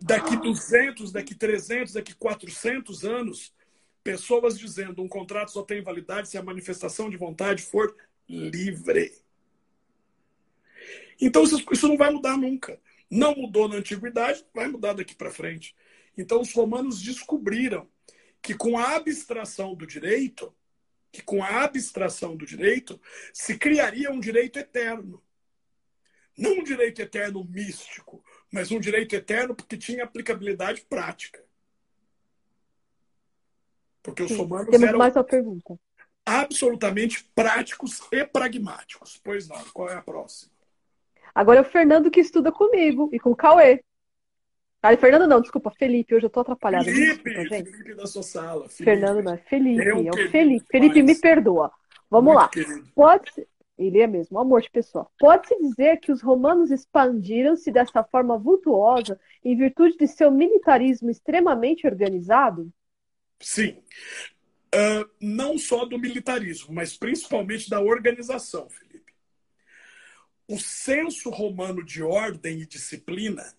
daqui 0.00 0.36
200, 0.36 1.12
daqui 1.12 1.34
300, 1.34 1.92
daqui 1.92 2.14
400 2.14 3.04
anos, 3.04 3.54
pessoas 4.02 4.58
dizendo 4.58 5.02
um 5.02 5.08
contrato 5.08 5.52
só 5.52 5.62
tem 5.62 5.82
validade 5.82 6.28
se 6.28 6.36
a 6.36 6.42
manifestação 6.42 7.08
de 7.08 7.16
vontade 7.16 7.62
for 7.62 7.94
livre. 8.28 9.12
Então 11.20 11.44
isso 11.44 11.88
não 11.88 11.96
vai 11.96 12.10
mudar 12.10 12.36
nunca. 12.36 12.80
Não 13.08 13.34
mudou 13.34 13.68
na 13.68 13.76
antiguidade, 13.76 14.44
vai 14.52 14.68
mudar 14.68 14.94
daqui 14.94 15.14
para 15.14 15.30
frente. 15.30 15.76
Então 16.16 16.40
os 16.40 16.52
romanos 16.52 17.00
descobriram 17.00 17.88
que 18.40 18.54
com 18.54 18.76
a 18.76 18.96
abstração 18.96 19.74
do 19.74 19.86
direito, 19.86 20.52
que 21.12 21.22
com 21.22 21.44
a 21.44 21.62
abstração 21.62 22.36
do 22.36 22.44
direito 22.44 23.00
se 23.32 23.56
criaria 23.56 24.10
um 24.10 24.18
direito 24.18 24.58
eterno. 24.58 25.22
Não 26.36 26.58
um 26.58 26.64
direito 26.64 27.00
eterno 27.00 27.44
místico, 27.44 28.21
mas 28.52 28.70
um 28.70 28.78
direito 28.78 29.16
eterno 29.16 29.54
porque 29.54 29.78
tinha 29.78 30.04
aplicabilidade 30.04 30.82
prática. 30.82 31.42
Porque 34.02 34.22
os 34.22 34.28
Sim, 34.30 34.36
romanos 34.36 34.68
temos 34.68 34.86
eram 34.86 34.98
mais 34.98 35.16
uma 35.16 35.24
pergunta. 35.24 35.78
absolutamente 36.26 37.24
práticos 37.34 38.00
e 38.12 38.24
pragmáticos. 38.26 39.18
Pois 39.24 39.48
não, 39.48 39.62
qual 39.72 39.88
é 39.88 39.94
a 39.94 40.02
próxima? 40.02 40.52
Agora 41.34 41.60
é 41.60 41.62
o 41.62 41.64
Fernando 41.64 42.10
que 42.10 42.20
estuda 42.20 42.52
comigo 42.52 43.08
e 43.12 43.18
com 43.18 43.30
o 43.30 43.36
Cauê. 43.36 43.82
Ah, 44.82 44.96
Fernando 44.96 45.28
não, 45.28 45.40
desculpa, 45.40 45.70
Felipe, 45.70 46.14
hoje 46.14 46.26
eu 46.26 46.30
tô 46.30 46.40
atrapalhada. 46.40 46.84
Felipe, 46.84 47.30
desculpa, 47.30 47.64
Felipe 47.70 47.94
da 47.94 48.06
sua 48.06 48.22
sala. 48.22 48.68
Felipe. 48.68 48.84
Fernando 48.84 49.22
não, 49.22 49.32
é 49.32 49.36
Felipe, 49.38 49.88
é, 49.88 49.94
o 49.94 50.30
Felipe. 50.30 50.66
Felipe, 50.68 51.02
me 51.02 51.14
perdoa. 51.14 51.72
Vamos 52.10 52.34
Muito 52.34 52.42
lá. 52.42 52.48
Querido. 52.48 52.88
Pode 52.94 53.32
ser, 53.32 53.48
ele 53.86 54.00
é 54.00 54.06
mesmo, 54.06 54.38
amor 54.38 54.62
de 54.62 54.70
pessoa. 54.70 55.08
Pode-se 55.18 55.56
dizer 55.58 55.98
que 55.98 56.12
os 56.12 56.22
romanos 56.22 56.70
expandiram-se 56.70 57.70
dessa 57.70 58.02
forma 58.04 58.38
vultuosa 58.38 59.18
em 59.44 59.56
virtude 59.56 59.96
de 59.96 60.06
seu 60.06 60.30
militarismo 60.30 61.10
extremamente 61.10 61.86
organizado? 61.86 62.72
Sim. 63.40 63.82
Uh, 64.74 65.08
não 65.20 65.58
só 65.58 65.84
do 65.84 65.98
militarismo, 65.98 66.72
mas 66.72 66.96
principalmente 66.96 67.68
da 67.68 67.80
organização, 67.80 68.68
Felipe. 68.70 69.12
O 70.48 70.58
senso 70.58 71.30
romano 71.30 71.84
de 71.84 72.02
ordem 72.02 72.60
e 72.60 72.66
disciplina 72.66 73.54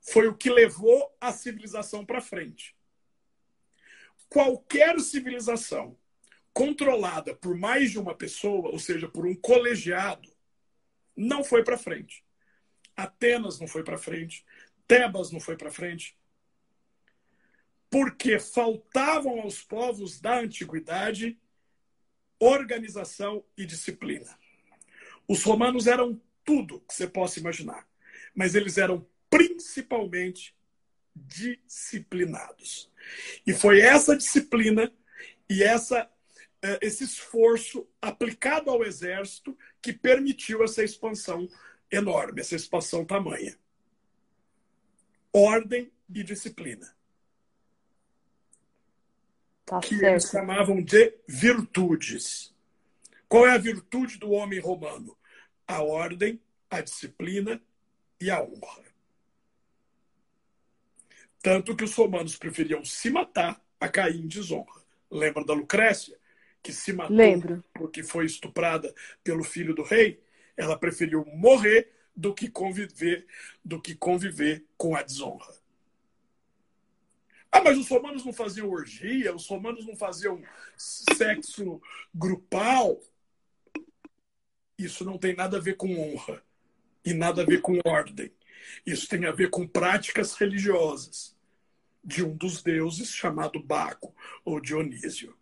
foi 0.00 0.26
o 0.26 0.34
que 0.34 0.50
levou 0.50 1.14
a 1.20 1.32
civilização 1.32 2.04
para 2.04 2.20
frente. 2.20 2.74
Qualquer 4.28 4.98
civilização 5.00 5.96
controlada 6.52 7.34
por 7.34 7.56
mais 7.56 7.90
de 7.90 7.98
uma 7.98 8.14
pessoa, 8.14 8.70
ou 8.70 8.78
seja, 8.78 9.08
por 9.08 9.26
um 9.26 9.34
colegiado, 9.34 10.30
não 11.16 11.42
foi 11.42 11.64
para 11.64 11.78
frente. 11.78 12.24
Atenas 12.96 13.58
não 13.58 13.66
foi 13.66 13.82
para 13.82 13.98
frente, 13.98 14.44
Tebas 14.86 15.30
não 15.30 15.40
foi 15.40 15.56
para 15.56 15.70
frente, 15.70 16.16
porque 17.90 18.38
faltavam 18.38 19.40
aos 19.40 19.62
povos 19.62 20.20
da 20.20 20.38
antiguidade 20.38 21.38
organização 22.38 23.44
e 23.56 23.64
disciplina. 23.64 24.36
Os 25.28 25.44
romanos 25.44 25.86
eram 25.86 26.20
tudo 26.44 26.80
que 26.80 26.94
você 26.94 27.06
possa 27.06 27.38
imaginar, 27.38 27.86
mas 28.34 28.54
eles 28.54 28.78
eram 28.78 29.06
principalmente 29.30 30.54
disciplinados. 31.14 32.90
E 33.46 33.52
foi 33.52 33.80
essa 33.80 34.16
disciplina 34.16 34.92
e 35.48 35.62
essa, 35.62 36.10
esse 36.80 37.04
esforço 37.04 37.88
aplicado 38.00 38.70
ao 38.70 38.84
exército 38.84 39.56
que 39.80 39.92
permitiu 39.92 40.62
essa 40.62 40.84
expansão 40.84 41.48
enorme, 41.90 42.40
essa 42.40 42.54
expansão 42.54 43.04
tamanha. 43.04 43.58
Ordem 45.32 45.90
e 46.14 46.22
disciplina. 46.22 46.94
Tá 49.64 49.80
que 49.80 49.96
certo. 49.96 50.04
eles 50.04 50.30
chamavam 50.30 50.82
de 50.82 51.14
virtudes. 51.26 52.54
Qual 53.28 53.46
é 53.46 53.52
a 53.52 53.58
virtude 53.58 54.18
do 54.18 54.30
homem 54.30 54.60
romano? 54.60 55.16
A 55.66 55.82
ordem, 55.82 56.40
a 56.70 56.80
disciplina 56.80 57.60
e 58.20 58.30
a 58.30 58.42
honra. 58.42 58.84
Tanto 61.40 61.74
que 61.74 61.82
os 61.82 61.94
romanos 61.94 62.36
preferiam 62.36 62.84
se 62.84 63.10
matar 63.10 63.60
a 63.80 63.88
cair 63.88 64.16
em 64.16 64.28
desonra. 64.28 64.80
Lembra 65.10 65.44
da 65.44 65.54
Lucrécia? 65.54 66.21
Que 66.62 66.72
se 66.72 66.92
matou 66.92 67.16
Lembro. 67.16 67.64
porque 67.74 68.02
foi 68.02 68.24
estuprada 68.24 68.94
pelo 69.24 69.42
filho 69.42 69.74
do 69.74 69.82
rei? 69.82 70.22
Ela 70.56 70.78
preferiu 70.78 71.24
morrer 71.26 71.90
do 72.14 72.34
que 72.34 72.48
conviver, 72.48 73.26
do 73.64 73.80
que 73.80 73.94
conviver 73.94 74.64
com 74.76 74.94
a 74.94 75.02
desonra. 75.02 75.52
Ah, 77.50 77.60
mas 77.62 77.76
os 77.76 77.88
romanos 77.88 78.24
não 78.24 78.32
faziam 78.32 78.70
orgia, 78.70 79.34
os 79.34 79.46
romanos 79.46 79.86
não 79.86 79.94
faziam 79.94 80.42
sexo 80.76 81.82
grupal. 82.14 82.98
Isso 84.78 85.04
não 85.04 85.18
tem 85.18 85.34
nada 85.34 85.58
a 85.58 85.60
ver 85.60 85.76
com 85.76 85.94
honra 85.98 86.42
e 87.04 87.12
nada 87.12 87.42
a 87.42 87.44
ver 87.44 87.60
com 87.60 87.78
ordem. 87.84 88.32
Isso 88.86 89.06
tem 89.06 89.26
a 89.26 89.32
ver 89.32 89.50
com 89.50 89.66
práticas 89.66 90.34
religiosas 90.34 91.36
de 92.02 92.24
um 92.24 92.34
dos 92.34 92.62
deuses 92.62 93.10
chamado 93.10 93.62
Baco 93.62 94.14
ou 94.44 94.60
Dionísio. 94.60 95.36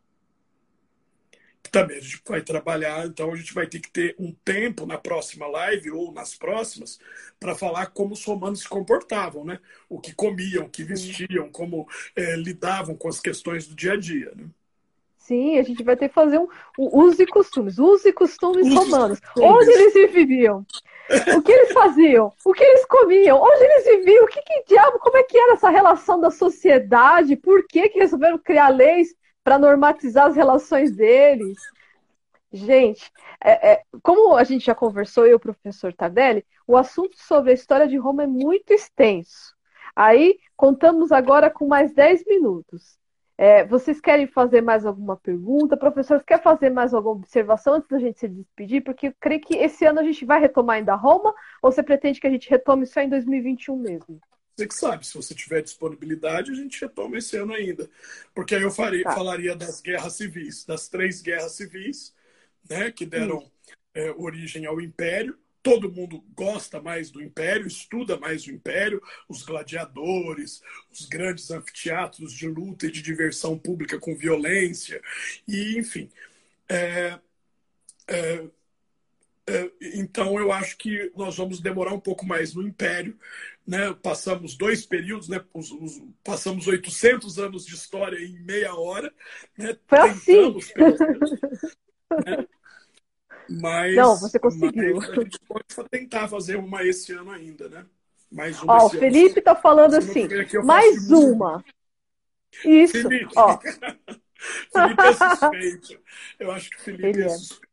Também 1.71 1.99
a 1.99 2.01
gente 2.01 2.21
vai 2.27 2.43
trabalhar, 2.43 3.07
então 3.07 3.33
a 3.33 3.37
gente 3.37 3.55
vai 3.55 3.67
ter 3.67 3.79
que 3.81 3.91
ter 3.91 4.17
um 4.19 4.33
tempo 4.45 4.87
na 4.87 4.99
próxima 4.99 5.47
live 5.47 5.91
ou 5.93 6.13
nas 6.13 6.35
próximas 6.35 6.99
para 7.39 7.55
falar 7.55 7.87
como 7.87 8.13
os 8.13 8.25
romanos 8.25 8.61
se 8.61 8.69
comportavam, 8.69 9.45
né? 9.45 9.61
O 9.89 10.01
que 10.01 10.13
comiam, 10.13 10.65
o 10.65 10.69
que 10.69 10.83
vestiam, 10.83 11.49
como 11.51 11.89
é, 12.17 12.35
lidavam 12.37 12.97
com 12.97 13.09
as 13.09 13.21
questões 13.21 13.67
do 13.67 13.75
dia 13.75 13.93
a 13.93 13.97
dia, 13.97 14.33
né? 14.37 14.47
Sim, 15.17 15.59
a 15.61 15.63
gente 15.63 15.85
vai 15.85 15.97
ter 15.97 16.09
que 16.09 16.15
fazer 16.15 16.39
um, 16.39 16.49
um 16.77 17.05
uso 17.05 17.23
e 17.23 17.27
costumes, 17.27 17.79
uso 17.79 18.09
e 18.09 18.13
costumes 18.13 18.67
Usos 18.67 18.75
romanos. 18.77 19.21
Costumes. 19.21 19.51
Onde 19.51 19.71
eles 19.71 20.13
viviam? 20.13 20.67
O 21.37 21.43
que 21.43 21.53
eles 21.53 21.73
faziam? 21.73 22.33
O 22.45 22.53
que 22.53 22.65
eles 22.65 22.85
comiam? 22.87 23.41
Onde 23.41 23.63
eles 23.63 23.85
viviam? 23.85 24.25
O 24.25 24.29
que, 24.29 24.43
que 24.43 24.65
diabo? 24.67 24.99
Como 24.99 25.17
é 25.17 25.23
que 25.23 25.39
era 25.39 25.53
essa 25.53 25.71
relação 25.71 26.21
da 26.21 26.33
sociedade? 26.33 27.37
Por 27.37 27.65
que, 27.67 27.89
que 27.91 28.01
resolveram 28.01 28.39
criar 28.39 28.71
leis 28.71 29.15
para 29.43 29.59
normatizar 29.59 30.27
as 30.27 30.37
relações 30.37 30.95
deles? 30.95 31.59
Gente, 32.53 33.13
é, 33.43 33.73
é, 33.73 33.83
como 34.03 34.35
a 34.35 34.43
gente 34.43 34.67
já 34.67 34.75
conversou, 34.75 35.25
eu 35.25 35.33
e 35.33 35.35
o 35.35 35.41
professor 35.41 35.93
Tardelli, 35.93 36.45
o 36.67 36.77
assunto 36.77 37.17
sobre 37.17 37.53
a 37.53 37.55
história 37.55 37.87
de 37.87 37.97
Roma 37.97 38.25
é 38.25 38.27
muito 38.27 38.73
extenso. 38.73 39.55
Aí, 39.95 40.39
contamos 40.57 41.13
agora 41.13 41.51
com 41.51 41.67
mais 41.67 41.93
10 41.95 42.25
minutos. 42.27 42.99
É, 43.39 43.65
vocês 43.65 44.01
querem 44.01 44.27
fazer 44.27 44.61
mais 44.61 44.85
alguma 44.85 45.17
pergunta? 45.17 45.77
Professor, 45.77 46.23
quer 46.23 46.43
fazer 46.43 46.71
mais 46.71 46.93
alguma 46.93 47.15
observação 47.15 47.75
antes 47.75 47.89
da 47.89 47.99
gente 47.99 48.21
se 48.21 48.29
despedir? 48.29 48.83
Porque 48.83 49.09
eu 49.09 49.15
creio 49.19 49.41
que 49.41 49.57
esse 49.57 49.85
ano 49.87 50.01
a 50.01 50.03
gente 50.03 50.25
vai 50.27 50.39
retomar 50.41 50.77
ainda 50.77 50.95
Roma, 50.95 51.35
ou 51.63 51.73
você 51.73 51.83
pretende 51.83 52.21
que 52.21 52.27
a 52.27 52.31
gente 52.31 52.51
retome 52.51 52.85
só 52.85 53.01
em 53.01 53.09
2021 53.09 53.77
mesmo? 53.77 54.21
Você 54.61 54.67
que 54.67 54.75
sabe, 54.75 55.07
se 55.07 55.15
você 55.15 55.35
tiver 55.35 55.63
disponibilidade, 55.63 56.51
a 56.51 56.55
gente 56.55 56.81
retoma 56.81 57.17
esse 57.17 57.37
ano 57.37 57.55
ainda. 57.55 57.89
Porque 58.35 58.55
aí 58.55 58.63
eu 58.63 58.71
faria, 58.71 59.05
tá. 59.05 59.15
falaria 59.15 59.57
das 59.57 59.81
guerras 59.81 60.15
civis, 60.15 60.65
das 60.65 60.89
três 60.89 61.23
guerras 61.23 61.53
civis, 61.53 62.15
né, 62.69 62.91
que 62.91 63.07
deram 63.07 63.51
é, 63.95 64.11
origem 64.13 64.67
ao 64.67 64.81
Império. 64.81 65.39
Todo 65.63 65.93
mundo 65.93 66.25
gosta 66.35 66.81
mais 66.81 67.11
do 67.11 67.23
Império, 67.23 67.67
estuda 67.67 68.19
mais 68.19 68.47
o 68.47 68.51
Império, 68.51 69.03
os 69.29 69.43
gladiadores, 69.43 70.63
os 70.91 71.07
grandes 71.07 71.51
anfiteatros 71.51 72.33
de 72.33 72.49
luta 72.49 72.87
e 72.87 72.91
de 72.91 73.03
diversão 73.03 73.59
pública 73.59 73.99
com 73.99 74.17
violência, 74.17 75.03
e 75.47 75.79
enfim. 75.79 76.11
É, 76.69 77.19
é, 78.07 78.45
então 79.81 80.39
eu 80.39 80.53
acho 80.53 80.77
que 80.77 81.11
nós 81.17 81.37
vamos 81.37 81.61
demorar 81.61 81.93
um 81.93 82.01
pouco 82.01 82.27
mais 82.27 82.55
no 82.55 82.63
Império, 82.63 83.19
né? 83.67 83.93
Passamos 84.03 84.57
dois 84.57 84.85
períodos, 84.85 85.29
né? 85.29 85.43
Os, 85.53 85.71
os, 85.71 86.03
passamos 86.23 86.67
800 86.67 87.39
anos 87.39 87.65
de 87.65 87.75
história 87.75 88.19
em 88.19 88.39
meia 88.41 88.75
hora, 88.75 89.13
né? 89.57 89.77
Foi 89.87 89.99
assim. 89.99 90.57
né? 92.25 92.47
Mas, 93.49 93.97
Não, 93.97 94.17
você 94.17 94.39
conseguiu. 94.39 94.97
Mas 94.97 95.11
a 95.11 95.15
gente 95.15 95.39
pode 95.41 95.65
tentar 95.91 96.29
fazer 96.29 96.57
uma 96.57 96.85
esse 96.85 97.13
ano 97.13 97.33
ainda, 97.33 97.69
né? 97.69 97.85
Mais 98.31 98.63
uma. 98.63 98.83
Ó, 98.83 98.87
o 98.87 98.91
Felipe 98.91 99.41
está 99.41 99.57
falando 99.57 99.95
assim, 99.95 100.29
mais 100.65 101.11
uma. 101.11 101.65
Isso. 102.65 102.93
Felipe. 102.93 103.33
Ó. 103.37 103.59
Felipe 104.73 105.03
é 105.03 105.13
suspeito. 105.13 106.01
Eu 106.39 106.53
acho 106.53 106.71
que 106.71 106.77
o 106.77 106.81
Felipe 106.81 107.09
Ele 107.09 107.23
é, 107.23 107.27
é 107.27 107.29
suspeito. 107.29 107.70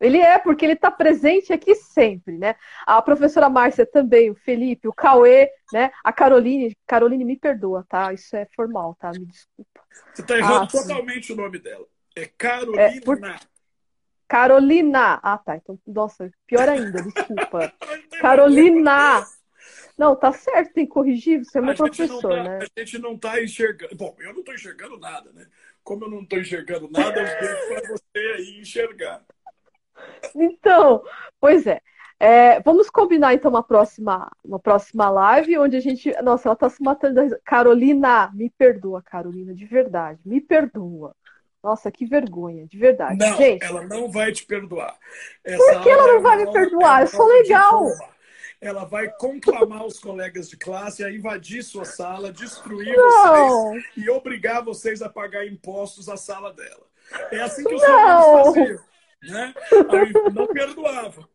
Ele 0.00 0.18
é, 0.18 0.38
porque 0.38 0.64
ele 0.64 0.74
está 0.74 0.90
presente 0.90 1.52
aqui 1.52 1.74
sempre, 1.74 2.38
né? 2.38 2.54
A 2.86 3.02
professora 3.02 3.48
Márcia 3.48 3.84
também, 3.84 4.30
o 4.30 4.34
Felipe, 4.34 4.86
o 4.86 4.92
Cauê, 4.92 5.50
né? 5.72 5.90
A 6.04 6.12
Caroline, 6.12 6.76
Caroline 6.86 7.24
me 7.24 7.36
perdoa, 7.36 7.84
tá? 7.88 8.12
Isso 8.12 8.36
é 8.36 8.46
formal, 8.54 8.96
tá? 8.98 9.10
Me 9.10 9.26
desculpa. 9.26 9.80
Você 10.14 10.22
está 10.22 10.38
errando 10.38 10.64
ah, 10.64 10.66
totalmente 10.68 11.26
sim. 11.26 11.32
o 11.32 11.36
nome 11.36 11.58
dela. 11.58 11.84
É 12.14 12.26
Carolina. 12.26 12.82
É, 12.82 13.00
por... 13.00 13.18
Carolina. 14.28 15.20
Ah, 15.22 15.38
tá. 15.38 15.56
Então, 15.56 15.78
nossa, 15.86 16.30
pior 16.46 16.68
ainda, 16.68 17.02
desculpa. 17.02 17.72
Carolina. 18.20 19.26
Não, 19.96 20.14
tá 20.14 20.32
certo, 20.32 20.74
tem 20.74 20.86
que 20.86 20.92
corrigir, 20.92 21.44
você 21.44 21.58
é 21.58 21.60
meu 21.60 21.74
professor, 21.74 22.20
tá, 22.20 22.44
né? 22.44 22.58
A 22.76 22.80
gente 22.80 22.98
não 22.98 23.18
tá 23.18 23.42
enxergando. 23.42 23.96
Bom, 23.96 24.14
eu 24.20 24.32
não 24.32 24.44
tô 24.44 24.52
enxergando 24.52 24.96
nada, 24.96 25.32
né? 25.32 25.44
Como 25.82 26.04
eu 26.04 26.10
não 26.10 26.24
tô 26.24 26.36
enxergando 26.36 26.88
nada, 26.88 27.20
eu 27.20 27.80
para 27.80 27.88
você 27.88 28.18
aí 28.36 28.60
enxergar. 28.60 29.24
Então, 30.34 31.02
pois 31.40 31.66
é. 31.66 31.80
é. 32.18 32.60
Vamos 32.60 32.90
combinar 32.90 33.34
então 33.34 33.50
uma 33.50 33.62
próxima, 33.62 34.30
uma 34.44 34.58
próxima 34.58 35.08
live 35.10 35.58
onde 35.58 35.76
a 35.76 35.80
gente. 35.80 36.10
Nossa, 36.22 36.48
ela 36.48 36.56
tá 36.56 36.68
se 36.68 36.82
matando. 36.82 37.20
Carolina, 37.44 38.30
me 38.34 38.50
perdoa, 38.50 39.02
Carolina, 39.02 39.54
de 39.54 39.64
verdade. 39.64 40.20
Me 40.24 40.40
perdoa. 40.40 41.14
Nossa, 41.62 41.90
que 41.90 42.06
vergonha, 42.06 42.66
de 42.66 42.78
verdade. 42.78 43.18
Não, 43.18 43.36
gente, 43.36 43.64
ela 43.64 43.82
não 43.82 44.10
vai 44.10 44.32
te 44.32 44.46
perdoar. 44.46 44.96
Essa 45.44 45.56
Por 45.56 45.82
que 45.82 45.90
ela 45.90 46.12
não 46.12 46.22
vai 46.22 46.36
me 46.36 46.52
perdoar? 46.52 47.02
Eu 47.02 47.08
sou 47.08 47.26
legal. 47.26 47.84
ela 48.60 48.84
vai 48.84 49.08
conclamar 49.18 49.84
os 49.84 49.98
colegas 49.98 50.48
de 50.48 50.56
classe 50.56 51.04
a 51.04 51.10
invadir 51.10 51.62
sua 51.64 51.84
sala, 51.84 52.32
destruir 52.32 52.96
não. 52.96 53.72
vocês 53.72 53.84
e 53.96 54.08
obrigar 54.08 54.64
vocês 54.64 55.02
a 55.02 55.08
pagar 55.08 55.46
impostos 55.46 56.08
à 56.08 56.16
sala 56.16 56.52
dela. 56.52 56.86
É 57.32 57.40
assim 57.40 57.64
que 57.64 57.74
os 57.74 57.82
alunos 57.82 58.46
faziam. 58.46 58.80
Né? 59.22 59.54
Não 60.34 60.46
perdoava. 60.46 61.28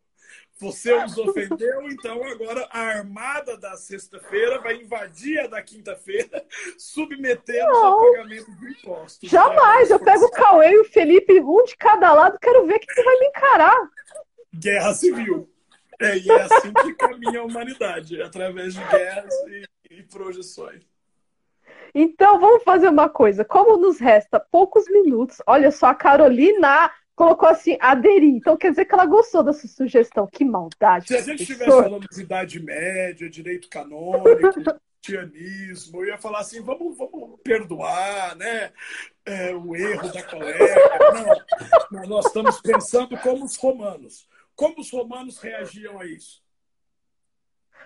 Você 0.59 0.93
os 0.93 1.17
ofendeu, 1.17 1.89
então 1.89 2.23
agora 2.23 2.67
a 2.71 2.79
armada 2.79 3.57
da 3.57 3.75
sexta-feira 3.75 4.59
vai 4.59 4.75
invadir 4.75 5.39
a 5.39 5.47
da 5.47 5.61
quinta-feira, 5.61 6.45
submetendo 6.77 7.75
ao 7.75 7.99
pagamento 7.99 8.55
de 8.55 8.71
impostos. 8.71 9.29
Jamais! 9.29 9.89
Eu 9.89 9.99
pego 9.99 10.25
o 10.25 10.31
Cauê 10.31 10.71
e 10.71 10.79
o 10.79 10.85
Felipe, 10.85 11.41
um 11.41 11.63
de 11.65 11.75
cada 11.75 12.13
lado, 12.13 12.39
quero 12.39 12.65
ver 12.65 12.79
que 12.79 12.93
você 12.93 13.03
vai 13.03 13.19
me 13.19 13.25
encarar. 13.25 13.89
Guerra 14.53 14.93
civil. 14.93 15.49
É, 15.99 16.17
e 16.17 16.29
é 16.29 16.41
assim 16.41 16.71
que 16.71 16.93
caminha 16.95 17.41
a 17.41 17.43
humanidade, 17.43 18.21
através 18.21 18.73
de 18.73 18.83
guerras 18.85 19.33
e, 19.47 19.65
e 19.89 20.03
projeções. 20.03 20.83
Então, 21.95 22.39
vamos 22.39 22.63
fazer 22.63 22.87
uma 22.87 23.09
coisa. 23.09 23.43
Como 23.43 23.77
nos 23.77 23.99
resta 23.99 24.39
poucos 24.39 24.89
minutos, 24.89 25.41
olha 25.45 25.71
só, 25.71 25.87
a 25.87 25.95
Carolina 25.95 26.91
colocou 27.15 27.47
assim, 27.47 27.77
aderir. 27.79 28.35
Então 28.35 28.57
quer 28.57 28.71
dizer 28.71 28.85
que 28.85 28.93
ela 28.93 29.05
gostou 29.05 29.43
dessa 29.43 29.67
sugestão. 29.67 30.27
Que 30.27 30.43
maldade. 30.43 31.07
Se 31.07 31.15
a 31.15 31.21
gente 31.21 31.41
estivesse 31.41 31.71
falando 31.71 32.07
de 32.07 32.21
Idade 32.21 32.59
Média, 32.59 33.29
direito 33.29 33.69
canônico, 33.69 34.23
tianismo, 35.01 35.99
eu 35.99 36.07
ia 36.07 36.17
falar 36.17 36.39
assim, 36.39 36.61
vamos, 36.61 36.97
vamos 36.97 37.39
perdoar, 37.43 38.35
né? 38.37 38.71
É, 39.25 39.53
o 39.53 39.75
erro 39.75 40.11
da 40.11 40.23
colega. 40.23 40.75
Não, 41.91 42.03
nós 42.07 42.25
estamos 42.25 42.61
pensando 42.61 43.17
como 43.17 43.43
os 43.43 43.57
romanos. 43.57 44.27
Como 44.55 44.79
os 44.79 44.91
romanos 44.91 45.39
reagiam 45.39 45.99
a 45.99 46.05
isso? 46.05 46.42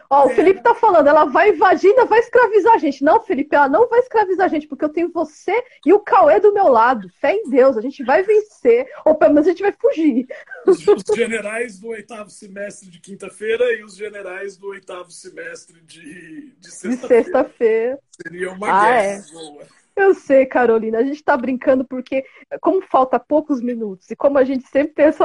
Ó, 0.10 0.28
o 0.28 0.30
Felipe 0.30 0.62
tá 0.62 0.74
falando, 0.74 1.08
ela 1.08 1.26
vai 1.26 1.50
invadir, 1.50 1.90
ainda 1.90 2.06
vai 2.06 2.20
escravizar 2.20 2.74
a 2.74 2.78
gente. 2.78 3.04
Não, 3.04 3.22
Felipe, 3.22 3.56
ela 3.56 3.68
não 3.68 3.88
vai 3.88 4.00
escravizar 4.00 4.46
a 4.46 4.50
gente, 4.50 4.68
porque 4.68 4.86
eu 4.86 4.90
tenho 4.90 5.12
você 5.12 5.64
e 5.86 5.94
o 5.94 6.00
Cauê 6.00 6.40
do 6.40 6.54
meu 6.54 6.68
lado. 6.68 7.10
Fé 7.20 7.34
em 7.34 7.50
Deus, 7.50 7.78
a 7.78 7.82
gente 7.82 8.04
vai 8.04 8.24
vencer, 8.24 8.88
ou 9.06 9.16
pelo 9.16 9.34
menos 9.34 9.48
a 9.48 9.52
gente 9.52 9.62
vai 9.62 9.74
fugir. 9.74 10.28
Os, 10.66 10.84
generais 11.16 11.80
do 11.80 11.88
oitavo 11.88 12.30
semestre 12.30 12.90
de 12.90 13.00
quinta-feira 13.00 13.74
e 13.74 13.84
os 13.84 13.96
generais 13.96 14.58
do 14.58 14.68
oitavo 14.68 15.12
semestre 15.12 15.82
de, 15.82 16.52
de 16.58 16.72
sexta-feira. 16.72 17.24
Sexta 17.24 18.00
Seria 18.22 18.52
uma 18.52 18.68
ah, 18.68 18.84
guerra 18.84 19.04
é. 19.04 19.68
Eu 19.98 20.14
sei, 20.14 20.46
Carolina, 20.46 21.00
a 21.00 21.04
gente 21.04 21.16
está 21.16 21.36
brincando 21.36 21.84
porque, 21.84 22.24
como 22.62 22.84
falta 22.84 23.20
poucos 23.20 23.60
minutos, 23.60 24.12
e 24.12 24.16
como 24.16 24.38
a 24.38 24.44
gente 24.44 24.68
sempre 24.68 24.94
tem 24.94 25.08
esse 25.08 25.24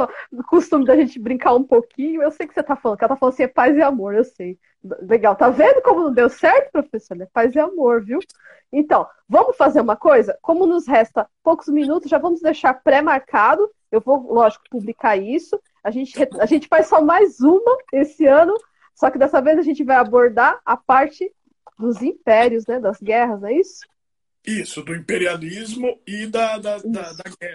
costume 0.48 0.86
da 0.86 0.96
gente 0.96 1.20
brincar 1.20 1.52
um 1.52 1.62
pouquinho, 1.62 2.22
eu 2.22 2.30
sei 2.30 2.46
que 2.46 2.54
você 2.54 2.60
está 2.60 2.74
falando, 2.74 2.96
que 2.96 3.04
ela 3.04 3.12
está 3.12 3.20
falando 3.20 3.34
assim, 3.34 3.42
é 3.42 3.48
paz 3.48 3.76
e 3.76 3.82
amor, 3.82 4.14
eu 4.14 4.24
sei. 4.24 4.58
Legal, 5.02 5.36
tá 5.36 5.50
vendo 5.50 5.82
como 5.82 6.04
não 6.04 6.12
deu 6.14 6.30
certo, 6.30 6.72
professor? 6.72 7.20
É 7.20 7.26
paz 7.26 7.54
e 7.54 7.58
amor, 7.58 8.02
viu? 8.02 8.18
Então, 8.72 9.06
vamos 9.28 9.58
fazer 9.58 9.82
uma 9.82 9.94
coisa? 9.94 10.38
Como 10.40 10.64
nos 10.64 10.86
resta 10.86 11.28
poucos 11.44 11.68
minutos, 11.68 12.08
já 12.08 12.16
vamos 12.16 12.40
deixar 12.40 12.72
pré-marcado. 12.72 13.70
Eu 13.90 14.00
vou, 14.00 14.32
lógico, 14.32 14.64
publicar 14.70 15.18
isso. 15.18 15.60
A 15.84 15.90
gente, 15.90 16.14
a 16.40 16.46
gente 16.46 16.66
faz 16.66 16.86
só 16.86 17.02
mais 17.02 17.40
uma 17.40 17.76
esse 17.92 18.24
ano, 18.24 18.54
só 18.94 19.10
que 19.10 19.18
dessa 19.18 19.42
vez 19.42 19.58
a 19.58 19.62
gente 19.62 19.84
vai 19.84 19.96
abordar 19.96 20.58
a 20.64 20.78
parte 20.78 21.30
dos 21.78 22.00
impérios, 22.00 22.66
né? 22.66 22.80
Das 22.80 22.98
guerras, 22.98 23.42
não 23.42 23.48
é 23.48 23.52
isso? 23.52 23.91
Isso, 24.45 24.82
do 24.82 24.95
imperialismo 24.95 26.01
e 26.05 26.26
da, 26.26 26.59
da, 26.59 26.78
da, 26.78 27.12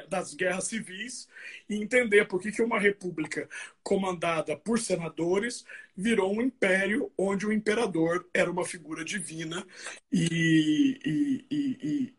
das 0.07 0.33
guerras 0.33 0.67
civis, 0.67 1.27
e 1.69 1.75
entender 1.75 2.25
por 2.25 2.41
que, 2.41 2.49
que 2.49 2.61
uma 2.61 2.79
república 2.79 3.49
comandada 3.83 4.55
por 4.55 4.79
senadores 4.79 5.65
virou 5.95 6.33
um 6.33 6.41
império 6.41 7.11
onde 7.17 7.45
o 7.45 7.51
imperador 7.51 8.25
era 8.33 8.49
uma 8.49 8.63
figura 8.63 9.03
divina 9.03 9.65
e, 10.11 10.97
e, 11.05 11.45
e, 11.51 12.13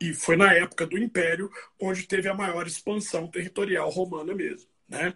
e, 0.00 0.14
foi 0.14 0.36
na 0.36 0.52
época 0.52 0.86
do 0.86 0.98
império 0.98 1.50
onde 1.80 2.06
teve 2.06 2.28
a 2.28 2.34
maior 2.34 2.66
expansão 2.66 3.26
territorial 3.26 3.88
romana 3.88 4.34
mesmo, 4.34 4.68
né? 4.86 5.14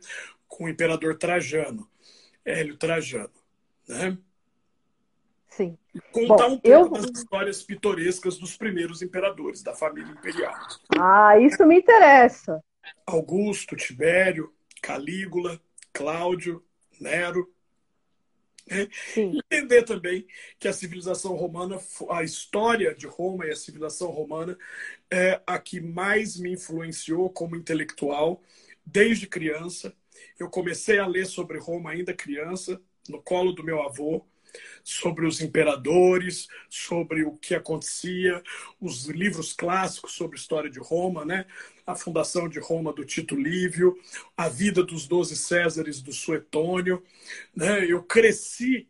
com 0.48 0.64
o 0.64 0.68
imperador 0.68 1.18
Trajano, 1.18 1.88
Hélio 2.44 2.76
Trajano. 2.76 3.30
Né? 3.86 4.16
Sim. 5.56 5.78
Contar 6.10 6.48
Bom, 6.48 6.54
um 6.54 6.58
pouco 6.58 6.96
eu... 6.96 7.02
das 7.02 7.10
histórias 7.10 7.62
pitorescas 7.62 8.38
dos 8.38 8.56
primeiros 8.56 9.02
imperadores 9.02 9.62
da 9.62 9.74
família 9.74 10.10
imperial. 10.10 10.54
Ah, 10.98 11.38
isso 11.38 11.64
me 11.64 11.78
interessa. 11.78 12.60
Augusto, 13.06 13.76
Tibério, 13.76 14.52
Calígula, 14.82 15.60
Cláudio, 15.92 16.64
Nero. 17.00 17.48
Né? 18.68 18.88
Entender 19.16 19.84
também 19.84 20.26
que 20.58 20.66
a 20.66 20.72
civilização 20.72 21.34
romana, 21.34 21.78
a 22.10 22.24
história 22.24 22.94
de 22.94 23.06
Roma 23.06 23.46
e 23.46 23.50
a 23.50 23.56
civilização 23.56 24.10
romana 24.10 24.58
é 25.10 25.40
a 25.46 25.58
que 25.58 25.80
mais 25.80 26.36
me 26.36 26.52
influenciou 26.52 27.30
como 27.30 27.54
intelectual 27.54 28.42
desde 28.84 29.28
criança. 29.28 29.94
Eu 30.38 30.50
comecei 30.50 30.98
a 30.98 31.06
ler 31.06 31.26
sobre 31.26 31.58
Roma 31.58 31.90
ainda 31.90 32.12
criança, 32.12 32.80
no 33.08 33.22
colo 33.22 33.52
do 33.52 33.62
meu 33.62 33.82
avô 33.82 34.26
sobre 34.82 35.26
os 35.26 35.40
imperadores, 35.40 36.48
sobre 36.68 37.24
o 37.24 37.36
que 37.36 37.54
acontecia, 37.54 38.42
os 38.80 39.06
livros 39.06 39.52
clássicos 39.52 40.12
sobre 40.12 40.36
história 40.36 40.70
de 40.70 40.78
Roma, 40.78 41.24
né? 41.24 41.46
a 41.86 41.94
fundação 41.94 42.48
de 42.48 42.58
Roma 42.58 42.92
do 42.92 43.04
Tito 43.04 43.34
Lívio, 43.34 43.96
a 44.36 44.48
vida 44.48 44.82
dos 44.82 45.06
doze 45.06 45.36
Césares 45.36 46.00
do 46.00 46.12
Suetônio. 46.12 47.02
Né? 47.54 47.84
Eu 47.90 48.02
cresci 48.02 48.88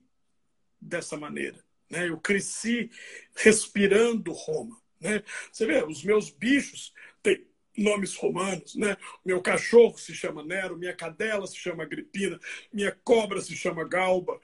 dessa 0.81 1.17
maneira. 1.17 1.59
Né? 1.91 2.09
Eu 2.09 2.19
cresci 2.19 2.91
respirando 3.35 4.33
Roma. 4.33 4.81
Né? 5.01 5.23
Você 5.53 5.67
vê, 5.67 5.85
os 5.85 6.03
meus 6.05 6.31
bichos 6.31 6.93
têm 7.23 7.47
nomes 7.77 8.15
romanos, 8.17 8.75
né? 8.77 8.97
Meu 9.25 9.43
cachorro 9.43 9.99
se 9.99 10.15
chama 10.15 10.45
Nero, 10.45 10.79
minha 10.79 10.95
cadela 10.95 11.47
se 11.47 11.57
chama 11.57 11.83
Agripina, 11.83 12.39
minha 12.73 12.93
cobra 13.05 13.41
se 13.41 13.57
chama 13.57 13.87
Galba, 13.87 14.41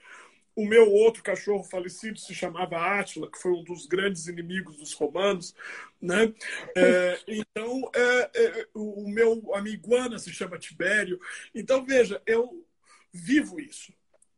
o 0.55 0.65
meu 0.65 0.91
outro 0.91 1.23
cachorro 1.23 1.63
falecido 1.63 2.19
se 2.19 2.33
chamava 2.35 2.77
Átila, 2.77 3.29
que 3.31 3.37
foi 3.37 3.51
um 3.51 3.63
dos 3.63 3.85
grandes 3.85 4.27
inimigos 4.27 4.77
dos 4.77 4.93
romanos, 4.93 5.55
né? 6.01 6.33
É, 6.75 7.19
então, 7.27 7.89
é, 7.95 8.31
é, 8.33 8.67
o 8.73 9.09
meu 9.09 9.53
amigo 9.55 9.95
Ana 9.95 10.19
se 10.19 10.31
chama 10.31 10.59
Tibério. 10.59 11.19
Então, 11.55 11.85
veja, 11.85 12.21
eu 12.25 12.65
vivo 13.11 13.59
isso. 13.59 13.93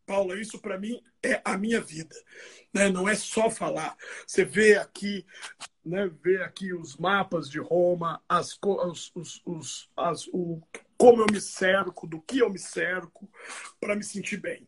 Paula, 0.05 0.39
isso 0.39 0.59
para 0.59 0.78
mim 0.78 1.01
é 1.24 1.41
a 1.45 1.57
minha 1.57 1.80
vida, 1.80 2.16
né? 2.74 2.89
Não 2.89 3.07
é 3.07 3.16
só 3.16 3.49
falar. 3.49 3.95
Você 4.28 4.43
vê 4.43 4.76
aqui, 4.76 5.26
né? 5.84 6.11
Vê 6.22 6.43
aqui 6.43 6.74
os 6.74 6.97
mapas 6.97 7.49
de 7.49 7.59
Roma, 7.59 8.22
as, 8.28 8.59
os, 8.61 9.11
os, 9.16 9.41
os 9.45 9.89
as, 9.95 10.28
o, 10.28 10.61
como 10.97 11.22
eu 11.22 11.28
me 11.32 11.39
cerco, 11.39 12.05
do 12.05 12.22
que 12.22 12.39
eu 12.39 12.49
me 12.49 12.59
cerco, 12.59 13.30
para 13.80 13.95
me 13.95 14.03
sentir 14.03 14.38
bem. 14.38 14.68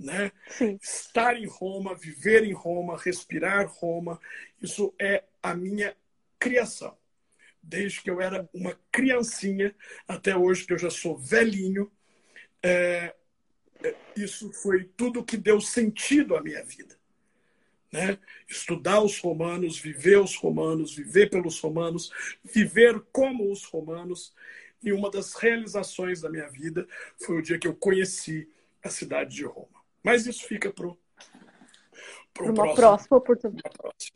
Né? 0.00 0.32
Estar 0.80 1.36
em 1.36 1.46
Roma, 1.46 1.94
viver 1.94 2.42
em 2.42 2.54
Roma, 2.54 2.96
respirar 2.96 3.70
Roma, 3.70 4.18
isso 4.62 4.94
é 4.98 5.24
a 5.42 5.54
minha 5.54 5.94
criação. 6.38 6.96
Desde 7.62 8.00
que 8.00 8.10
eu 8.10 8.18
era 8.18 8.48
uma 8.54 8.74
criancinha 8.90 9.74
até 10.08 10.34
hoje, 10.34 10.64
que 10.64 10.72
eu 10.72 10.78
já 10.78 10.88
sou 10.88 11.18
velhinho, 11.18 11.92
é, 12.62 13.14
é 13.84 13.94
isso 14.16 14.50
foi 14.54 14.84
tudo 14.96 15.22
que 15.22 15.36
deu 15.36 15.60
sentido 15.60 16.34
à 16.34 16.42
minha 16.42 16.64
vida. 16.64 16.98
Né? 17.92 18.18
Estudar 18.48 19.02
os 19.02 19.18
romanos, 19.18 19.78
viver 19.78 20.18
os 20.18 20.34
romanos, 20.34 20.94
viver 20.94 21.28
pelos 21.28 21.60
romanos, 21.60 22.10
viver 22.42 22.98
como 23.12 23.52
os 23.52 23.64
romanos. 23.64 24.34
E 24.82 24.92
uma 24.92 25.10
das 25.10 25.34
realizações 25.34 26.22
da 26.22 26.30
minha 26.30 26.48
vida 26.48 26.88
foi 27.18 27.36
o 27.36 27.42
dia 27.42 27.58
que 27.58 27.68
eu 27.68 27.74
conheci 27.74 28.48
a 28.82 28.88
cidade 28.88 29.34
de 29.34 29.44
Roma. 29.44 29.79
Mas 30.02 30.26
isso 30.26 30.46
fica 30.46 30.72
para 30.72 30.86
uma 30.86 32.54
próximo, 32.54 32.74
próxima 32.74 33.16
oportunidade. 33.16 34.12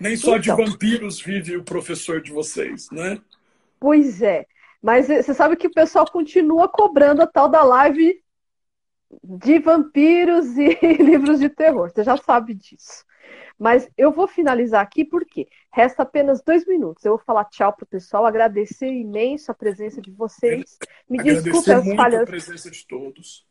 Nem 0.00 0.16
só 0.16 0.36
então. 0.36 0.56
de 0.56 0.64
vampiros 0.64 1.20
vive 1.20 1.56
o 1.56 1.64
professor 1.64 2.20
de 2.20 2.32
vocês, 2.32 2.90
né? 2.90 3.20
Pois 3.78 4.22
é. 4.22 4.46
Mas 4.82 5.08
você 5.08 5.34
sabe 5.34 5.56
que 5.56 5.66
o 5.66 5.72
pessoal 5.72 6.10
continua 6.10 6.68
cobrando 6.68 7.22
a 7.22 7.26
tal 7.26 7.48
da 7.48 7.62
live 7.62 8.22
de 9.22 9.58
vampiros 9.58 10.56
e 10.56 10.78
livros 11.02 11.40
de 11.40 11.48
terror. 11.48 11.90
Você 11.90 12.04
já 12.04 12.16
sabe 12.16 12.54
disso. 12.54 13.04
Mas 13.58 13.88
eu 13.96 14.12
vou 14.12 14.28
finalizar 14.28 14.82
aqui 14.82 15.04
porque 15.04 15.48
resta 15.72 16.02
apenas 16.02 16.42
dois 16.42 16.66
minutos. 16.66 17.04
Eu 17.04 17.16
vou 17.16 17.24
falar 17.24 17.46
tchau 17.46 17.74
pro 17.74 17.86
pessoal, 17.86 18.26
agradecer 18.26 18.88
imenso 18.88 19.50
a 19.50 19.54
presença 19.54 20.00
de 20.00 20.10
vocês. 20.10 20.78
Me 21.08 21.18
desculpe 21.22 21.72
as 21.72 21.94
falhas. 21.94 22.22
a 22.22 22.26
presença 22.26 22.70
de 22.70 22.86
todos. 22.86 23.46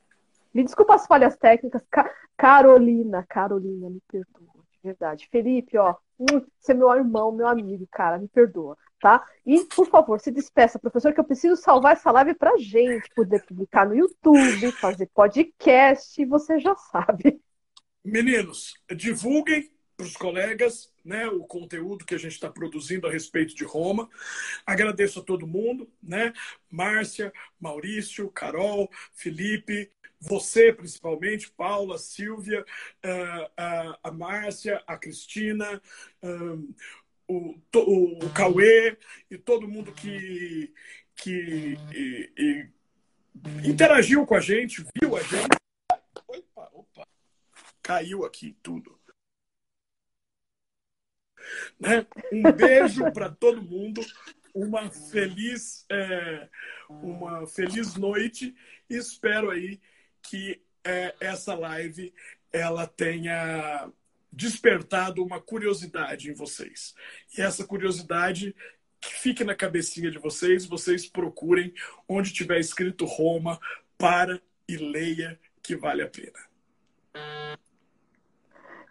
Me 0.56 0.64
desculpa 0.64 0.96
as 0.96 1.06
falhas 1.06 1.36
técnicas. 1.36 1.84
Ca 1.92 2.10
Carolina, 2.38 3.26
Carolina, 3.28 3.90
me 3.90 4.02
perdoa, 4.10 4.64
de 4.72 4.80
verdade. 4.82 5.28
Felipe, 5.30 5.78
ó, 5.78 5.96
hum, 6.18 6.46
você 6.58 6.72
é 6.72 6.76
meu 6.76 6.94
irmão, 6.94 7.32
meu 7.34 7.46
amigo, 7.46 7.86
cara, 7.92 8.18
me 8.18 8.30
perdoa, 8.30 8.78
tá? 9.02 9.26
E, 9.46 9.66
por 9.66 9.86
favor, 9.88 10.18
se 10.18 10.32
despeça, 10.32 10.80
professor, 10.80 11.14
que 11.14 11.20
eu 11.20 11.26
preciso 11.26 11.58
salvar 11.58 11.94
essa 11.94 12.10
live 12.10 12.36
pra 12.36 12.58
gente 12.58 13.10
poder 13.14 13.46
publicar 13.46 13.86
no 13.86 13.96
YouTube, 13.96 14.72
fazer 14.80 15.10
podcast, 15.14 16.26
você 16.26 16.58
já 16.58 16.74
sabe. 16.76 17.42
Meninos, 18.04 18.76
divulguem 18.96 19.70
para 19.98 20.06
os 20.06 20.16
colegas 20.16 20.94
né, 21.06 21.28
o 21.28 21.44
conteúdo 21.46 22.06
que 22.06 22.16
a 22.16 22.18
gente 22.18 22.34
está 22.34 22.50
produzindo 22.50 23.08
a 23.08 23.12
respeito 23.12 23.56
de 23.56 23.64
Roma. 23.64 24.10
Agradeço 24.66 25.20
a 25.20 25.24
todo 25.24 25.48
mundo, 25.48 25.90
né? 26.02 26.34
Márcia, 26.70 27.32
Maurício, 27.60 28.30
Carol, 28.32 28.90
Felipe, 29.14 29.92
você 30.20 30.74
principalmente, 30.74 31.52
Paula, 31.52 31.98
Silvia, 31.98 32.62
uh, 32.62 33.44
uh, 33.44 33.98
a 34.04 34.12
Márcia, 34.12 34.82
a 34.88 34.98
Cristina, 34.98 35.82
o, 37.28 37.56
o, 37.76 38.26
o 38.26 38.34
Cauê 38.34 38.98
e 39.30 39.38
todo 39.38 39.68
mundo 39.68 39.92
que, 39.92 40.74
que 41.16 41.78
e, 41.94 42.32
e 42.38 43.70
interagiu 43.70 44.26
com 44.26 44.36
a 44.36 44.40
gente, 44.40 44.86
viu 45.00 45.16
a 45.16 45.22
gente. 45.22 45.58
Opa, 46.28 46.70
opa, 46.74 47.08
caiu 47.82 48.26
aqui 48.26 48.58
tudo. 48.62 49.00
Né? 51.80 52.06
Um 52.32 52.52
beijo 52.52 53.04
para 53.14 53.30
todo 53.30 53.62
mundo, 53.62 54.02
uma 54.54 54.90
feliz, 54.90 55.86
é, 55.92 56.50
uma 56.90 57.46
feliz 57.48 57.96
noite 57.96 58.56
e 58.90 58.96
espero 58.96 59.52
aí 59.52 59.80
que 60.30 60.62
é, 60.84 61.16
essa 61.20 61.56
live 61.56 62.14
ela 62.52 62.88
tenha 62.88 63.90
despertado 64.32 65.24
uma 65.24 65.42
curiosidade 65.42 66.30
em 66.30 66.34
vocês. 66.34 66.94
E 67.38 67.42
essa 67.42 67.66
curiosidade 67.66 68.56
que 69.00 69.14
fique 69.14 69.44
na 69.44 69.56
cabecinha 69.56 70.12
de 70.12 70.18
vocês, 70.18 70.66
vocês 70.66 71.06
procurem 71.06 71.74
onde 72.08 72.34
tiver 72.34 72.60
escrito 72.60 73.06
Roma, 73.06 73.60
para 73.98 74.42
e 74.68 74.78
leia 74.78 75.40
que 75.62 75.76
vale 75.76 76.02
a 76.02 76.08
pena. 76.08 76.40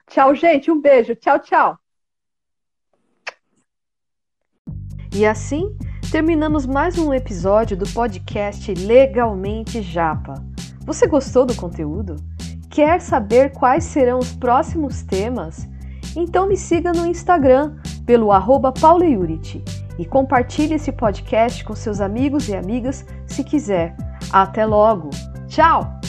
Tchau, 0.08 0.34
gente. 0.34 0.70
Um 0.70 0.80
beijo. 0.80 1.14
Tchau, 1.14 1.38
tchau. 1.40 1.78
E 5.14 5.24
assim, 5.24 5.76
terminamos 6.10 6.66
mais 6.66 6.98
um 6.98 7.12
episódio 7.12 7.76
do 7.76 7.86
podcast 7.92 8.72
Legalmente 8.74 9.80
Japa. 9.82 10.34
Você 10.84 11.06
gostou 11.06 11.46
do 11.46 11.54
conteúdo? 11.54 12.16
Quer 12.70 13.00
saber 13.00 13.52
quais 13.52 13.84
serão 13.84 14.18
os 14.18 14.32
próximos 14.32 15.02
temas? 15.02 15.68
Então 16.16 16.48
me 16.48 16.56
siga 16.56 16.92
no 16.92 17.06
Instagram 17.06 17.76
pelo 18.04 18.30
arroba 18.30 18.72
e 19.98 20.04
compartilhe 20.04 20.74
esse 20.74 20.92
podcast 20.92 21.64
com 21.64 21.74
seus 21.74 22.00
amigos 22.00 22.48
e 22.48 22.56
amigas 22.56 23.04
se 23.26 23.42
quiser. 23.42 23.96
Até 24.32 24.66
logo! 24.66 25.10
Tchau! 25.46 26.00